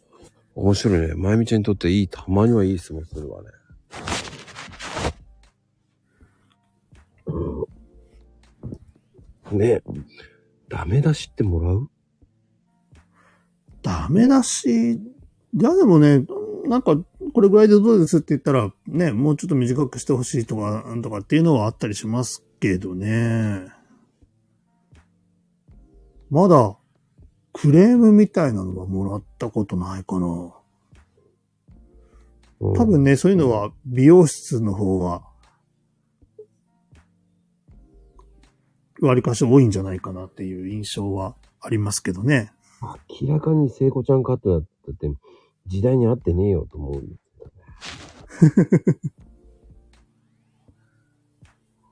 [0.55, 1.15] 面白いね。
[1.15, 3.51] まゆみちゃんにとっていい、たまにはいい質問するわね。
[9.51, 9.83] うん、ね
[10.69, 11.89] ダメ出しってもらう？
[13.83, 14.99] ダメだし、い
[15.61, 16.25] やでもね、
[16.65, 16.97] なんか、
[17.37, 23.67] これぐらいでどうですって言ったら、ね、もうちょっと短くしてほしいとか、なんとかっていうのはあったりしますけどね。
[26.31, 26.79] まだ、
[27.53, 30.27] クレームみたいなのはもらったことないかな。
[32.61, 35.23] うん多分ね、そういうのは美容室の方が、
[39.03, 42.51] 割かし多いんじゃないかなっていう印象はありますけどね。
[43.21, 45.11] 明らかに聖子ちゃんカットだったって、
[45.67, 47.19] 時代に合ってねえよと思う。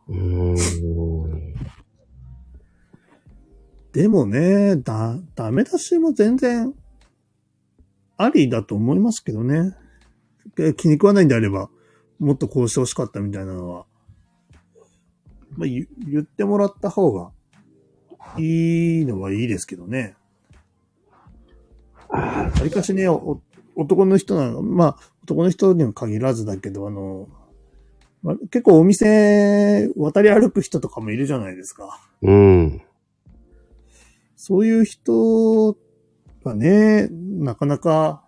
[0.09, 1.55] うーん。
[3.93, 6.75] でもね、だ、ダメ出しも全然、
[8.17, 9.77] ありだと思いますけどね。
[10.59, 11.71] え気に食わないんであれば、
[12.19, 13.87] もっとこうしてほしかったみたいなのは、
[15.57, 17.31] まあ、言言ってもらった方が、
[18.39, 20.17] いいのはいいですけどね。
[22.09, 23.41] わりかしね、お
[23.77, 27.29] 男の人なの、まあ、男の人には限らずだけど、あの、
[28.23, 31.99] まあ結構お店渡り歩く人とかもいるじゃないですか。
[32.23, 32.83] うん。
[34.37, 35.77] そういう人
[36.43, 38.23] はね、なかなか、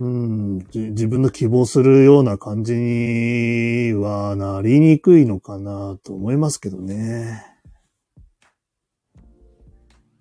[0.00, 7.42] うん、じ自分の希望するような感じにはなりにくいのかなと思いますけどね。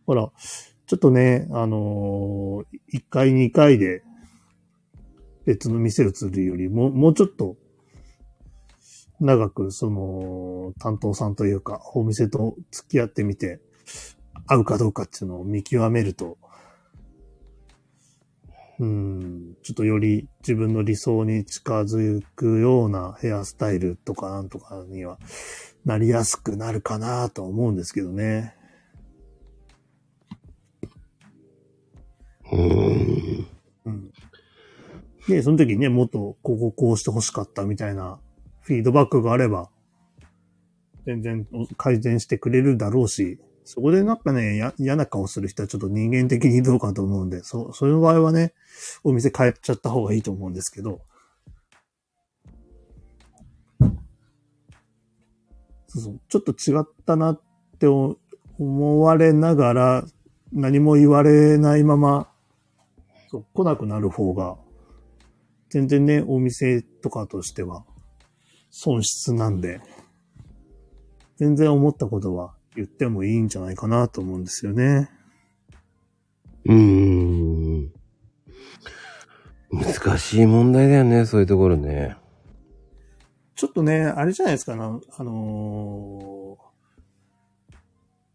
[0.05, 0.31] ほら、
[0.93, 4.03] ちょっとね、あのー、1回2回で
[5.43, 7.55] 別の店移るよりも、もうちょっと
[9.19, 13.59] 長く、その、担当さんというか、お店と付き合ってみて、
[14.45, 16.37] 合うかどうかっていうのを見極めると、
[18.77, 25.17] うん、ちょっとより自分の理想に近づくようなヘアスタイルとかなんとかには
[25.85, 28.55] なりやすくなるかなと思うんですけどね。
[32.53, 33.47] うん。
[33.85, 34.11] うん。
[35.27, 38.19] で、その時にね、もっとこここうして欲しかったみたいな
[38.61, 39.69] フィードバックがあれば、
[41.05, 41.47] 全然
[41.77, 48.53] 改善してくれるだろうし、そこでなんかね、嫌な顔する人はちょっと人間的にどうかと思うんで、そ、そういう場合はね、
[49.03, 51.01] お店変えちゃった方がいいと思うんですけど、
[55.87, 57.41] そうそうちょっと違ったなっ
[57.79, 60.05] て思われながら、
[60.51, 62.32] 何も言われないまま、
[63.33, 64.57] そう来なくなる方が、
[65.69, 67.83] 全然ね、お店とかとしては、
[68.69, 69.81] 損失なんで、
[71.37, 75.09] 全然思ったことは言ってもいいんじゃないかなと思うんですよね。
[76.65, 77.91] うーん。
[79.71, 82.15] 難しい問題だよね、そういうところね。
[83.55, 86.63] ちょっとね、あれじゃないですかな、あのー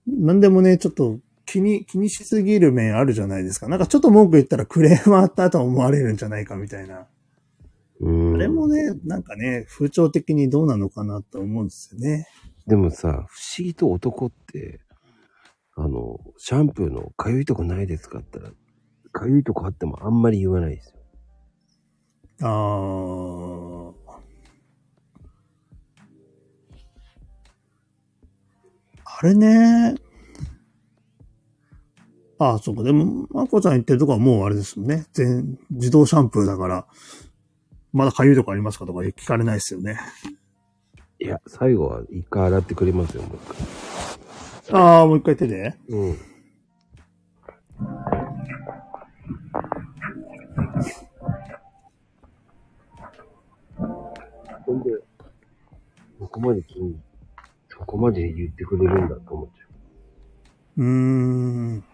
[0.08, 3.68] なんでもね、ちょっと気に、気にしすぎる面あるじゃないですか。
[3.68, 7.06] なんかちょっと文句言ったらクレームあったと思われるんじゃないかみたいな。
[8.00, 8.34] うーん。
[8.34, 12.26] あれもね、なんかね、風潮的にどうなのかなと思うんですよね。
[12.66, 14.80] でもさ、不思議と男って、
[15.74, 18.54] あの、シャンプーのかゆいとこないですかって言ったら、
[19.10, 20.98] かゆいとこあってもあんまり言わないですよ。
[22.42, 23.94] あー。
[29.20, 30.07] あれね。
[32.40, 32.82] ああ、そうか。
[32.84, 35.06] でも、まこちゃん言ってるとこはもうあれですよね。
[35.12, 36.86] 全、自動シャンプーだから、
[37.92, 39.98] まだ痒いとこありますかとか聞かれないですよね。
[41.18, 44.80] いや、最後は一回洗ってくれますよ、もう一回。
[44.80, 45.74] ああ、もう一回手で？
[45.88, 46.16] うん。
[54.64, 54.90] ほんで、
[56.20, 57.00] そこまで君、
[57.68, 59.64] そこまで言ってくれるんだと思っちゃ
[60.76, 60.82] う。
[60.82, 61.84] うーん。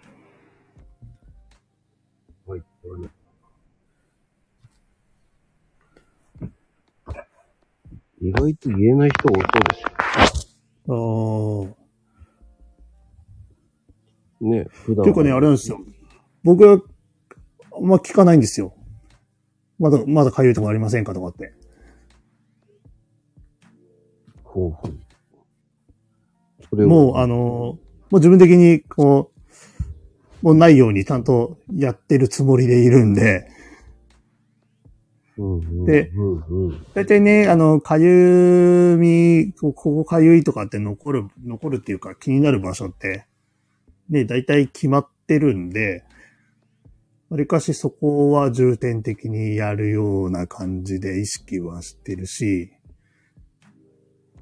[8.21, 9.89] 意外と言えない人多そうですよ。
[10.89, 11.85] ああ。
[14.45, 15.05] ね、普段。
[15.05, 15.81] 結構ね、あれなんですよ。
[16.43, 16.81] 僕は、
[17.77, 18.75] あんま聞かないんですよ。
[19.79, 21.53] まだ、まだかゆいとこありませんかとかって。
[24.43, 24.93] ほうほう。
[26.71, 27.79] それをもう、あの、も
[28.13, 29.34] う自分的に、こう、
[30.45, 33.49] もうないようにちゃんとやってるつもりでいるんで、
[35.87, 36.13] で
[36.93, 43.25] 大体ね、あの、かゆみ、こここかゆいとかって残る、残るっていうか気になる場所って、
[44.11, 46.05] ね、大体決まってるんで、
[47.31, 52.71] わりかしそこは重点的にやるような感じで意識はしてるし、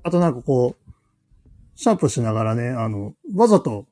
[0.03, 0.93] あとなんかこう、
[1.77, 3.87] シャンプーしながらね、あの、わざと、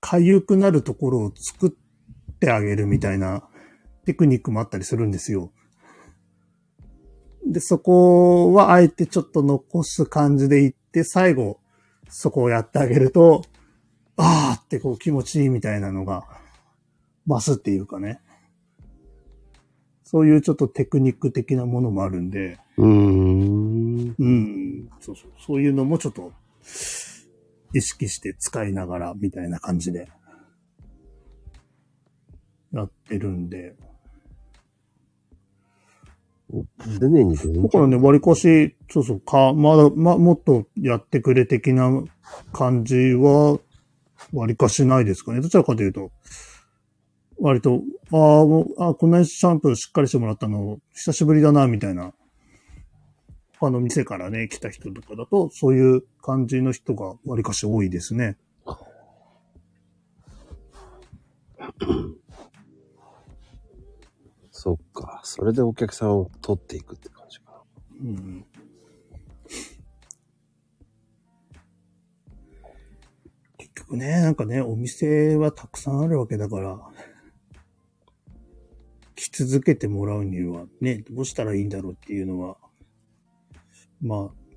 [0.00, 3.48] かゆくなるところを作ってあげるみたいな
[4.04, 5.52] テクニックもあったりするんですよ。
[7.46, 11.60] で、そこはあえてちょっと残す感じでいって、最後、
[12.08, 13.42] そこをやってあげると、
[14.16, 16.24] あーってこう気持ちいいみたいなのが
[17.26, 18.20] 増すっていうかね。
[20.04, 24.14] そういうちょっとテクニック的なものもあるんで、うーん。
[24.18, 26.32] うん、そうそう、そういうのもちょっと
[27.72, 30.08] 意識して使いながらみたいな感じで
[32.72, 33.76] やってるんで、
[36.98, 41.90] 常に全だからね、割かし、そうそう、か、まだ、ま、もっとやってくれ的な
[42.52, 43.58] 感じは、
[44.32, 45.40] 割かしないですかね。
[45.40, 46.10] どちらかというと、
[47.38, 47.82] 割と、
[48.12, 52.14] ああ、もう、あこんなにシャンプーしっかりしてもらったの、久しぶりだな、みたいな。
[53.60, 58.38] 他の店からね、来た人とかだと、そういう感じの人が割かし多いですね。
[64.52, 65.20] そっか。
[65.24, 67.64] それでお客さんを取っていくって感じかな。
[68.00, 68.46] うん。
[73.58, 76.78] 結局ね、なんかね、お店はたくさんあるわけだから、
[79.16, 82.56] 来続けてもらうにはね、どうしたらいいんだろうっていうのは、
[84.00, 84.48] まあ、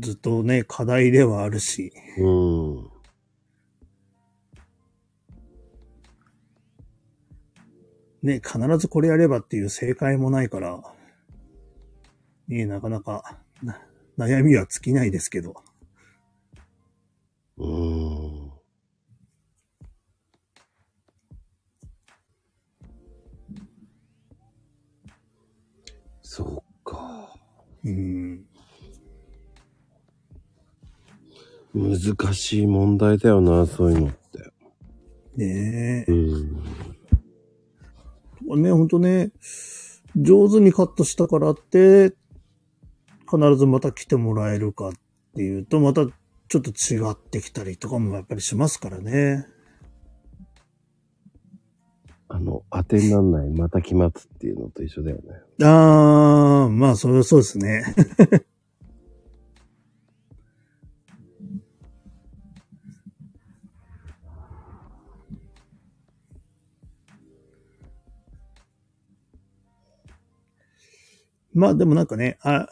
[0.00, 2.90] ずっとね、課題ではあるし、うん。
[8.22, 10.82] ね、必ずこれやればっていう正解もないから、
[12.48, 13.80] ね、なかなか、な
[14.18, 15.54] 悩みは尽きないですけど。
[17.56, 18.50] うーん。
[26.22, 27.34] そうか。
[27.84, 28.29] うん。
[31.74, 34.16] 難しい問題だよな、そういうのって。
[35.36, 36.10] ねえ。
[36.10, 36.14] う
[38.56, 38.62] ん。
[38.62, 39.30] ね、ほんとね、
[40.16, 42.14] 上手にカットしたからって、
[43.30, 44.92] 必ずまた来てもらえるかっ
[45.36, 49.46] ていうと、またちょっと違ってきたりとかもやっぱりしますからね。
[52.28, 55.22] あの、当てになんない、また期末っていうのと一緒だよね。
[55.62, 57.84] あー、まあ、それはそうですね。
[71.60, 72.66] まあでもなんかね、あ、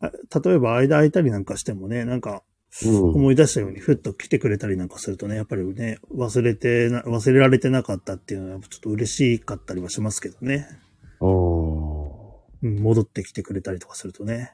[0.00, 0.10] あ
[0.44, 2.42] 例えば間空いたりなんかしてもね、なんか
[2.84, 3.14] うん。
[3.14, 10.68] 思い出したようにふっと来てくれたりなんかするとね、やっぱりね、忘れてな、忘れられてなかったっていうのはちょっと嬉しかったりはしますけどね。
[11.20, 14.52] おうん、戻ってきてくれたりとかするとね。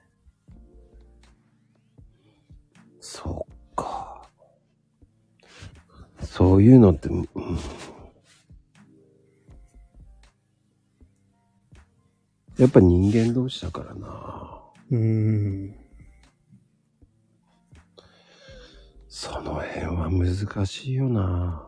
[3.01, 4.29] そっか。
[6.23, 7.29] そういうのって、うん
[12.59, 14.61] やっぱ人間同士だからな。
[14.91, 15.75] うーん。
[19.09, 21.67] その辺は難しいよな。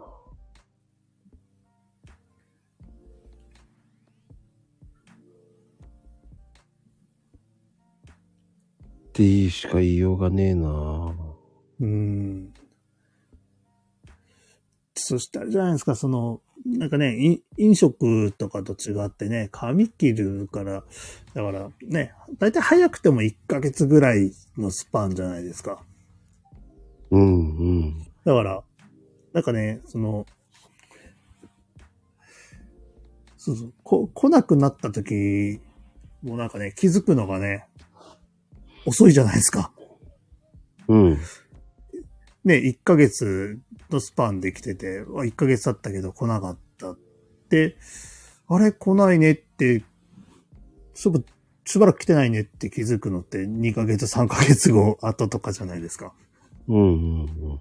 [9.09, 11.15] っていうしか言いようがねえな。
[11.81, 12.53] うん。
[14.95, 20.83] そしてあれじゃないですか、その、なんかね、い飲食とかと違ってね、髪切るから、
[21.35, 25.85] だからね、だいたい早くても1ヶ月ぐらいのスパンじゃないですか。
[27.11, 28.07] うんうん。
[28.25, 28.63] だから、
[29.35, 30.27] なんかね、その、
[33.37, 35.61] そうそう、こ、来なくなった時、
[36.23, 37.67] もうなんかね、気づくのがね、
[38.87, 39.71] 遅いじゃないですか。
[40.89, 41.19] うん。
[42.45, 43.59] ね、1ヶ月
[43.91, 46.99] のスパンで来てて、あ1ヶ月経ったけど来なかったっ
[47.49, 47.77] て、
[48.49, 49.85] あれ来ないねって、
[50.93, 51.25] そう
[51.65, 56.13] しばらく来てないねって気づくのって2ヶ月3ヶ月後後とかじゃないですか。
[56.69, 57.61] うんうんうん。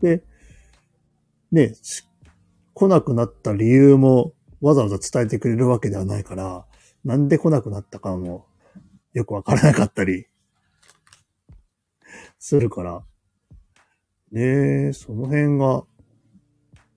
[0.00, 0.24] で、
[1.52, 2.04] ね、し
[2.74, 6.66] 来なくなった理由もわざわざ伝えてくれるわけではないから、
[7.04, 8.46] なんで来なくなったかも
[9.12, 10.26] よくわからなかったり
[12.40, 13.04] するから、
[14.32, 15.84] ねえ、その辺が、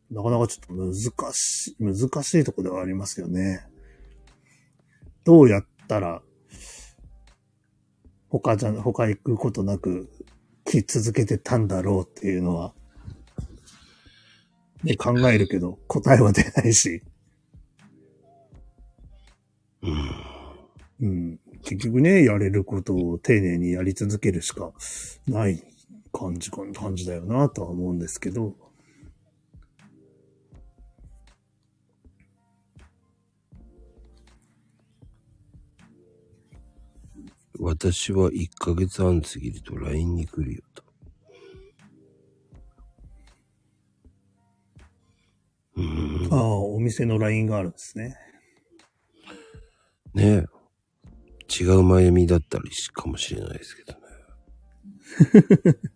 [0.09, 0.93] なかなかちょっと難
[1.33, 3.67] しい、難しいとこではありますよね。
[5.25, 6.23] どうやったら、
[8.29, 10.09] 他じゃ、他行くことなく
[10.63, 12.73] 来続けてたんだろうっていうのは、
[14.83, 17.03] ね、考えるけど答えは出ないし、
[19.81, 20.23] うん。
[21.01, 24.71] うん、結局ね、やれることを丁寧にやり続けるしか
[25.27, 25.63] ない
[26.11, 28.55] 感じか、感じだよなとは思うんですけど、
[37.59, 40.83] 私は1ヶ月半過ぎると LINE に来るよと。
[45.77, 46.27] うん。
[46.29, 48.17] ああ、お店の LINE があるんですね。
[50.13, 50.62] ねえ。
[51.59, 53.99] 違う前みだったりしかもしれないですけどね。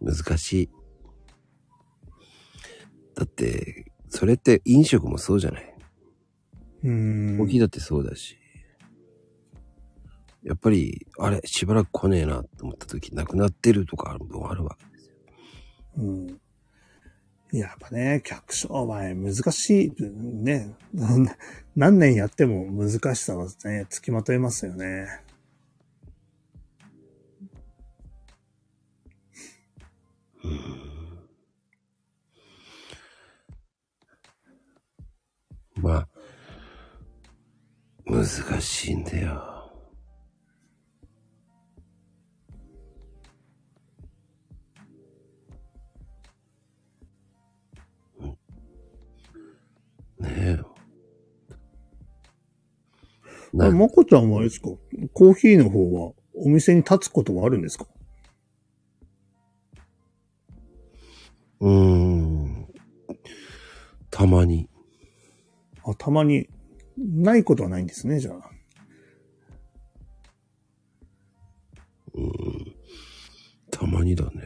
[0.00, 0.70] 難しい。
[3.14, 5.74] だって、それって飲食もそうじゃない。
[6.84, 7.38] うーん。
[7.38, 8.41] コーヒーだってそうだし。
[10.44, 15.14] やっぱり、あれ、しばらく来ねえなと思った時、なくなってるとかある分あるわけですよ。
[15.98, 16.40] うん。
[17.52, 19.92] やっぱね、客商売難しい。
[20.00, 20.74] ね。
[21.76, 25.06] 何年やっても難しさはね、つきまといますよね。
[35.76, 36.08] まあ、
[38.06, 39.51] 難しいんだよ。
[50.22, 50.58] ねえ。
[53.52, 54.68] なまこちゃんはあれですか？
[55.12, 57.86] コーヒーの方はお店に立つことはあるんですか？
[61.60, 62.66] うーん。
[64.10, 64.68] たまに。
[65.84, 66.48] あ、たまに、
[66.96, 68.50] ないことはないんですね、じゃあ。
[73.70, 74.42] たまにだね。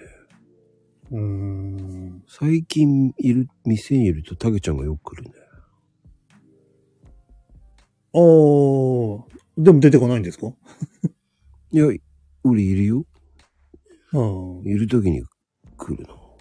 [1.10, 2.24] うーん。
[2.28, 5.45] 最近いる、店にいるとタケちゃんがよく来るね。
[8.12, 9.22] あー、
[9.58, 10.46] でも出てこないんですか？
[11.72, 12.00] いや、売
[12.56, 13.04] りいるよ。
[14.12, 15.22] ああ、いる時に
[15.76, 16.36] 来るの。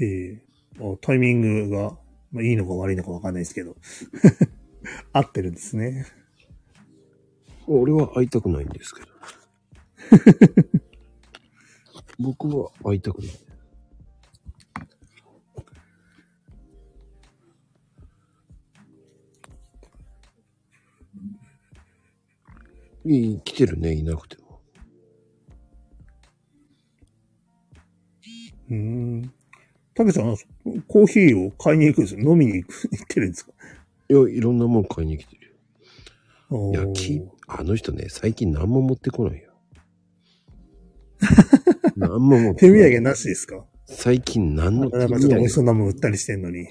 [0.00, 0.42] ええ
[0.78, 1.96] あタイミングが、
[2.32, 3.76] まあ、いいのか悪いのかわかんないですけど。
[5.12, 6.06] 合ってるんですね。
[7.66, 9.06] 俺は会いたくないんですけど。
[12.18, 13.30] 僕は会いたくない。
[23.04, 24.60] いい、来てるね、いなくても。
[28.70, 29.32] うーん。
[29.94, 30.36] たけちゃん、
[30.86, 32.20] コーヒーを買いに行くんですよ。
[32.20, 33.52] 飲みに行く行ってるんですか？
[34.08, 35.56] いや、いろんなもん買いに来てる
[36.50, 36.70] よ。
[36.72, 39.50] いや、き、あの人ね、最近何も持ってこないよ。
[41.96, 42.90] 何も持って手こない。
[42.90, 43.64] 土産なしですか？
[43.86, 46.66] 最近何の手なんか土産ちょっと美味しそうなもん売ったりしてんのに。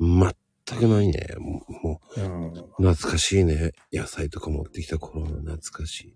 [0.00, 0.34] 全
[0.72, 1.26] くないね。
[1.38, 3.72] もう、もう懐かしいね。
[3.92, 6.14] 野菜とか持ってきた頃の懐かしい。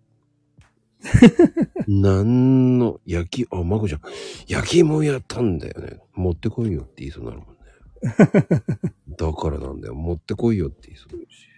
[1.86, 4.00] なんの、焼き、あ、まこちゃん、
[4.46, 6.00] 焼き芋やったんだよね。
[6.14, 7.58] 持ってこいよって言いそうになるもんね。
[9.16, 9.94] だからなんだよ。
[9.94, 11.48] 持ってこいよって言いそうになるし。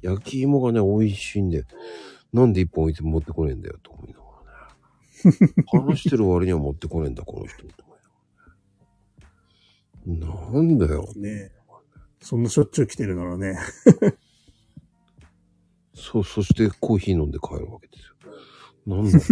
[0.00, 1.64] 焼き芋がね、美味しいんで、
[2.32, 4.24] なんで一本置いて持ってこねえんだよと思いなが
[5.24, 5.54] らね。
[5.90, 7.66] 話してる割には持ってこねえんだ、この人。
[7.66, 7.96] と思
[10.06, 11.12] いながらなんだよ。
[11.16, 11.57] ね
[12.20, 13.58] そんなしょっちゅう来てるならね。
[15.94, 18.14] そう、そしてコーヒー飲んで帰るわけですよ。
[18.86, 19.24] なんだろ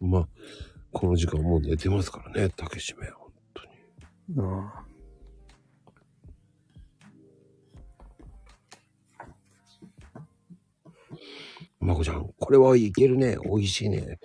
[0.00, 0.06] う。
[0.06, 0.28] まあ、
[0.92, 3.08] この時間もう寝てますからね、竹締め。
[3.10, 3.70] 本当に。
[4.38, 4.88] ああ
[11.80, 13.36] まこちゃん、これはいけるね。
[13.44, 14.18] 美味しいね。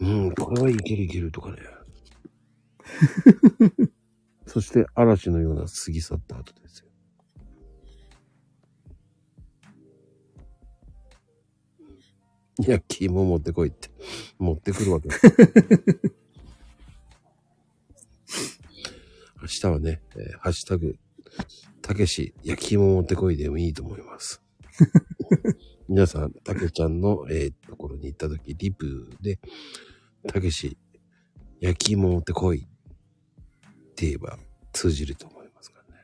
[0.00, 1.58] うん、これはいけるいけるとかね。
[4.52, 6.88] そして嵐のような過ぎ去った後ですよ。
[12.58, 13.88] いや、肝持ってこいって。
[14.38, 15.08] 持ってくるわけ。
[19.40, 20.98] 明日はね、えーハッシュタグ、
[21.80, 24.42] たけし、焼き芋持ってこいでもいいと思います。
[25.88, 29.40] 皆さん、たけちゃんの、えーところに行った時、リプで、
[30.28, 30.76] たけし、
[31.60, 32.68] 焼き芋持ってこい
[34.02, 34.36] って言えば
[34.72, 36.00] 通じると思いますからね。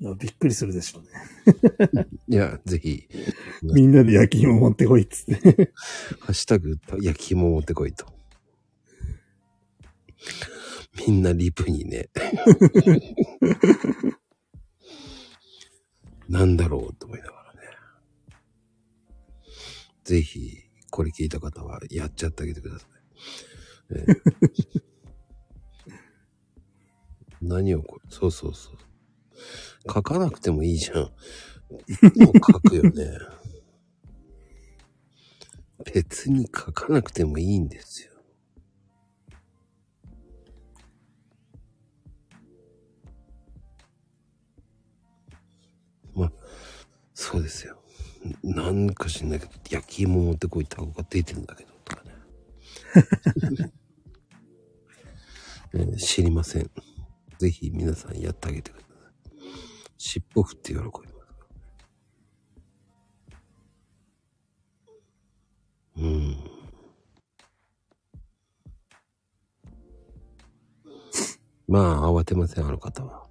[0.00, 1.10] いやびっくりするでしょうね。
[2.26, 3.08] いや、ぜひ、
[3.62, 5.72] みんなで焼き芋持ってこいっつって。
[6.18, 8.04] ハッシュタグ、焼き芋持ってこいと。
[11.06, 12.08] みんなリプにね。
[16.28, 17.60] なんだろうと思いながらね。
[20.02, 22.86] ぜひ、これ聞いた方はやっちゃってあげてくださ
[23.90, 23.94] い。
[23.94, 24.04] ね
[27.42, 28.76] 何をこれ、そうそうそう。
[29.92, 31.10] 書かなくてもいいじゃん。
[31.88, 33.18] いつも書くよね。
[35.92, 38.12] 別に書かなくてもいいんですよ。
[46.14, 46.32] まあ、
[47.14, 47.82] そうですよ。
[48.44, 52.12] なんか知んないけど、焼き芋持ってこいタコが出てんだけど、とかね。
[55.74, 56.70] え ー知りません。
[57.42, 59.32] ぜひ皆さんやってあげてください。
[59.98, 61.02] 尻尾振って喜びます。
[65.96, 66.36] うん。
[71.66, 73.26] まあ、慌てません、あの方は。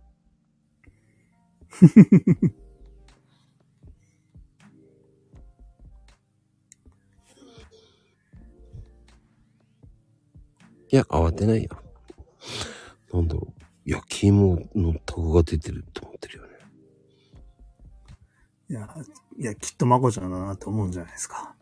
[10.91, 11.69] いや、慌てないよ。
[13.13, 13.60] なんだろう。
[13.91, 16.49] 焼き芋のタコが出てると思ってるよね。
[18.69, 18.87] いや、
[19.37, 21.53] いや、きっとまこちゃんだなって思うんじゃないですか。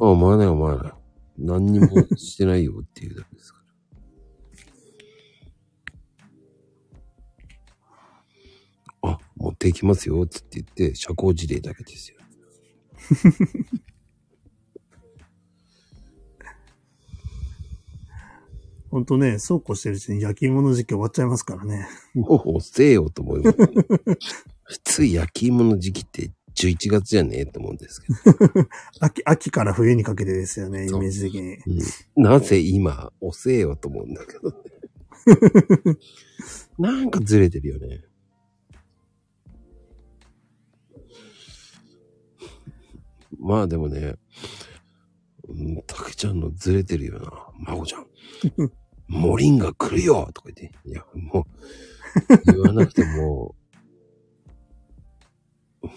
[0.00, 0.92] あ、思わない思わない。
[1.38, 3.60] 何にもしてないよっていうだけですか
[9.02, 9.10] ら。
[9.10, 12.18] あ、持っていきますよ、つって言って、社交辞令だけですよ。
[18.90, 21.88] ほんとね、そうこうしてるうちに焼き芋の時期終わっちゃいますからね。
[22.14, 23.58] もう遅えよと思います。
[24.64, 28.68] 普通焼き芋の時期って11月じゃねえと思うんですけど。
[29.00, 31.56] 秋、秋から冬にかけてですよね、イメージ的に。
[32.16, 34.56] うん、なぜ今、遅えよと思うんだけどね。
[36.78, 38.02] なんかずれてるよね。
[43.38, 44.16] まあでもね、
[45.48, 47.30] うん、たけちゃんのずれてるよな。
[47.58, 48.06] まこちゃん。
[49.10, 50.78] モリンガ来るよとか言って。
[50.88, 53.56] いや、もう、言わなくても、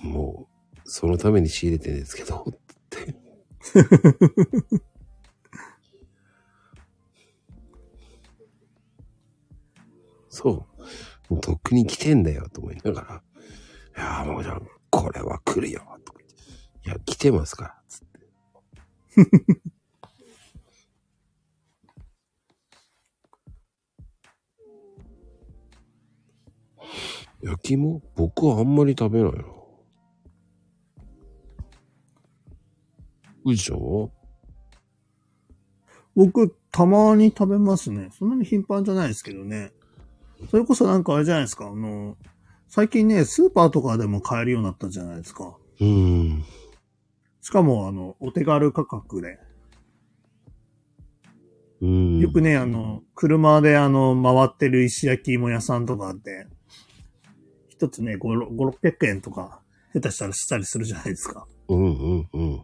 [0.01, 2.53] もう、そのために仕入れてるんですけど、っ
[2.89, 3.15] て。
[10.29, 11.31] そう。
[11.31, 13.21] もうとっくに来てんだよ、と思いながら。
[13.95, 16.89] いやー、もうじゃん、これは来るよ、とか言って。
[16.89, 19.72] いや、来てますから、つって。
[27.43, 29.39] 焼き芋僕はあんまり食べないな。
[33.45, 34.09] うじちゃんは？
[36.15, 38.09] 僕、たまに食べますね。
[38.17, 39.73] そんなに頻繁じゃないですけどね。
[40.49, 41.67] それこそなんかあれじゃないですか。
[41.67, 42.15] あの、
[42.69, 45.57] 最近ね、スーパーとかでも買えるようになったじゃないですか。
[45.81, 46.43] うーん。
[47.41, 49.37] しかも、あの、お手軽価格で。
[51.81, 52.19] うーん。
[52.19, 56.47] よくね、あの、車であの、回ってる石焼き芋屋さんとかあって、
[57.83, 59.59] 一つね、5、5 600円とか、
[59.93, 61.45] 下手したらしたりするじゃないですか。
[61.67, 62.63] うんうんうん。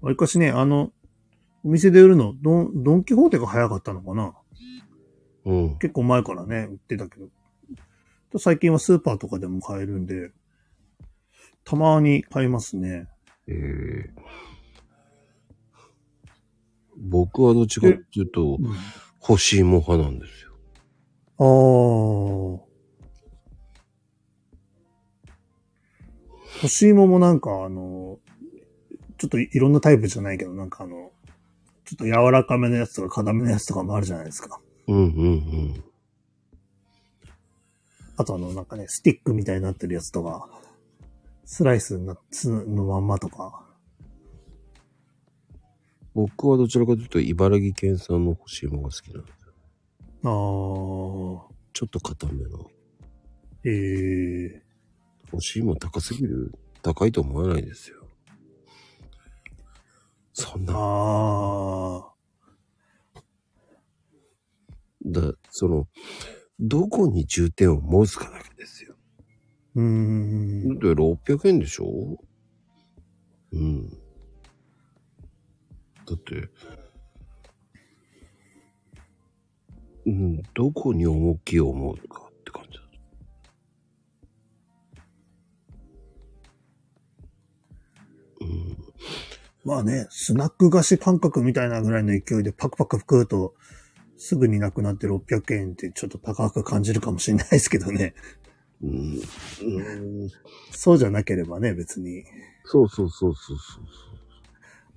[0.00, 0.90] わりかしね、あの、
[1.62, 4.34] お店で売るの、ドン、ドンキホーテが早かったのかな
[5.44, 5.78] うん。
[5.78, 7.28] 結構前からね、売ってたけど。
[8.38, 10.32] 最近はスーパーとかでも買えるんで、
[11.64, 13.06] たまに買いますね。
[13.48, 14.10] ええ
[16.98, 18.58] 僕はどっちかっていうと、
[19.20, 20.52] 干し芋派なんですよ。
[21.38, 22.65] あー。
[26.60, 28.18] 干し芋もなんかあの、
[29.18, 31.12] ちょっといろんなタイプじゃないけど、なんかあの、
[31.84, 34.60] ちょっと柔らかめのやつとか硬めのやつとかもあるじゃないですか。
[34.88, 35.84] うんうんうん。
[38.16, 40.48] あとあの、なんかね、スティックみたいになってるやつとか、
[41.44, 43.64] スライスナッツのまんまとか。
[46.14, 49.52] 僕はどちらかというと茨城県産の干し芋が好きなんですよ。
[50.24, 51.56] あー。
[51.74, 52.70] ちょっと固めの。
[53.64, 54.65] ええ
[55.30, 58.06] 干し芋高すぎる高いと思わないですよ。
[60.32, 62.12] そんな、あ
[65.04, 65.88] だ、その、
[66.60, 68.96] どこに重点を持つかだけですよ。
[69.76, 69.80] ー。
[69.80, 70.68] うーん。
[70.68, 72.18] だって600円でしょ？
[73.52, 73.88] うん。
[73.88, 73.96] だ
[76.14, 76.50] って、
[80.06, 82.25] うん、どこに重きを思うか
[88.46, 88.76] うん。
[89.64, 93.54] まあね、スナック菓子感覚みたいなぐらいの勢いでパクパク食うと、
[94.16, 98.14] すぐになくなって600円ってちょっと高く感じるかもしれないですけどね。
[98.82, 98.90] うん。
[98.90, 100.30] うん、
[100.70, 102.24] そうじゃなければね、別に。
[102.64, 103.80] そうそうそうそうそ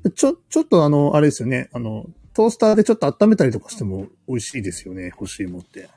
[0.03, 0.11] う。
[0.11, 1.69] ちょ、ちょっとあの、あれですよね。
[1.73, 5.89] あの、トースターでちょっと温めたりとかしても美味しいですよね、干し芋って。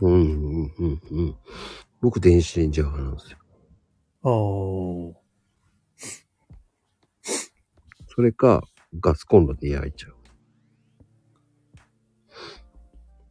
[0.00, 1.36] うん、うん、うん、うん。
[2.00, 3.38] 僕、電子レンジ派なんですよ。
[4.22, 5.19] ああ。
[8.20, 8.62] それか、
[9.00, 10.14] ガスコンロで焼いちゃう。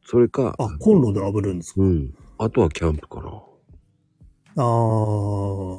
[0.03, 1.81] それか、あ、コンロで炙るんですか？
[1.81, 2.15] うん。
[2.39, 3.29] あとはキャンプかな。
[4.57, 4.63] あ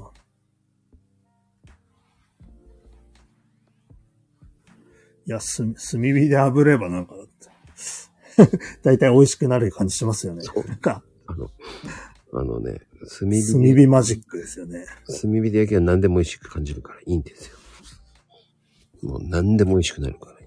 [0.06, 0.10] あ。
[5.26, 7.16] いや、す、炭火で炙ればなんか、
[8.84, 10.42] だいたい美味しくなる感じしますよね。
[10.42, 11.50] そうか、あの、
[12.32, 12.82] あのね、
[13.18, 14.86] 炭火炭で、火マジックですよね。
[15.20, 17.56] 炭火で焼けば何でも美味しく感じるからいいんですよ。
[19.02, 20.40] もう何でも美味しくなるから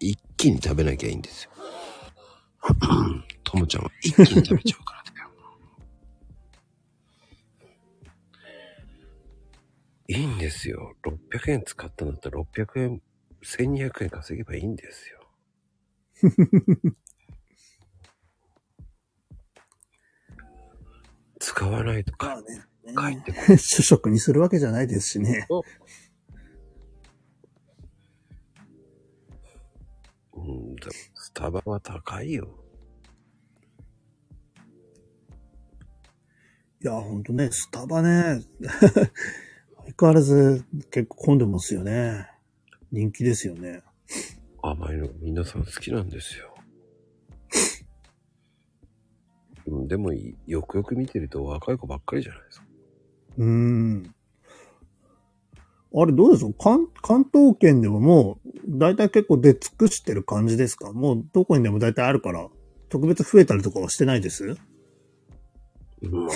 [0.00, 1.50] 一気に食べなきゃいいんですよ。
[3.44, 5.30] ともちゃんは一気に食べちゃうからだよ。
[10.08, 10.96] いいんですよ。
[11.02, 13.02] 600円使ったんだったら600円、
[13.42, 15.18] 1200円稼げばいいんですよ。
[21.40, 22.64] 使わないとかまあね。
[22.94, 25.46] 帰ってこ 主食にするわけじゃないですしね。
[30.34, 32.48] うん、だスタバは高いよ。
[36.80, 39.10] いや、ほんとね、スタバね、 相
[39.98, 42.28] 変わらず結構混んでますよね。
[42.92, 43.82] 人気ですよね。
[44.62, 46.54] 甘いのが皆さん好きなんですよ。
[49.66, 52.67] うん、でもいよくよく見てると若い子ばっかりじゃないですか。
[53.38, 54.14] うーん。
[55.94, 56.52] あれどうですか？
[56.58, 60.92] 関関東圏でももう、だいたい結構出尽くしてる感じですか？
[60.92, 62.46] もうどこにでもだいたいあるから、
[62.90, 64.54] 特別増えたりとかはしてないです？
[66.02, 66.28] まあ。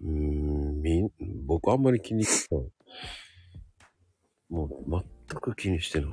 [0.00, 1.10] うーん、みん、
[1.46, 2.64] 僕あんまり気にしてない。
[4.48, 6.10] もう全く気にしてない。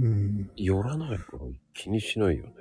[0.00, 0.50] うん。
[0.56, 1.40] 寄らないから
[1.74, 2.52] 気にしないよね。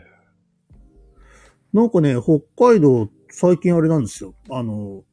[1.73, 2.39] なんかね、北
[2.71, 4.33] 海道、最近あれなんですよ。
[4.49, 5.03] あの、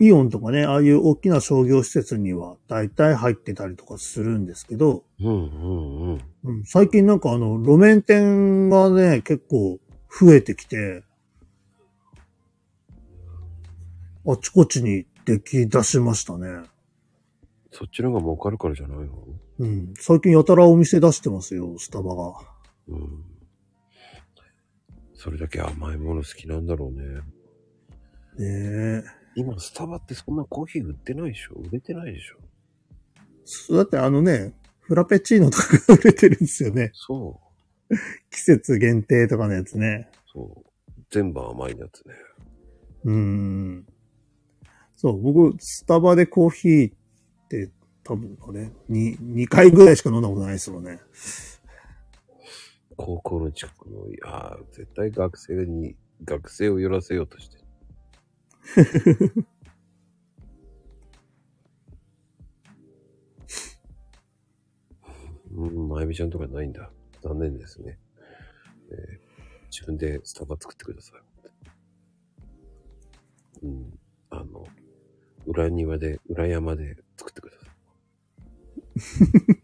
[0.00, 6.20] イオンとかね、ああいう大きな商業施設には大体入ってたりとかするんですけど、うんうんうん。
[6.44, 9.78] うん、最近なんかあの、路面店がね、結構
[10.10, 11.04] 増えてきて、
[14.26, 16.64] あちこちに出来出しましたね。
[17.70, 19.12] そっちの方が儲かるからじゃないの？
[19.58, 19.94] うん。
[19.98, 22.34] 最近やたらお店出してますよ、スタバが。
[22.88, 23.24] うん。
[25.24, 27.22] それだけ甘いもの好きなんだろうね。
[28.38, 29.04] ねえ。
[29.36, 31.54] 今、スタバってそんなコーヒー売ってないでしょ？
[31.54, 33.74] 売れてないでしょ？
[33.74, 36.90] だってあのね、フラペチーノとかが売れてるんですよね。
[36.92, 37.40] そ
[37.88, 37.96] う。
[38.30, 40.10] 季節限定とかのやつね。
[40.30, 40.92] そう。
[41.10, 42.14] 全部甘いやつね。
[43.04, 43.86] うーん。
[44.94, 46.94] そう、僕、スタバでコーヒーっ
[47.48, 47.70] て
[48.02, 51.00] 多分あれ、2、2回ぐらいしか飲んだことないですもんね。
[52.96, 57.58] 高校の近くの、いやー絶対学生に、学生を寄らせようとして。
[65.52, 66.90] うん、まゆみちゃんとかないんだ。
[67.22, 67.98] 残念ですね。
[68.90, 69.24] えー
[69.74, 71.20] 自分でスタバ作ってください。
[73.64, 73.98] うん。
[74.30, 74.64] あの、
[75.46, 77.66] 裏庭で、裏山で作ってくださ
[79.50, 79.60] い。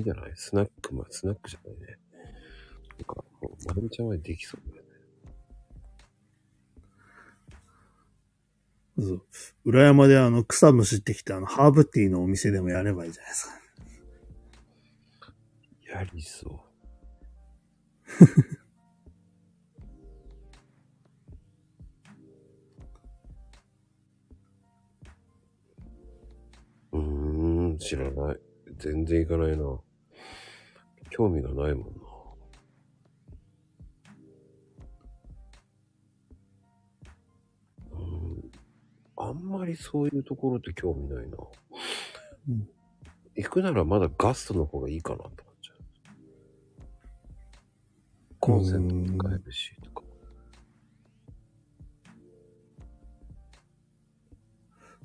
[0.00, 0.32] いんじゃない？
[0.36, 1.98] スナック、まあ、スナックじゃないね。
[2.98, 4.88] なんか、もう、まるみちゃんはできそうだよね。
[8.96, 9.22] そうそう
[9.64, 13.52] 裏山であの、草むしってきたあの、ハーブティーのお店でもやればいいじゃないですか。
[15.88, 16.60] やりそう。
[26.92, 28.40] うーん、知らない。
[28.78, 29.80] 全然行かないな。
[31.20, 31.90] 興味がないもんな。
[37.92, 38.50] うん。
[39.18, 41.36] あんまりそういうところって興味ないな。
[42.48, 42.66] うん
[43.36, 45.76] 行くならまだガストの方がいいかなと思っちゃう。
[48.40, 50.02] コンセント使えるしとか。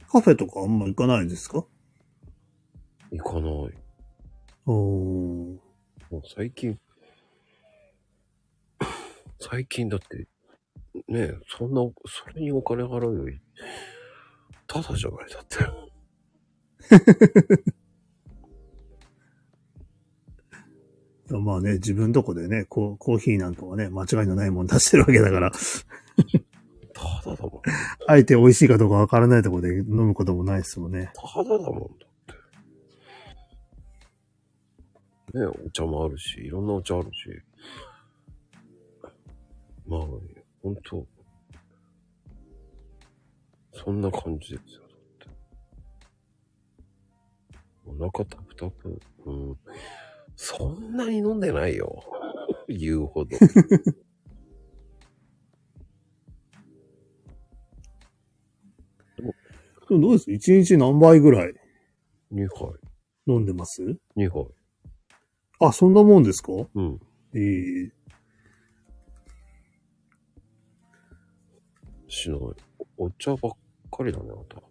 [0.09, 1.65] カフェとかあんま行かないですか？
[3.11, 3.73] 行かない。
[4.65, 5.64] おー。
[6.11, 6.79] もう最近、
[9.39, 10.27] 最近だって、
[11.07, 13.39] ねえ、そんな、それにお金払うより、
[14.67, 15.57] ただじゃないだって。
[21.29, 25.51] まあね、自分とこでね、こうコーヒーなんかはね、間違いのないもん出してるわけだから、
[26.93, 27.61] ただだもん。
[28.07, 31.11] あえて美味しいかどうかわからないところで飲むこともないですもんね。
[31.15, 32.04] ただだもん
[35.35, 37.27] ねえ、お茶もあるし、いろんなお茶あるし。
[39.85, 39.99] まあ、
[40.63, 41.05] ほんと、
[43.73, 45.35] そんな感じですよ、だって。
[47.85, 48.97] お腹タプタプ。
[49.25, 49.59] うん。
[50.37, 52.01] そんなに飲んでないよ。
[52.69, 53.31] 言うほど。
[59.89, 60.31] でもどうです？
[60.31, 61.53] 一日何杯ぐらい
[62.31, 62.79] ？2杯。
[63.27, 63.83] 飲んでます
[64.15, 64.47] ？2杯。
[65.59, 66.51] あ、そんなもんですか？
[66.75, 66.99] うん。
[67.33, 67.91] ええ
[72.07, 72.39] しない。
[72.39, 73.51] おお茶ばっ
[73.91, 74.61] かりだね、あなた。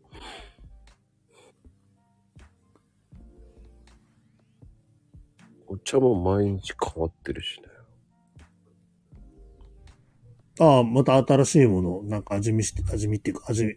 [5.67, 7.67] お茶も毎日変わってるしね。
[10.61, 13.77] ああ、また新しいもの、なんか味見して、味見っていうか、味、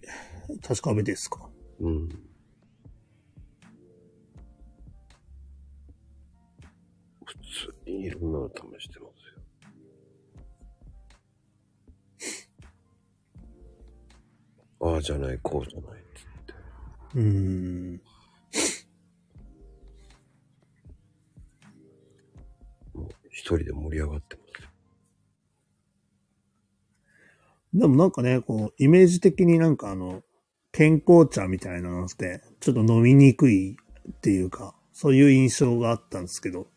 [0.62, 1.50] 確かめですか？
[1.80, 2.10] うん。
[7.28, 9.38] 普通にいろんなの試してますよ。
[14.80, 16.54] ああじゃない、こうじゃないっつって。
[17.16, 18.02] うーん。
[22.94, 24.70] もう一人で盛り上がってますよ。
[27.74, 30.24] でもなんかね、こう、イメージ的になんかあの、
[30.72, 33.78] 健康茶みたいなのって、ちょっと飲みにくい
[34.10, 36.68] っていうか、そういう印象があったんですけど、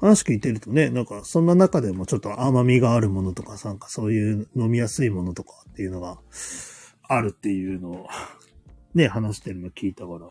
[0.00, 6.18] 話聞いてるとね、なんかそんな中でもちょっと甘みがあるものとか、なんかそういう飲みやすいものとかっていうのが
[7.02, 8.06] あるっていうのを、
[8.94, 10.30] ね、話してるの聞いたから。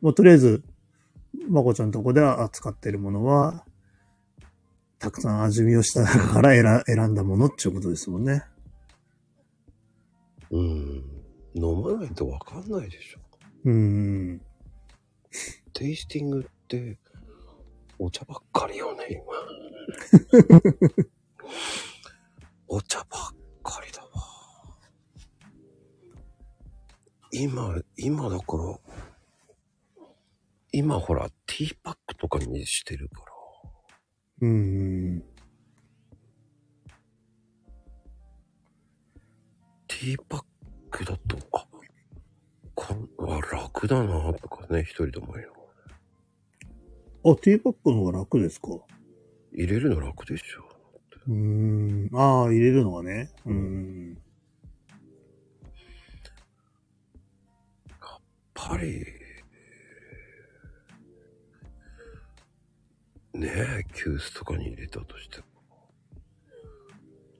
[0.00, 0.62] もうとりあえず、
[1.48, 3.64] まこちゃんのとこでは扱ってるものは、
[4.98, 6.50] たくさん味見をした中から
[6.84, 8.44] 選選んだものっていうことですもんね。
[10.50, 11.02] うん。
[11.54, 13.20] 飲まないとわかんないでしょ。
[13.64, 14.40] うーん。
[15.72, 16.98] テイスティングって、
[17.98, 19.24] お茶ばっかりよね、今。
[22.68, 23.08] お茶ばっ
[23.62, 24.10] かりだわ。
[27.32, 28.78] 今、今だから、
[30.70, 33.32] 今ほら、ティーパックとかにしてるから。
[34.42, 35.24] うーん。
[39.88, 40.44] ティーパッ
[40.90, 41.66] クだと、あ、
[42.74, 45.57] こんあ楽だなとかね、一人で思いながら。
[47.24, 48.68] あ、ティーパックの方が楽ですか？
[49.52, 50.68] 入れるの楽でしょ。
[51.26, 52.16] うーん。
[52.16, 53.30] ああ、入れるのがね。
[53.44, 54.18] うーん。
[57.88, 58.20] やっ
[58.54, 59.04] ぱり、
[63.34, 63.48] ね
[63.80, 65.46] え、急須とかに入れたとしても、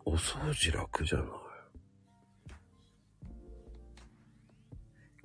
[0.04, 1.28] お掃除楽じゃない。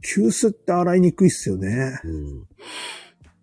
[0.06, 2.00] 急須って洗いにくいっすよね。
[2.04, 2.48] うん。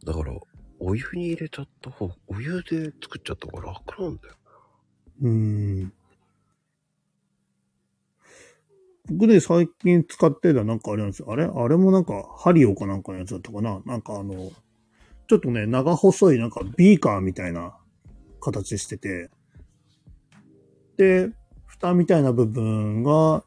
[0.05, 0.33] だから、
[0.81, 4.35] お湯に入れちゃった方、お湯で作っちゃった方が楽なんだよ。
[5.23, 5.93] うーん。
[9.11, 11.31] 僕で最近使ってたなんかあれなんですよ。
[11.31, 11.45] あれ？
[11.45, 13.83] あれもなんか、ハリオかなんかのやつだったかな？
[13.85, 14.51] なんかあの、
[15.29, 17.77] ちょっとね、長細いなんかビーカーみたいな
[18.41, 19.31] 形してて、
[20.97, 21.31] で、
[21.67, 23.45] 蓋みたいな部分が、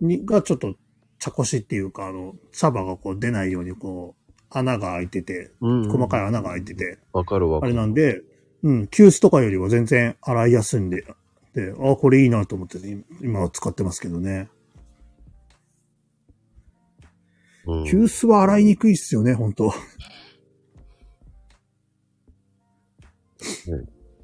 [0.00, 0.74] に、がちょっと
[1.18, 4.19] 茶こしっていうか、あの、茶葉がこう出ないようにこう、
[4.50, 7.72] 穴が開いてて、うん細かい穴が開いてて、わかるわあれ。
[7.72, 8.22] なんで、
[8.62, 11.04] うん、急須とかよりは全然洗いやすいんで、
[11.54, 14.48] で、あ、これいいなと思って、ね、今は使ってますけどね。
[17.66, 19.72] うん急須は洗いにくいっすよね、本当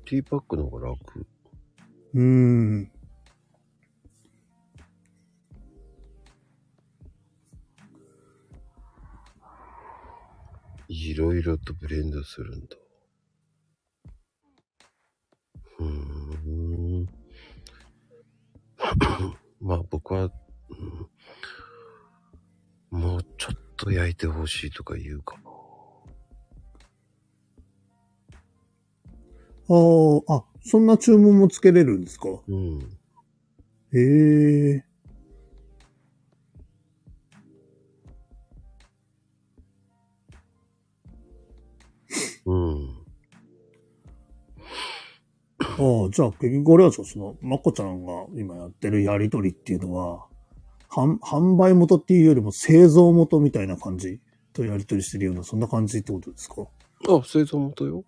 [0.06, 1.26] ティーパックの方が楽。
[2.14, 2.90] うーん。
[10.88, 12.76] いろいろとブレンドするんだ。
[15.80, 17.06] うーん。
[19.60, 20.30] まあ僕は、
[22.92, 25.50] うん、もうちょっと焼いてほしいとか言うかな。
[29.68, 29.74] あ
[30.28, 32.28] あ、あ、そんな注文もつけれるんですか？
[32.46, 32.78] うん。
[33.92, 34.84] へえ。
[45.78, 50.26] ああ、じゃあ結局あれはその、まこちゃんが今やってるやりとりっていうのは、
[50.88, 54.20] 販販売元っていうよりも製造元みたいな感じ
[54.52, 56.66] とやりとりしてるような、そんな感じってことですか？
[57.08, 58.04] あ、製造元よ。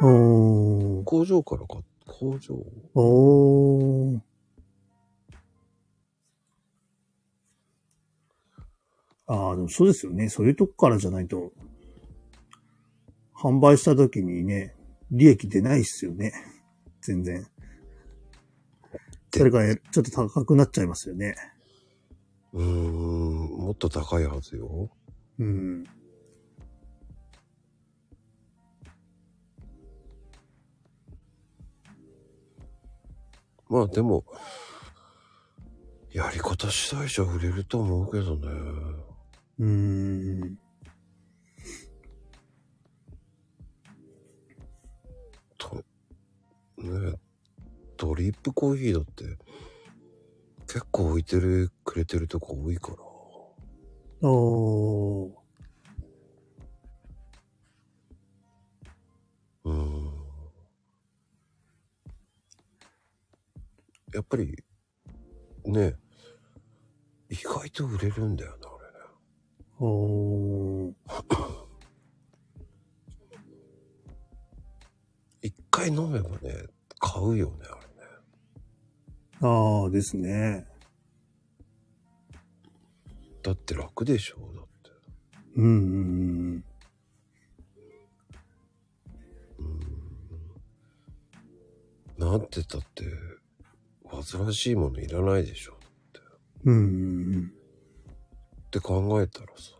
[0.00, 1.04] うーん。
[1.04, 2.54] 工場からか、工場
[2.94, 4.20] おー。
[9.28, 10.28] ああ、でもそうですよね。
[10.28, 11.52] そういうとこからじゃないと、
[13.34, 14.74] 販売した時にね、
[15.10, 16.32] 利益出ないっすよね。
[17.06, 17.46] 全然。
[19.32, 21.36] それからちょっと高くなっちゃいますよね。
[22.52, 24.90] うーん、もっと高いはずよ。
[25.38, 25.84] うん。
[33.68, 34.24] まあでも、
[36.10, 38.48] やり方次第じゃ売れると思うけどね。
[39.58, 40.58] うーん。
[45.58, 45.84] と、
[46.78, 47.14] ね
[47.96, 49.24] ドリップコーヒーだって、
[50.66, 52.98] 結構置いてる、くれてるとこ多いから。
[54.28, 55.32] おー。
[59.64, 60.12] うん。
[64.12, 64.62] やっぱり、
[65.64, 65.94] ね
[67.28, 68.92] 意外と売れるんだよな、俺ね。
[69.80, 71.52] おー。
[75.76, 76.64] 回飲めばね、
[76.98, 78.08] 買うよね、あれね。
[79.42, 80.66] ああ、ですね。
[83.42, 84.90] だって楽でしょだって。
[85.56, 85.74] うんうんう
[86.54, 86.64] ん。
[92.18, 92.30] うん。
[92.30, 93.04] なんてたって、
[94.10, 95.78] 煩わしいものいらないでしょ
[96.64, 97.52] うんうんうん。
[98.62, 99.72] って考えたらさ、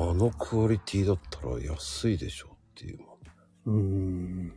[0.00, 2.47] あのクオリティだったら安いでしょ
[2.78, 3.00] っていう。
[3.66, 4.52] うーん。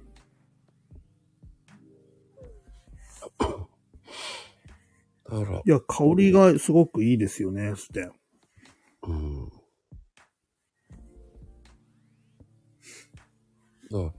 [5.30, 8.11] だからい、や、香りがすごくいいですよね、って。
[9.07, 9.49] うん。
[13.89, 14.14] だ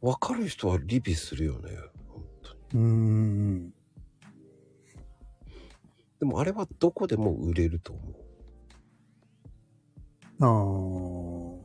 [0.00, 1.70] わかる人はリピするよね。
[2.08, 2.24] 本
[2.70, 2.84] 当に。
[2.84, 3.74] うーん。
[6.20, 8.02] でもあれはどこでも売れると思
[10.40, 10.46] あ
[11.54, 11.55] あ。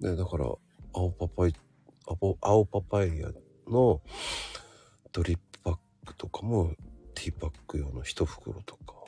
[0.00, 0.10] う。
[0.10, 0.46] ね、だから、
[0.92, 1.54] 青パパイ、
[2.06, 3.30] 青青パパイヤ
[3.68, 4.00] の
[5.12, 6.74] ドリップパックとかも
[7.14, 9.00] ティーパック用の一袋とか、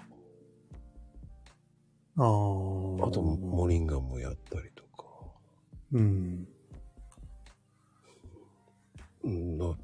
[2.16, 3.09] ああ。
[3.09, 5.09] あとモリンガンもやったりとか。
[5.93, 6.48] うん。
[9.24, 9.77] うん、な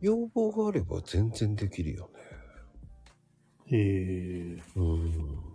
[0.00, 2.10] 要望があれば全然できるよ
[3.68, 3.76] ね。
[3.76, 4.62] へえ。
[4.76, 5.51] うん。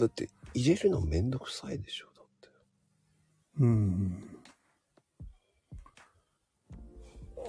[0.00, 2.48] だって入れるのめんどくさいでしょ、だって。
[3.60, 4.24] うん。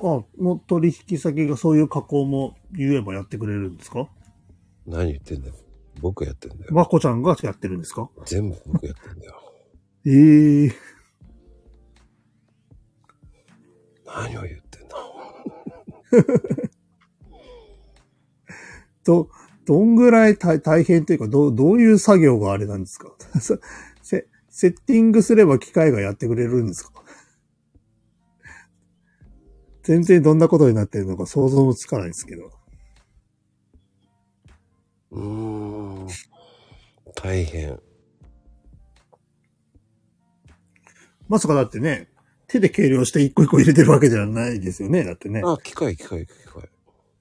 [0.03, 4.07] あ、もう取引先がそういう加工も言えばやってくれるんですか？
[4.85, 5.55] 何言ってんだよ。
[5.99, 6.73] 僕やってんだよ。
[6.73, 8.09] まこちゃんがやってるんですか？
[8.25, 9.41] 全部僕やってんだよ。
[10.05, 10.71] ええ
[14.05, 14.97] 何を言ってんだ。
[19.05, 19.29] ど、
[19.71, 23.15] どんぐらい大大変というか、どう、どういう作業があれなんですか？
[24.03, 27.01] せセッティングすれば機械がやってくれるんですか？
[29.83, 32.51] 全然どんなことになってるのか想像もつかないですけど。
[35.11, 36.07] うーん。
[37.15, 37.79] 大変。
[41.29, 42.09] まさかだってね、
[42.47, 45.05] 手で計量して一個一個入れてるわけじゃないですよね。
[45.05, 45.41] だってね。
[45.45, 46.69] あ、機械、機械、機械。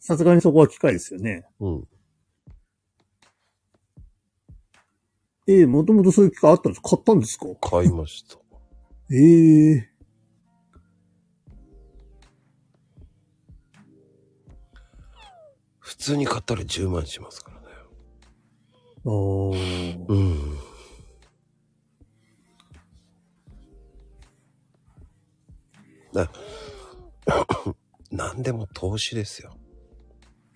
[0.01, 1.47] さすがにそこは機械ですよね。
[1.61, 1.89] うん。
[5.53, 6.91] ええもともとそういう機械あったんですか？
[6.91, 7.47] 買ったんですか？
[7.61, 8.37] 買いました。
[9.13, 9.91] ええ
[15.79, 17.67] 普通に買ったら10万しますからね。
[19.05, 20.57] あーうん。
[26.13, 26.31] だ
[28.11, 29.57] 何でも投資ですよ。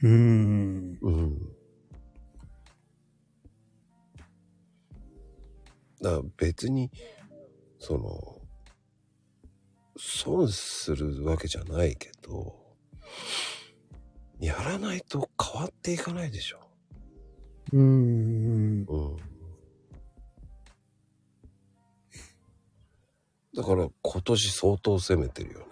[0.02, 0.98] うーん。
[1.02, 1.38] うん。
[6.36, 6.90] 別に、
[7.78, 8.40] その、
[9.97, 12.64] 損するわけじゃないけど、
[14.40, 16.60] やらないと変わっていかないでしょ。
[17.72, 18.85] うーん。
[18.89, 19.16] うん。
[23.55, 25.66] だから今年相当攻めてるよね。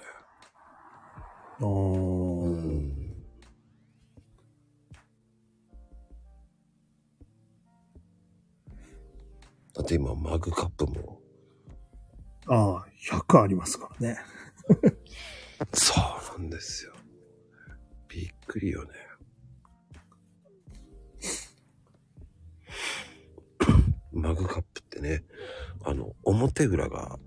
[1.58, 3.01] あーうん。
[9.74, 11.20] だって今マグカップも、
[12.46, 14.18] ああ、100ありますからね。
[15.72, 15.94] そ
[16.36, 16.92] うなんですよ。
[18.08, 18.90] びっくりよね。
[24.12, 25.24] マグカップってね、
[25.84, 27.18] あの、表裏が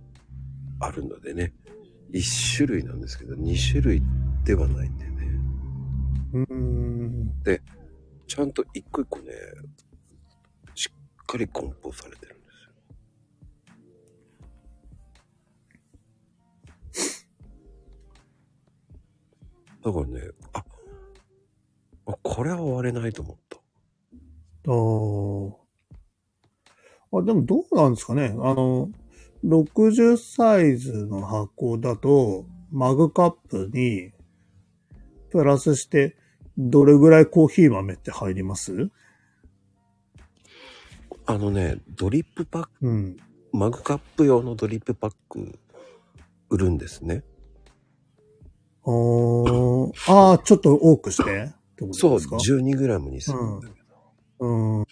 [0.79, 1.53] あるのでね、
[2.11, 4.03] 一種類なんですけど、二種類
[4.43, 5.39] ではないんでね。
[6.33, 6.95] うーん。
[8.35, 9.31] ちゃんと一個一個ね、
[10.73, 12.34] しっかり梱包されてる
[19.85, 20.21] だからね、
[20.53, 20.65] あ、
[22.07, 23.57] あこれは割れないと思った。
[24.67, 24.71] あ
[27.13, 27.19] あ。
[27.19, 28.35] あ、でもどうなんですかね。
[28.39, 28.89] あの、
[29.43, 34.11] 60サイズの箱だと、マグカップに、
[35.29, 36.17] プラスして、
[36.57, 38.89] どれぐらいコーヒー豆って入ります？
[41.27, 43.17] あのね、ドリップパック、うん。
[43.53, 45.59] マグカップ用のドリップパック、
[46.49, 47.23] 売るんですね。
[48.85, 51.51] あーあー、ちょっと多くして？
[51.91, 53.73] そう、ですか？12g にするんだけ
[54.39, 54.47] ど。
[54.47, 54.85] うん。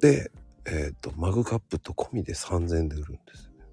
[0.00, 0.30] で、
[0.66, 3.64] えっ、と、マグカップと込みで3000円で売るんですよね。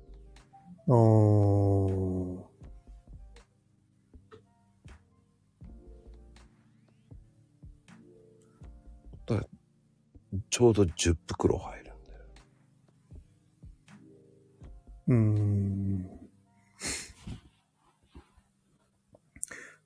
[0.87, 2.55] あー
[10.49, 11.91] ちょうど10袋入るんで。
[15.07, 15.74] うん。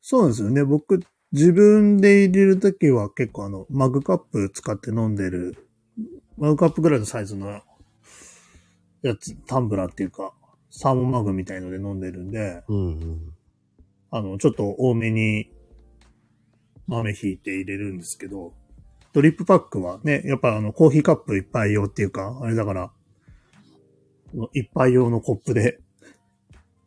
[0.09, 0.63] そうなんですよね。
[0.63, 5.69] 僕、自分で入れるときは結構あの、マグカップ使って飲んでる、
[6.35, 7.61] マグカップぐらいのサイズの
[9.03, 10.33] やつ、タンブラーっていうか、
[10.71, 13.33] サーモンマグみたいので飲んでるんで、うんうん。
[14.09, 15.51] あの、ちょっと多めに
[16.87, 18.53] 豆引いて入れるんですけど、
[19.13, 22.91] ドリップパックはね、やっぱあの、コーヒーカップ一杯用っていうか、あれだから、
[24.55, 25.79] 一杯用のコップで、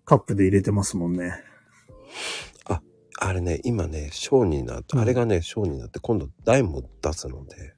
[0.05, 1.35] カップで入れてますもんね。
[3.25, 7.75] あれね、今ね、ショーになって、うんあれがね、ショーになって、今度台も出すので、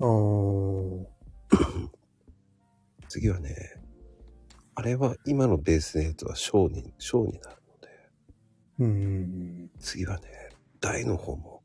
[0.00, 1.06] あー
[3.08, 3.54] 次はね、
[4.74, 7.88] あれは今のベースのやつはショーに、ショーになるので、
[8.80, 9.70] うん。
[9.78, 10.28] 次はね、
[10.80, 11.62] 台の方も、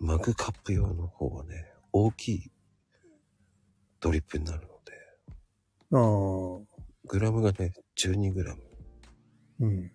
[0.00, 2.50] マグカップ用の方はね、大きい
[4.00, 4.92] ドリップになるので、
[5.92, 8.62] ああ、グラムがね、12グラム。
[9.60, 9.92] うん。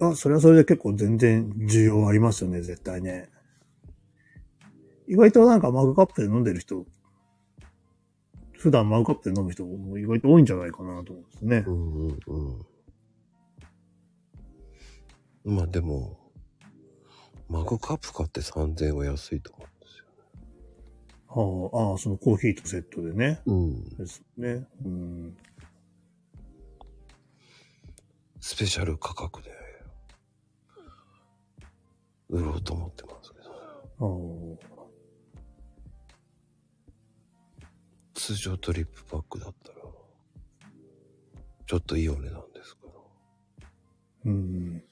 [0.00, 3.28] あ、それはそれで結構全然需要ありますよね、絶対ね。
[5.08, 6.86] 意外となんかマグカップで飲んでる人、
[8.58, 11.70] 普段マグカップで飲む人も意外と多いんじゃないかなと思うんですねう。
[11.70, 12.18] んうん
[15.44, 15.56] うん。
[15.56, 16.18] まあでも、
[17.48, 20.04] マグカップ買って3000円は安いと思うんですよ。
[21.72, 23.40] はあ、ああ、そのコーヒーとセットでね。
[23.46, 23.96] うん。
[23.96, 24.66] ですね。
[24.84, 25.36] うん。
[28.40, 29.57] スペシャル価格で
[32.28, 33.38] 売ろうと思ってますけ
[33.98, 34.58] ど。
[38.14, 39.78] 通常トリップパックだったら、
[41.66, 42.92] ちょっといいお値段ですから。
[44.26, 44.82] うん。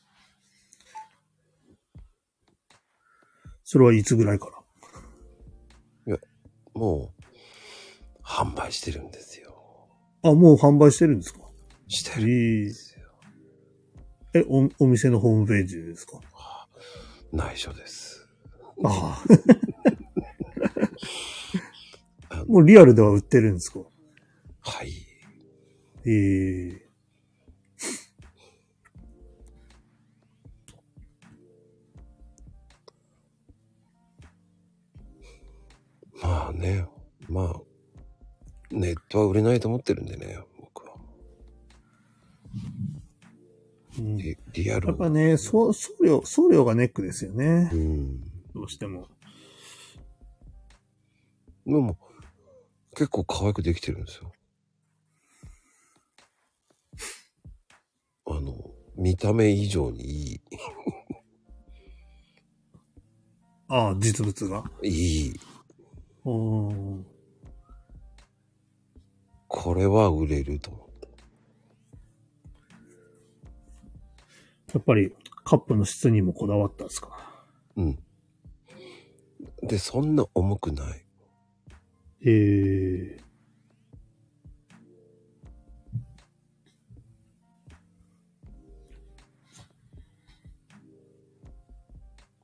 [3.65, 4.47] それはいつぐらいか
[6.06, 6.18] ら？
[6.74, 9.89] もう、販売してるんですよ。
[10.23, 11.40] あ、もう販売してるんですか？
[11.89, 12.70] してるんいいで。
[12.74, 13.10] すよ。
[14.34, 16.20] え、お、お店のホームページですか？
[17.36, 18.28] 内緒です。
[18.84, 19.23] あ
[22.31, 22.44] ああ。
[22.47, 23.81] もうリアルでは売ってるんですか？
[24.60, 24.92] はい。
[26.06, 26.86] ええ
[36.23, 36.86] まあね、
[37.28, 37.60] まあ、
[38.70, 40.39] ネットは売れないと思ってるんでね、
[43.99, 47.76] うんリリアルやっぱね、送送料、送料がネックですよねう。
[47.76, 48.20] ん。
[48.55, 49.08] どうしても。
[51.65, 51.99] でも、
[52.94, 54.33] 結構可愛くできてるんですよ。
[58.26, 58.55] あの、
[58.97, 60.41] 見た目以上にいい。
[63.68, 64.65] ああ、実物が？
[64.83, 65.41] いい。
[66.25, 67.07] うん。
[69.49, 70.85] これは売れると思っ
[74.75, 75.15] やっぱり
[75.45, 77.45] カップの質にもこだわったんですか？
[77.77, 77.99] うん。
[79.62, 81.05] で、そんな重くない。
[82.25, 83.20] ええ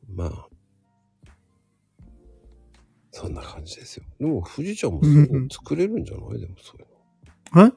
[0.09, 0.49] まあ。
[3.11, 4.05] そんな感じですよ。
[4.19, 6.41] でも、富士ちゃんもすぐ作れるんじゃない？
[6.41, 7.67] でもそういうの。
[7.67, 7.73] え？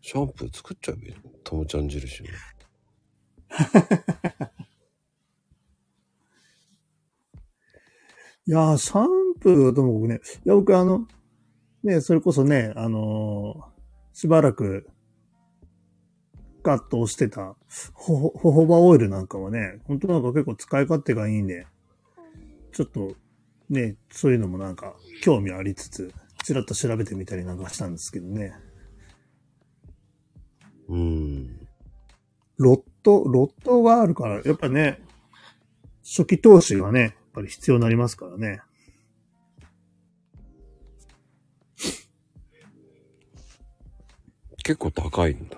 [0.00, 1.16] シャンプー作っちゃえばいいの？
[1.44, 2.28] ともちゃん印の。
[8.46, 11.06] いやー、シャンプーはとも僕ね、いや、僕あの、
[11.82, 13.78] ね、それこそね、あのー
[14.18, 14.88] しばらく、
[16.64, 17.54] ガッと押してた、
[17.94, 21.68] ほほ、ホホバオイルなんかはね、本当なんか結構使い勝手がいいんで、
[22.72, 23.14] ちょっと、
[23.70, 26.12] ね、そういうのもなんか、興味ありつつ、
[26.42, 28.54] ちらっと調べてみたりなんかしたんですけどね。
[30.88, 31.67] うん。
[32.58, 35.00] ロット、ロットがあるから、やっぱね、
[36.04, 38.60] 初期投資がね、やっぱり必要になりますからね。
[44.64, 45.56] 結構高いんだ。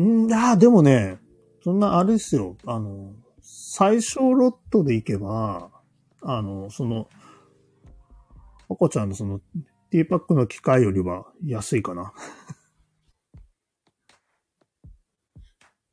[0.00, 1.18] んいやーでもね、
[1.64, 2.56] そんなあれですよ。
[2.64, 5.70] あの、最小ロットでいけば、
[6.22, 7.08] あの、その、
[8.70, 9.40] 赤ちゃんのその、
[9.90, 12.12] ティーパックの機械よりは安いかな。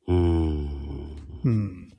[0.06, 1.40] うーん。
[1.44, 1.92] うん。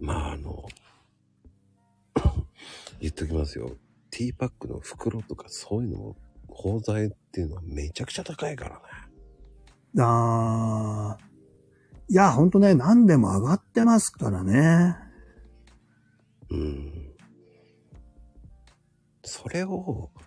[0.00, 0.66] まあ、あの、
[3.00, 3.76] 言っときますよ。
[4.10, 6.16] ティーパックの袋とかそういうのも、
[6.48, 8.82] 包材っていうのはめちゃくちゃ高いからね。
[9.98, 11.26] あー。
[12.08, 14.96] いや、ほんとね、何でも上がってますからね。
[16.50, 17.14] うん。
[19.24, 20.25] それを、え、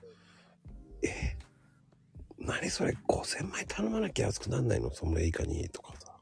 [2.69, 4.93] 何それ5000枚頼まなきゃ安くなんないの？
[4.93, 6.19] その以下にとかさ。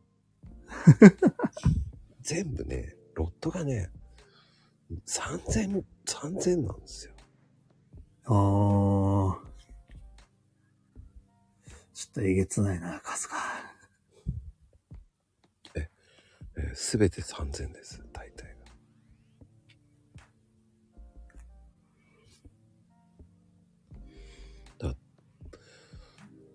[2.22, 3.92] 全部ね、ロットがね、
[5.06, 7.14] 3000、3000なんですよ。
[8.26, 8.34] あー。
[11.94, 13.36] ちょっとえげつないな、数が。
[16.74, 18.02] すべて3000です、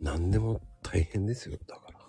[0.02, 2.00] 何でも大変ですよ、だから。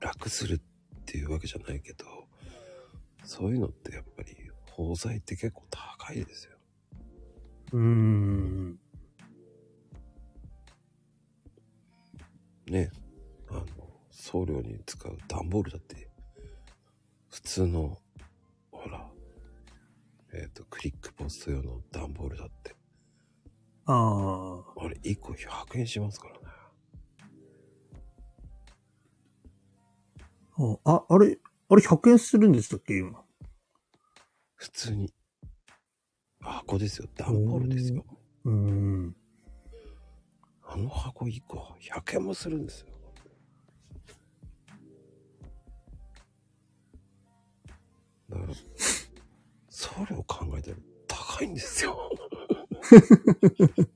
[0.00, 0.60] 楽するっ
[1.04, 2.04] ていうわけじゃないけど、
[3.24, 4.36] そういうのってやっぱり、
[4.70, 6.56] 包材って結構高いですよ。
[7.72, 8.78] うーん。
[12.68, 12.92] ね、
[13.50, 13.64] あの、
[14.12, 16.08] 送料に使う段ボールだって、
[17.30, 17.98] 普通の、
[18.70, 19.10] ほら、
[20.32, 22.76] えっ、と、クリックポスト用の段ボールだって、
[23.86, 24.84] あー。
[24.84, 26.40] あれ1個100円しますからね。
[30.84, 31.38] あ、あれ、
[31.70, 33.24] あれ100円するんでしたっけ今？
[34.56, 35.14] 普通に。
[36.40, 37.08] 箱ですよ。
[37.16, 38.04] 段ボールですよ。
[38.44, 39.16] うーん。
[40.64, 42.88] あの箱1個100円もするんですよ。
[48.28, 48.54] だから、
[49.78, 50.76] 送料考えたら
[51.06, 52.10] 高いんですよ。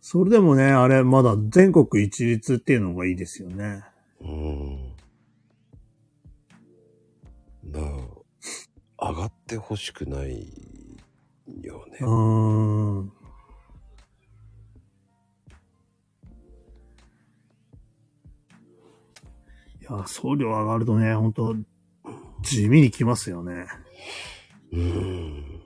[0.00, 3.84] それでもね、あれ、まだ全国一律っていうのがいいですよね。
[4.22, 4.96] うーん。
[7.66, 7.86] だか
[8.98, 10.98] ら、上がってほしくない
[11.60, 12.06] よねう。
[12.06, 13.12] ーん。
[19.82, 21.54] いや、送料上がるとね、本当
[22.42, 23.66] 地味にきますよね。
[24.72, 25.60] うーん。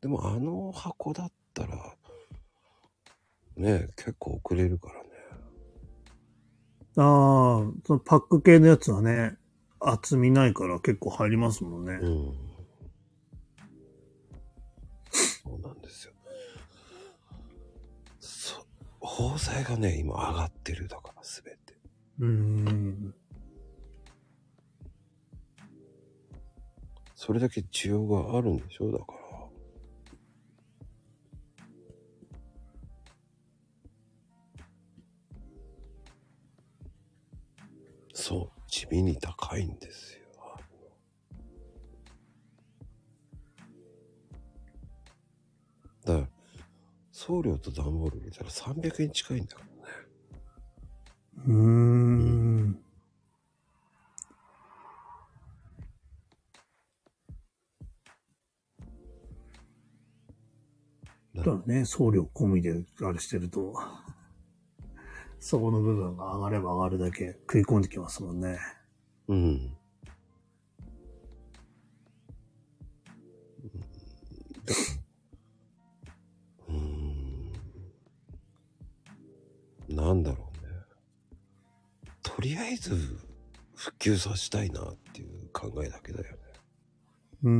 [0.00, 1.96] でもあの箱だったら、
[3.56, 5.10] ね結構遅れるからね。
[6.96, 7.04] ああ、
[7.86, 9.36] そのパック系のやつはね、
[9.78, 11.98] 厚みないから結構入りますもんね。
[12.00, 12.34] うん。
[15.10, 16.12] そうなんですよ。
[18.18, 18.66] そ、
[19.00, 21.58] 包材がね、今上がってるだから、すべて。
[22.18, 23.14] うーん。
[27.30, 28.88] それだけ需要があるんでしょ？
[28.88, 29.20] うだから。
[38.12, 40.24] そう、地味に高いんですよ。
[46.04, 46.28] だから、
[47.12, 49.72] 送料と段ボール入れたら300円近いんだからね。
[51.46, 52.89] うーん。
[61.34, 63.74] だだね、送料込みであれしてると、
[65.38, 68.58] そこの部分が上がれば上がるだけ食い込んできますもんね。
[69.28, 69.76] うん。
[74.66, 74.74] だ
[76.68, 77.52] うーん。
[79.88, 80.72] なんだろうね。
[82.22, 82.96] とりあえず
[83.76, 86.38] 復旧させたいなっていう考えだけだよね。
[87.44, 87.50] うー。
[87.50, 87.52] う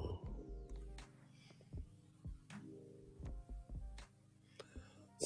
[0.00, 0.03] ん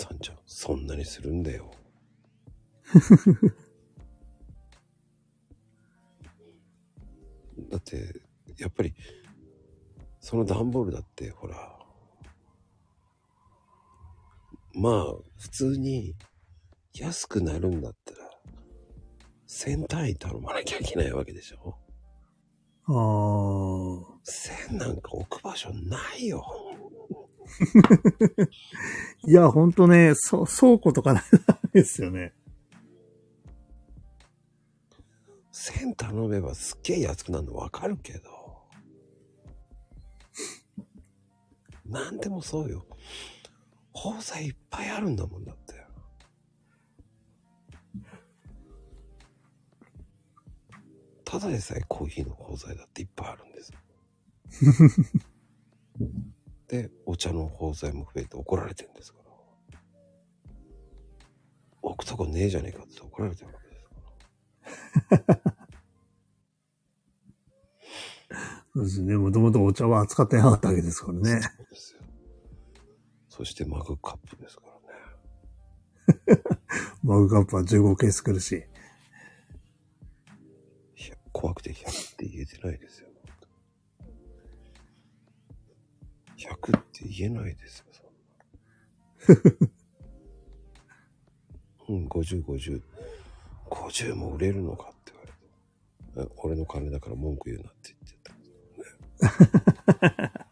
[0.09, 1.71] さんちゃん、そんなにするんだよ。
[7.71, 8.23] だって、
[8.57, 8.95] やっぱり、
[10.21, 11.79] その段ボールだって、ほら、
[14.73, 16.15] まあ、普通に
[16.95, 18.31] 安くなるんだったら、
[19.47, 21.77] 1000単位頼まなきゃいけないわけでしょ？
[22.87, 22.97] ああ。
[24.25, 26.68] 1000なんか置く場所ないよ。
[29.27, 31.23] いや、ほんとね、そ倉庫とかない
[31.73, 32.35] ですよね。
[35.53, 38.39] 1000頼めばすっげえ安くなるのわかるけど。
[41.87, 42.87] なんでもそうよ。
[43.93, 45.69] 包材いっぱいあるんだもんだって。
[51.25, 53.73] ただでさえコーヒーの包材だっていっぱいあるんです。
[56.69, 59.29] で、お茶の包材も増えて怒られてるんですから。
[61.83, 63.89] 置くとこねえじゃねえかって怒られてるわけです
[65.09, 65.55] から。
[68.75, 69.17] そうですね。
[69.17, 71.41] もともとお茶は扱ってなかったわけですからね。
[71.41, 72.01] そうですよ。
[73.29, 76.43] そしてマグカップですからね。
[77.03, 78.65] マグカップは15ケース来るし。
[81.33, 83.09] 怖くて100って言えてないですよ。
[86.39, 89.69] 100って言えないですよ、そんな。
[91.89, 92.83] うん、50、50。
[93.71, 95.33] 50も売れるのかって言われ
[96.27, 96.33] て。
[96.39, 98.59] 俺の金だから文句言うなって言ってたですけ
[99.27, 100.33] どね。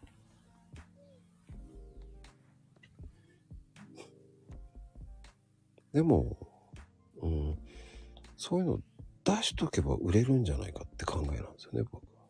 [5.93, 6.37] でも、
[7.21, 7.57] うん、
[8.35, 8.81] そういうの
[9.23, 12.23] 出しとけば売れるんじゃないかって考えなんですよね、僕は。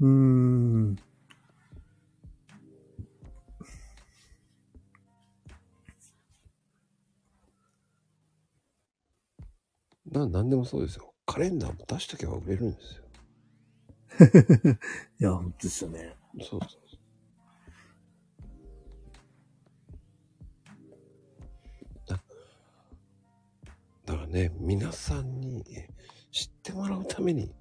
[0.00, 0.96] うーん。
[10.10, 11.14] な、なんでもそうですよ。
[11.26, 13.04] カレンダーも出しとけば売れるんですよ。
[15.20, 16.16] いや、本当ですよね。
[16.40, 16.98] そうそうそう。
[22.08, 22.20] だ
[24.06, 25.88] だからね、皆さんにえ
[26.32, 27.54] 知ってもらうために、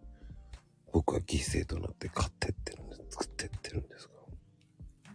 [0.92, 3.03] 僕は犠牲となって買ってってるんです。
[3.11, 5.14] 作ってってるんですから。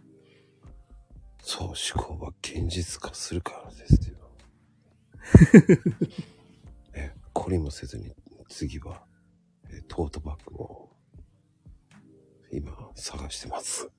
[1.39, 1.75] そう、思
[2.17, 4.15] 考は現実化するからですよ。
[7.45, 8.11] え、懲りもせずに、
[8.49, 9.03] 次は、
[9.69, 10.89] えトートバッグを、
[12.51, 13.89] 今、探してます。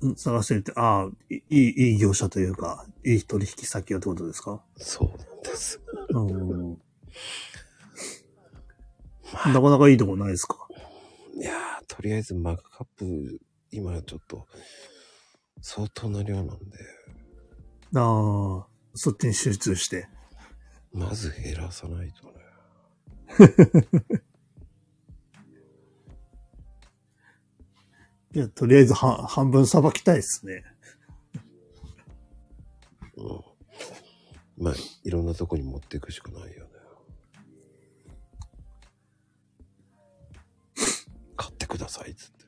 [0.00, 4.62] うん探してるって、ああ、いい、いい業者というか、いい取引先をってことですか？
[4.76, 5.80] そうなんです。
[6.10, 6.78] うん。
[9.46, 10.68] まなかなかいいとこないですか？
[11.40, 13.40] いやー、とりあえずマグカップ、
[13.70, 14.46] 今ちょっと、
[15.62, 16.54] 相当な量なんで、
[17.96, 20.06] ああ、そっちに集中して。
[20.94, 22.34] まず減らさないとね。
[28.32, 30.64] いや、とりあえずは半分さばきたいですね。
[33.16, 33.42] うん。
[34.56, 36.70] まあ、いろんなとこに持っていくしかないよね。
[41.36, 42.44] 買ってくださいっつって。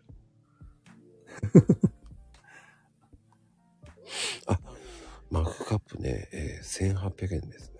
[4.47, 4.61] あ、
[5.31, 7.76] マグカップね、えー、1800円ですね。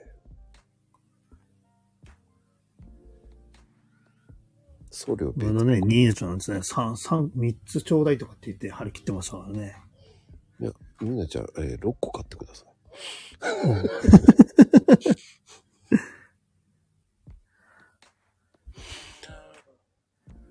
[4.97, 9.77] 送料別あのね、ニーナちゃんなんですね、三、三、三つちょうだいとかって言って張り切ってましたからね。
[10.59, 12.69] いや、みんなじゃあ、えー、6個買ってください。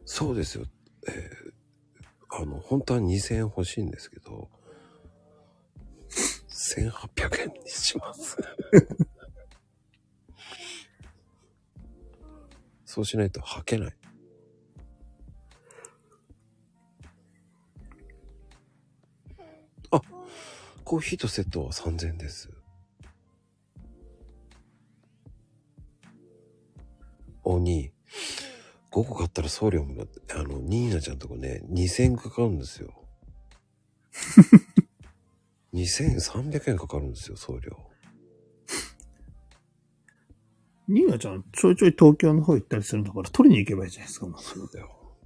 [0.06, 0.66] そうですよ。
[1.08, 4.52] えー、あの、本当は2000円欲しいんですけど、
[6.50, 8.38] 1800円にします。
[12.86, 13.96] そうしないと履けない。
[20.86, 22.52] コーヒーとセットは3000円です。
[27.44, 27.92] おに、
[28.92, 32.94] 5個買ったら送料もあの、ニーナちゃんとこね、2000円かかるんですよ。
[35.74, 37.78] 2300円かかるんですよ、送料。
[40.88, 45.18] ニーナちゃん、ちょいちょい東京の方行ったりするんだから、取りに行けばいいじゃないですか、もうそうだよ。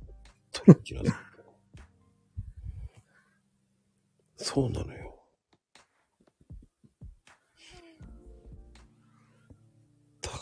[0.54, 1.24] 取りに来なさい。
[4.38, 5.09] そうなのよ。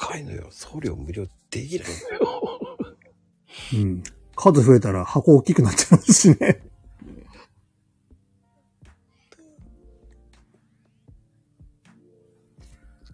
[0.07, 0.47] 高いのよ。
[0.51, 1.87] 送料無料できない
[2.21, 2.77] のよ。
[3.73, 4.03] うん。
[4.37, 6.61] 数増えたら箱大きくなっちゃうしね。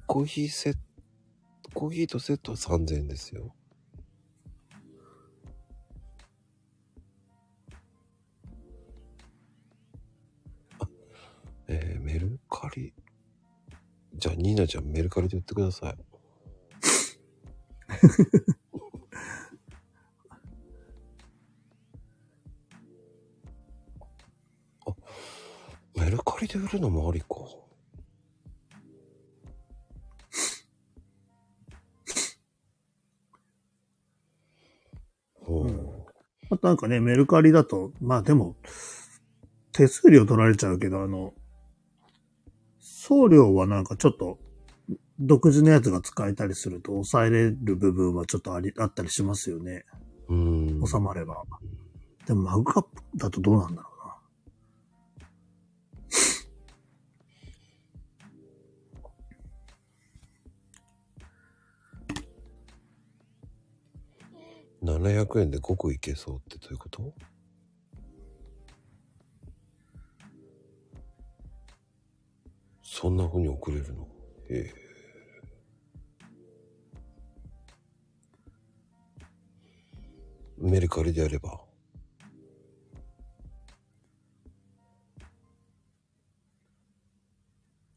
[0.05, 0.79] コーヒーセット、
[1.73, 3.55] コーヒーとセットは3000円ですよ。
[10.77, 10.87] あ、
[11.67, 12.93] えー、メルカリ。
[14.13, 16.12] じゃあ、ニーナちゃんメルカリで売ってください。
[24.85, 24.93] あ、
[25.95, 27.27] メルカリで売るのもありか。
[35.45, 35.67] ほう。
[36.49, 38.55] あとなんかね、メルカリだと、まあでも、
[39.71, 41.33] 手数料取られちゃうけど、あの、
[42.79, 44.39] 送料はなんかちょっと、
[45.19, 49.85] 独自のやつが使えたりすると抑えれる部分はちょっとあり、あったりしますよね。
[50.27, 50.81] うん。
[50.85, 51.43] 収まれば。
[52.25, 53.89] でもマグカップだとどうなんだろ
[64.83, 64.99] うな。
[64.99, 67.13] 700円で5個いけそうってどういうこと？
[72.81, 74.07] そんな風に送れるの？
[74.49, 74.82] ええ
[80.69, 81.59] メルカリでやれば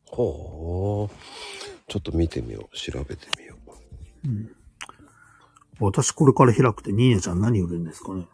[0.06, 1.16] ほう
[1.88, 3.54] ちょっと見てみよう調べてみよ
[4.24, 4.50] ううん。
[5.78, 8.26] 私これから開くて、ニーナちゃん何売るんですかね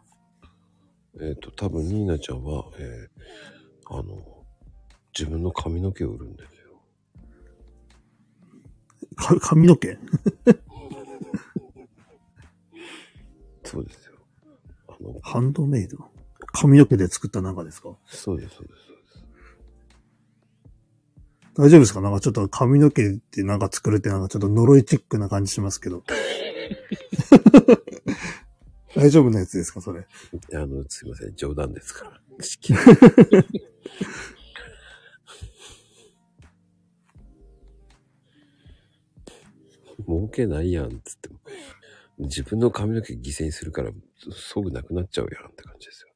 [1.20, 4.44] えっ、と、多分、ニーナちゃんは、えー、あの、
[5.16, 6.80] 自分の髪の毛を売るんですよ。
[9.16, 9.98] か髪の毛？
[13.64, 14.11] そうですよ。
[15.22, 15.98] ハンドメイド？
[16.52, 17.96] 髪の毛で作った中ですか？
[18.06, 19.24] そうです、そうです、そうです。
[21.54, 22.00] 大丈夫ですか？
[22.00, 26.02] なんかちょっと髪の毛ってなんか作るってなんかちょっと呪いチックな感じしますけど。
[28.94, 30.06] 大丈夫なやつですかそれ？
[30.54, 32.20] あの、すいません、冗談ですから。
[40.06, 41.36] 儲けないやん、つっても。
[42.18, 43.90] 自分の髪の毛犠牲にするから、
[44.32, 46.12] すぐなくなっちゃうやんって感じですよね。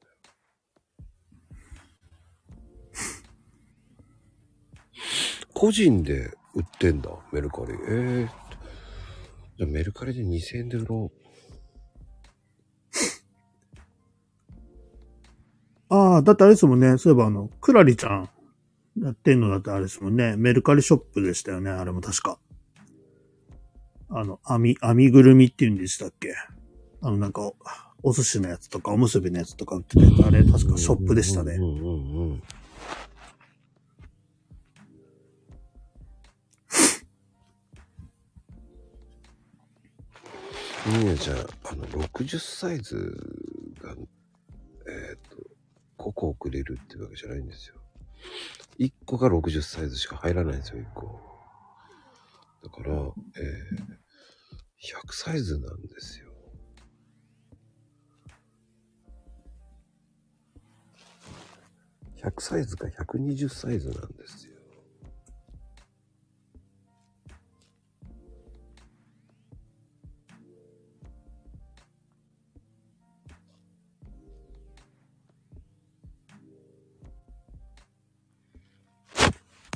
[5.52, 7.72] 個人で売ってんだ、メルカリ。
[7.72, 8.28] ええー。
[9.58, 11.26] じゃメルカリで2000円で売ろう。
[15.88, 16.98] ああ、だってあれですもんね。
[16.98, 18.28] そういえばあの、クラリちゃん
[19.02, 20.36] やってんのだってあれですもんね。
[20.36, 21.70] メルカリショップでしたよね。
[21.70, 22.38] あれも確か。
[24.08, 26.34] あの、編み、編みぐるみっていうんでしたっけ？
[27.02, 27.52] あの、なんか、
[28.02, 31.62] お寿司のやつとか、おむすびのやつとか売ってて、あれ確かショップでしたねうん。
[31.62, 32.42] うんうんうん。
[40.98, 42.96] いいね、じゃあ、あの、60サイズ
[43.82, 43.92] が、
[44.88, 45.36] えっ、と、
[45.98, 47.74] 5個送れるっていうわけじゃないんですよ。
[48.78, 51.35] 1個が60サイズしか入らないんですよ、1個。
[52.66, 53.04] だから、えー、
[55.08, 56.26] 100サイズなんですよ。
[62.24, 64.56] 100サイズか120サイズなんですよ。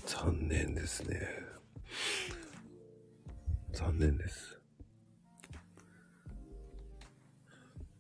[0.06, 1.39] 残念ですね。
[3.80, 4.60] 残念です。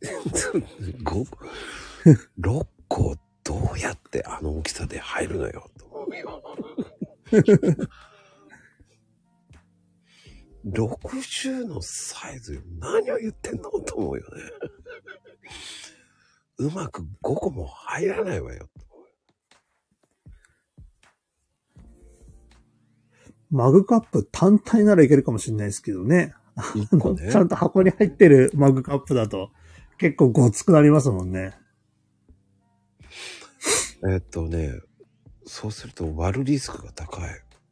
[1.02, 1.38] 5個、
[2.38, 6.42] 6個どうやってあの大きさで入るのよ、と思うよ。
[10.66, 13.70] 60のサイズよ何を言ってんの？
[13.80, 14.42] と思うよね。
[16.58, 18.68] うまく5個も入らないわよ。
[23.50, 26.34] マグカップ単体ならいけるかもしれないですけどね。
[26.76, 27.36] ねち。
[27.36, 29.50] ゃんと箱に入ってるマグカップだと
[29.98, 31.54] 結構ごつくなりますもんね。
[34.08, 34.72] えっとね、
[35.44, 37.30] そうすると割るリスクが高い。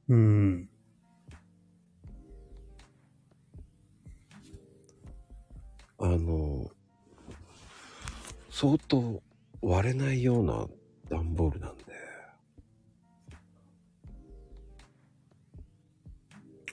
[0.08, 0.68] うん。
[6.00, 6.70] あの、
[8.50, 9.22] 相当
[9.62, 10.66] 割れないような
[11.08, 11.84] 段ボールなんで。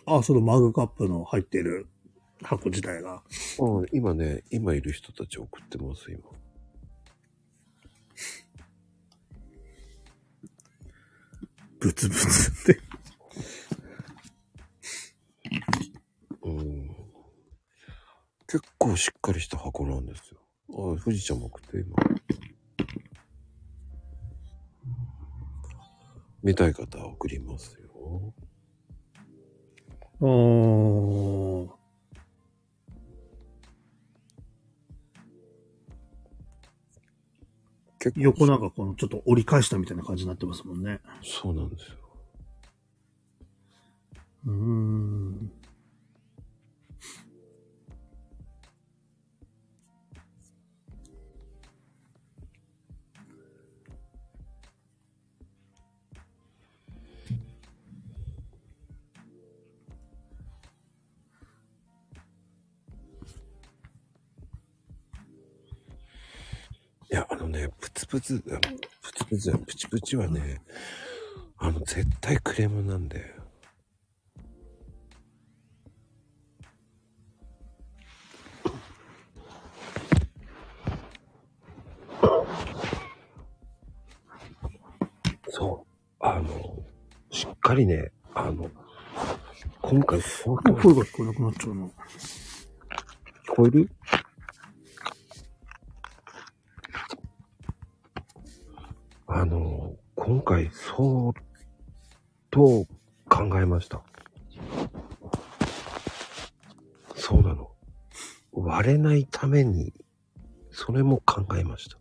[0.08, 1.88] あ、そのマグカップの入ってる
[2.42, 3.24] 箱自体が。
[3.60, 6.22] うん、今ね、今いる人たち送ってます、今。
[11.80, 12.82] ブツブツって。
[16.44, 16.90] うん。
[18.48, 20.40] 結構しっかりした箱なんですよ。
[20.70, 21.96] あ、富士ちゃんも送って、今。
[26.44, 28.34] 見たい方は送りますよ。
[30.22, 31.70] おー。
[38.00, 41.00] 結構横なんかこのちょっと折り返したみたいな感じになってますもんね。
[41.24, 41.98] そうなんですよ。
[44.46, 45.52] うーん。
[67.16, 68.68] いや、あのね、プツプツ、あのプ
[69.14, 70.60] ツプツ、プチプチはね、
[71.58, 73.34] あの、絶対クレームなんで。
[85.48, 85.92] そう。
[86.20, 86.84] あの、
[87.32, 88.70] しっかりね、あの、
[89.82, 91.86] 今回、声が聞こえなくなっちゃうな。
[91.86, 91.92] 聞
[93.56, 93.90] こえる？
[99.38, 101.34] あの、今回相
[102.52, 102.88] 当
[103.28, 104.02] 考えました。
[107.16, 107.70] そうなの。
[108.54, 109.94] 割れないために、
[110.72, 111.98] それも考えました。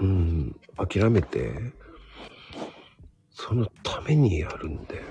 [0.00, 1.52] うん、諦めて、
[3.28, 5.02] そのためにやるんで。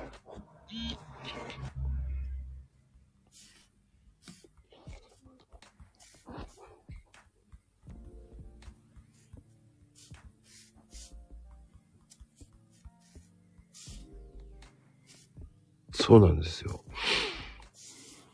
[15.99, 16.83] そうなんですよ。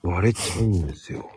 [0.04, 1.32] 割れちゃうんですよ。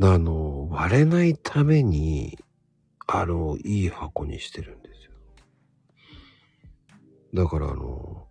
[0.00, 2.38] あの、割れないために、
[3.06, 5.12] あの、いい箱にしてるんですよ。
[7.34, 8.26] だからあの、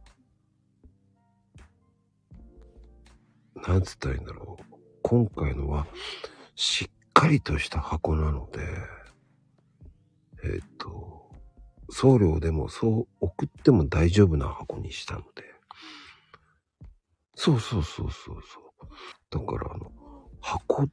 [3.67, 4.63] なんつったらいいんだろう。
[5.01, 5.87] 今回のは、
[6.55, 8.59] しっかりとした箱なので、
[10.43, 11.29] えっ、と、
[11.89, 15.43] 送料でもそう送っても大丈夫な箱にしたので。
[17.35, 18.71] そうそうそうそうそう。
[19.29, 19.91] だからあの、
[20.41, 20.87] 箱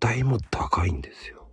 [0.00, 1.48] 代も高いんですよ。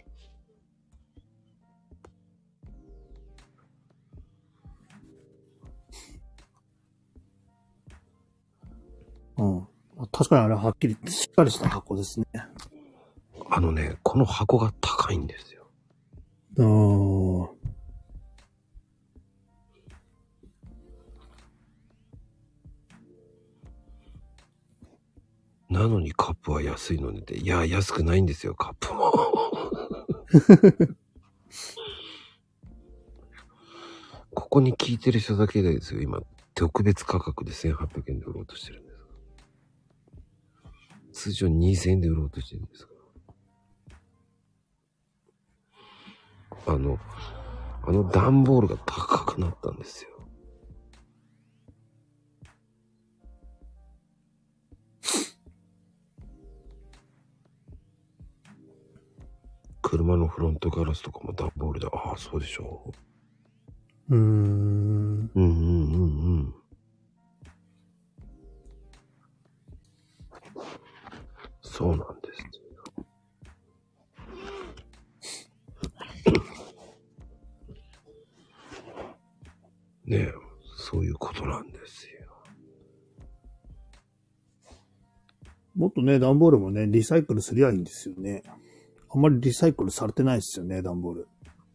[9.37, 9.72] うん。
[10.11, 12.25] 確かにあれはっきりしっかりした箱ですね。
[13.49, 15.67] あのね、この箱が高いんですよ。
[16.57, 17.53] あー
[25.69, 29.11] なのにカップは安いのにって、いや、安くないんですよ、カップも。
[34.35, 36.21] ここに聞いてる人だけでですよ、今、
[36.53, 38.92] 特別価格で1800円で売ろうとしてるんです。
[41.13, 42.87] 通常2000円で売ろうとしてるんです。
[46.65, 46.97] あの、
[47.83, 50.09] あの段ボールが高くなったんですよ。
[59.81, 62.91] 車のフロントガラスとかも段ボールで、ああ、そうでしょ
[64.09, 64.19] うーん。
[64.19, 65.31] う。
[65.35, 66.62] うんうんうんうん。
[71.73, 72.43] そうなんです。
[80.05, 80.33] ねえ、
[80.77, 82.19] そういうことなんですよ。
[85.75, 88.43] もっとね、段ボールもね、リサイクルすりゃいいんですよね。
[89.09, 91.27] あんまりリサイクルされてないですよね、段ボール。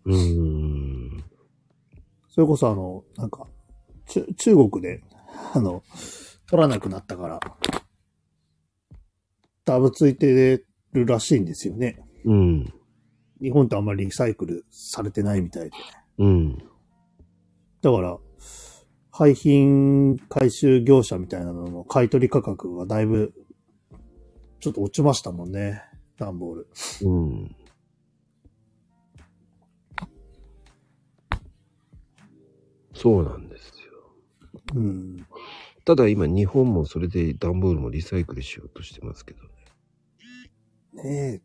[0.05, 1.25] うーん。
[2.29, 3.49] それこそあの、なんか、
[4.07, 5.03] 中中国で、
[5.55, 5.83] あの、
[6.47, 7.41] 取らなくなったから、
[9.69, 10.65] ダブついて
[10.95, 12.03] るらしいんですよね。
[12.25, 12.73] うん。
[13.43, 15.71] 日本ってあんまりリサイクルされてないみたいで。
[16.17, 16.57] うん。
[17.83, 18.19] だから、
[19.13, 23.35] 廃品回収業者みたいなのの買い取り価格がだいぶ、
[24.61, 25.83] ちょっと落ちましたもんね。
[26.17, 26.69] 段ボール。
[27.03, 27.57] うん。
[32.95, 33.75] そうなんですよ。
[34.77, 35.27] うん。
[35.85, 39.58] ただ今日本もそれで段ボールもリサイクルしようとしてますけどね。
[41.05, 41.43] ね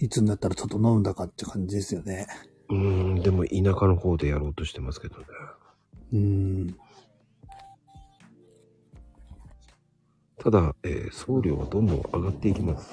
[0.00, 2.26] え、いつになったら整うんだかって感じですよね。
[2.68, 5.24] うーん、でも田舎の方でやろうとしてますけどね。
[6.12, 6.76] うん。
[10.38, 12.90] ただ、えー送料はどんどん上がっていきます。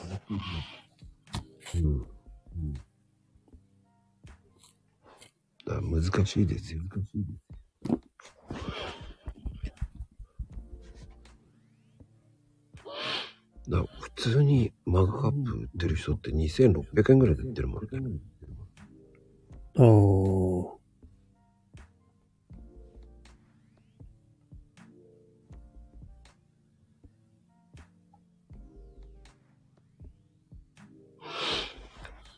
[1.75, 1.99] うん。
[5.65, 6.81] だから難しいですよ。
[6.83, 7.01] だか
[13.69, 17.89] ら普通にマグカップ売ってる人って2600円ぐらいで売ってるもんね。
[19.77, 20.77] ああ。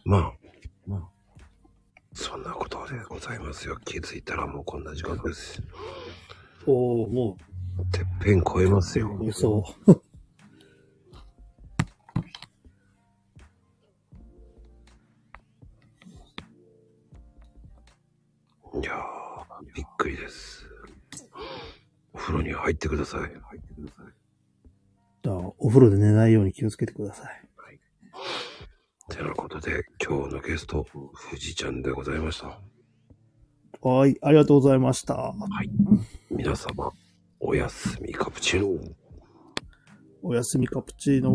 [0.05, 0.33] まあ、
[0.87, 1.01] まあ、
[2.13, 3.77] そんなことでございますよ。
[3.85, 5.61] 気づいたらもうこんな時間です。
[6.65, 7.37] おおも
[7.91, 9.09] てっぺん超えますよ。
[9.19, 10.01] う、
[18.81, 20.65] いやー、びっくりです。
[22.13, 23.21] お風呂に入ってください。
[23.21, 24.13] 入ってください。
[25.23, 27.49] じゃあ、お風呂で寝ないように気をつけてください。
[29.09, 32.61] てなことで、今日のゲスト、富士ちゃんでございました。
[33.81, 35.15] はい、ありがとうございました。
[35.15, 35.33] は
[35.63, 35.69] い。
[36.29, 36.93] 皆様、
[37.39, 38.79] おやすみカプチーノ。
[40.21, 41.33] おやすみカプチーノ